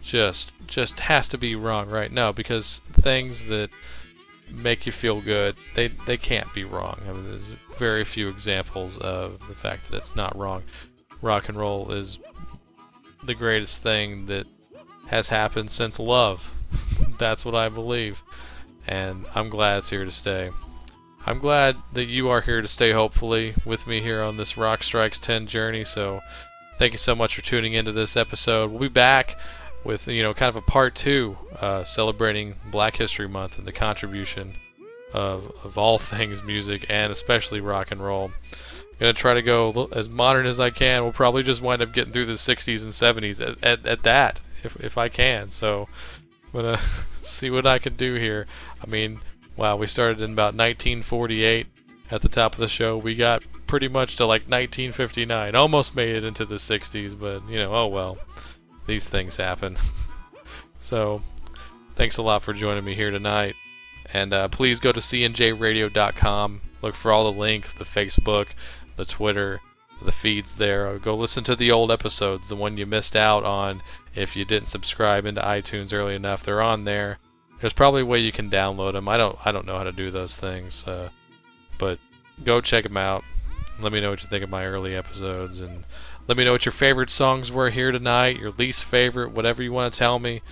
just 0.00 0.52
just 0.66 1.00
has 1.00 1.28
to 1.28 1.36
be 1.36 1.56
wrong 1.56 1.88
right 1.90 2.12
now 2.12 2.30
because 2.30 2.80
things 2.92 3.46
that 3.46 3.68
make 4.48 4.86
you 4.86 4.92
feel 4.92 5.20
good 5.20 5.56
they 5.74 5.88
they 6.06 6.16
can't 6.16 6.52
be 6.54 6.62
wrong. 6.62 7.00
I 7.08 7.12
mean, 7.12 7.24
there's 7.24 7.50
very 7.78 8.04
few 8.04 8.28
examples 8.28 8.96
of 8.98 9.40
the 9.48 9.54
fact 9.54 9.90
that 9.90 9.96
it's 9.96 10.14
not 10.14 10.36
wrong. 10.36 10.62
Rock 11.20 11.48
and 11.48 11.58
roll 11.58 11.90
is 11.90 12.20
the 13.24 13.34
greatest 13.34 13.82
thing 13.82 14.26
that 14.26 14.46
has 15.08 15.30
happened 15.30 15.72
since 15.72 15.98
love. 15.98 16.52
That's 17.18 17.44
what 17.44 17.56
I 17.56 17.68
believe 17.68 18.22
and 18.86 19.26
I'm 19.34 19.48
glad 19.48 19.78
it's 19.78 19.90
here 19.90 20.04
to 20.04 20.12
stay. 20.12 20.50
I'm 21.26 21.40
glad 21.40 21.76
that 21.92 22.04
you 22.04 22.28
are 22.28 22.40
here 22.40 22.62
to 22.62 22.68
stay, 22.68 22.92
hopefully, 22.92 23.54
with 23.64 23.88
me 23.88 24.00
here 24.00 24.22
on 24.22 24.36
this 24.36 24.56
Rock 24.56 24.84
Strikes 24.84 25.18
10 25.18 25.48
journey. 25.48 25.84
So, 25.84 26.20
thank 26.78 26.92
you 26.92 26.98
so 26.98 27.16
much 27.16 27.34
for 27.34 27.42
tuning 27.42 27.72
into 27.72 27.90
this 27.90 28.16
episode. 28.16 28.70
We'll 28.70 28.78
be 28.78 28.88
back 28.88 29.36
with, 29.82 30.06
you 30.06 30.22
know, 30.22 30.32
kind 30.34 30.50
of 30.50 30.54
a 30.54 30.62
part 30.62 30.94
two, 30.94 31.36
uh, 31.60 31.82
celebrating 31.82 32.54
Black 32.70 32.96
History 32.96 33.28
Month 33.28 33.58
and 33.58 33.66
the 33.66 33.72
contribution 33.72 34.54
of 35.12 35.52
of 35.64 35.76
all 35.76 35.98
things 35.98 36.44
music 36.44 36.86
and 36.88 37.10
especially 37.10 37.60
rock 37.60 37.90
and 37.90 38.00
roll. 38.04 38.26
I'm 38.26 39.00
Gonna 39.00 39.12
try 39.12 39.34
to 39.34 39.42
go 39.42 39.88
as 39.92 40.08
modern 40.08 40.46
as 40.46 40.60
I 40.60 40.70
can. 40.70 41.02
We'll 41.02 41.12
probably 41.12 41.42
just 41.42 41.60
wind 41.60 41.82
up 41.82 41.92
getting 41.92 42.12
through 42.12 42.26
the 42.26 42.34
60s 42.34 42.82
and 42.82 42.92
70s 42.92 43.40
at, 43.40 43.64
at, 43.64 43.84
at 43.84 44.02
that, 44.04 44.40
if 44.62 44.76
if 44.76 44.96
I 44.96 45.08
can. 45.08 45.50
So, 45.50 45.88
I'm 46.44 46.52
gonna 46.52 46.80
see 47.22 47.50
what 47.50 47.66
I 47.66 47.80
can 47.80 47.96
do 47.96 48.14
here. 48.14 48.46
I 48.80 48.86
mean, 48.86 49.20
wow, 49.56 49.76
we 49.76 49.86
started 49.86 50.20
in 50.20 50.32
about 50.32 50.54
1948 50.54 51.66
at 52.10 52.22
the 52.22 52.28
top 52.28 52.54
of 52.54 52.60
the 52.60 52.68
show. 52.68 52.96
We 52.96 53.14
got 53.14 53.42
pretty 53.66 53.88
much 53.88 54.16
to 54.16 54.26
like 54.26 54.42
1959. 54.42 55.54
Almost 55.54 55.96
made 55.96 56.14
it 56.14 56.24
into 56.24 56.44
the 56.44 56.56
60s, 56.56 57.18
but 57.18 57.48
you 57.48 57.58
know, 57.58 57.74
oh 57.74 57.86
well. 57.86 58.18
These 58.86 59.08
things 59.08 59.36
happen. 59.36 59.76
so, 60.78 61.20
thanks 61.96 62.16
a 62.16 62.22
lot 62.22 62.42
for 62.42 62.52
joining 62.52 62.84
me 62.84 62.94
here 62.94 63.10
tonight. 63.10 63.56
And 64.12 64.32
uh, 64.32 64.48
please 64.48 64.78
go 64.78 64.92
to 64.92 65.00
cnjradio.com. 65.00 66.60
Look 66.82 66.94
for 66.94 67.10
all 67.10 67.30
the 67.30 67.38
links, 67.38 67.74
the 67.74 67.84
Facebook, 67.84 68.48
the 68.94 69.04
Twitter, 69.04 69.60
the 70.04 70.12
feeds 70.12 70.56
there. 70.56 70.96
Go 70.98 71.16
listen 71.16 71.42
to 71.44 71.56
the 71.56 71.72
old 71.72 71.90
episodes, 71.90 72.48
the 72.48 72.54
one 72.54 72.76
you 72.76 72.86
missed 72.86 73.16
out 73.16 73.44
on 73.44 73.82
if 74.14 74.36
you 74.36 74.44
didn't 74.44 74.68
subscribe 74.68 75.26
into 75.26 75.40
iTunes 75.40 75.92
early 75.92 76.14
enough. 76.14 76.44
They're 76.44 76.62
on 76.62 76.84
there. 76.84 77.18
There's 77.60 77.72
probably 77.72 78.02
a 78.02 78.06
way 78.06 78.18
you 78.20 78.32
can 78.32 78.50
download 78.50 78.92
them. 78.92 79.08
I 79.08 79.16
don't 79.16 79.38
I 79.44 79.52
don't 79.52 79.66
know 79.66 79.78
how 79.78 79.84
to 79.84 79.92
do 79.92 80.10
those 80.10 80.36
things, 80.36 80.84
uh, 80.86 81.10
but 81.78 81.98
go 82.44 82.60
check 82.60 82.84
them 82.84 82.96
out. 82.96 83.24
Let 83.80 83.92
me 83.92 84.00
know 84.00 84.10
what 84.10 84.22
you 84.22 84.28
think 84.28 84.44
of 84.44 84.50
my 84.50 84.66
early 84.66 84.94
episodes, 84.94 85.60
and 85.60 85.84
let 86.26 86.36
me 86.36 86.44
know 86.44 86.52
what 86.52 86.64
your 86.64 86.72
favorite 86.72 87.10
songs 87.10 87.52
were 87.52 87.70
here 87.70 87.92
tonight. 87.92 88.38
Your 88.38 88.50
least 88.50 88.84
favorite, 88.84 89.32
whatever 89.32 89.62
you 89.62 89.72
want 89.72 89.92
to 89.92 89.98
tell 89.98 90.18
me. 90.18 90.42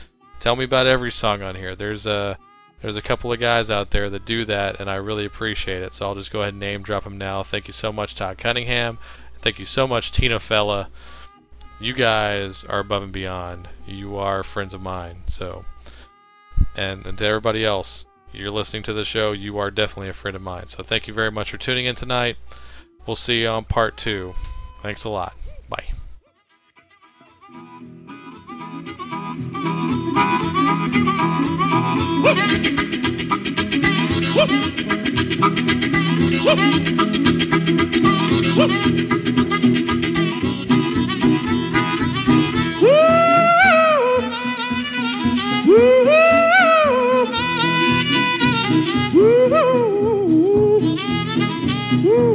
Tell 0.40 0.56
me 0.56 0.64
about 0.64 0.86
every 0.86 1.10
song 1.10 1.42
on 1.42 1.54
here. 1.54 1.74
There's 1.74 2.06
a 2.06 2.38
there's 2.82 2.96
a 2.96 3.02
couple 3.02 3.32
of 3.32 3.40
guys 3.40 3.70
out 3.70 3.92
there 3.92 4.10
that 4.10 4.26
do 4.26 4.44
that, 4.44 4.78
and 4.78 4.90
I 4.90 4.96
really 4.96 5.24
appreciate 5.24 5.82
it. 5.82 5.94
So 5.94 6.06
I'll 6.06 6.14
just 6.14 6.30
go 6.30 6.40
ahead 6.42 6.52
and 6.52 6.60
name 6.60 6.82
drop 6.82 7.04
them 7.04 7.16
now. 7.16 7.42
Thank 7.42 7.66
you 7.66 7.72
so 7.72 7.92
much, 7.92 8.14
Todd 8.14 8.36
Cunningham. 8.36 8.98
Thank 9.40 9.58
you 9.58 9.64
so 9.64 9.86
much, 9.86 10.12
Tina 10.12 10.38
Fella. 10.38 10.90
You 11.80 11.94
guys 11.94 12.62
are 12.64 12.80
above 12.80 13.02
and 13.02 13.12
beyond. 13.12 13.68
You 13.86 14.16
are 14.16 14.42
friends 14.42 14.74
of 14.74 14.82
mine. 14.82 15.22
So, 15.28 15.64
and, 16.76 17.06
and 17.06 17.18
to 17.18 17.24
everybody 17.24 17.64
else, 17.64 18.04
you're 18.32 18.50
listening 18.50 18.82
to 18.84 18.92
the 18.92 19.04
show. 19.04 19.32
You 19.32 19.58
are 19.58 19.70
definitely 19.70 20.08
a 20.08 20.12
friend 20.12 20.34
of 20.36 20.42
mine. 20.42 20.68
So 20.68 20.82
thank 20.82 21.06
you 21.06 21.14
very 21.14 21.30
much 21.30 21.50
for 21.50 21.58
tuning 21.58 21.86
in 21.86 21.94
tonight. 21.94 22.36
We'll 23.06 23.16
see 23.16 23.42
you 23.42 23.48
on 23.48 23.64
part 23.64 23.96
two. 23.96 24.34
Thanks 24.82 25.04
a 25.04 25.08
lot. 25.08 25.34
Bye. 25.68 25.84
Woo! 52.04 52.33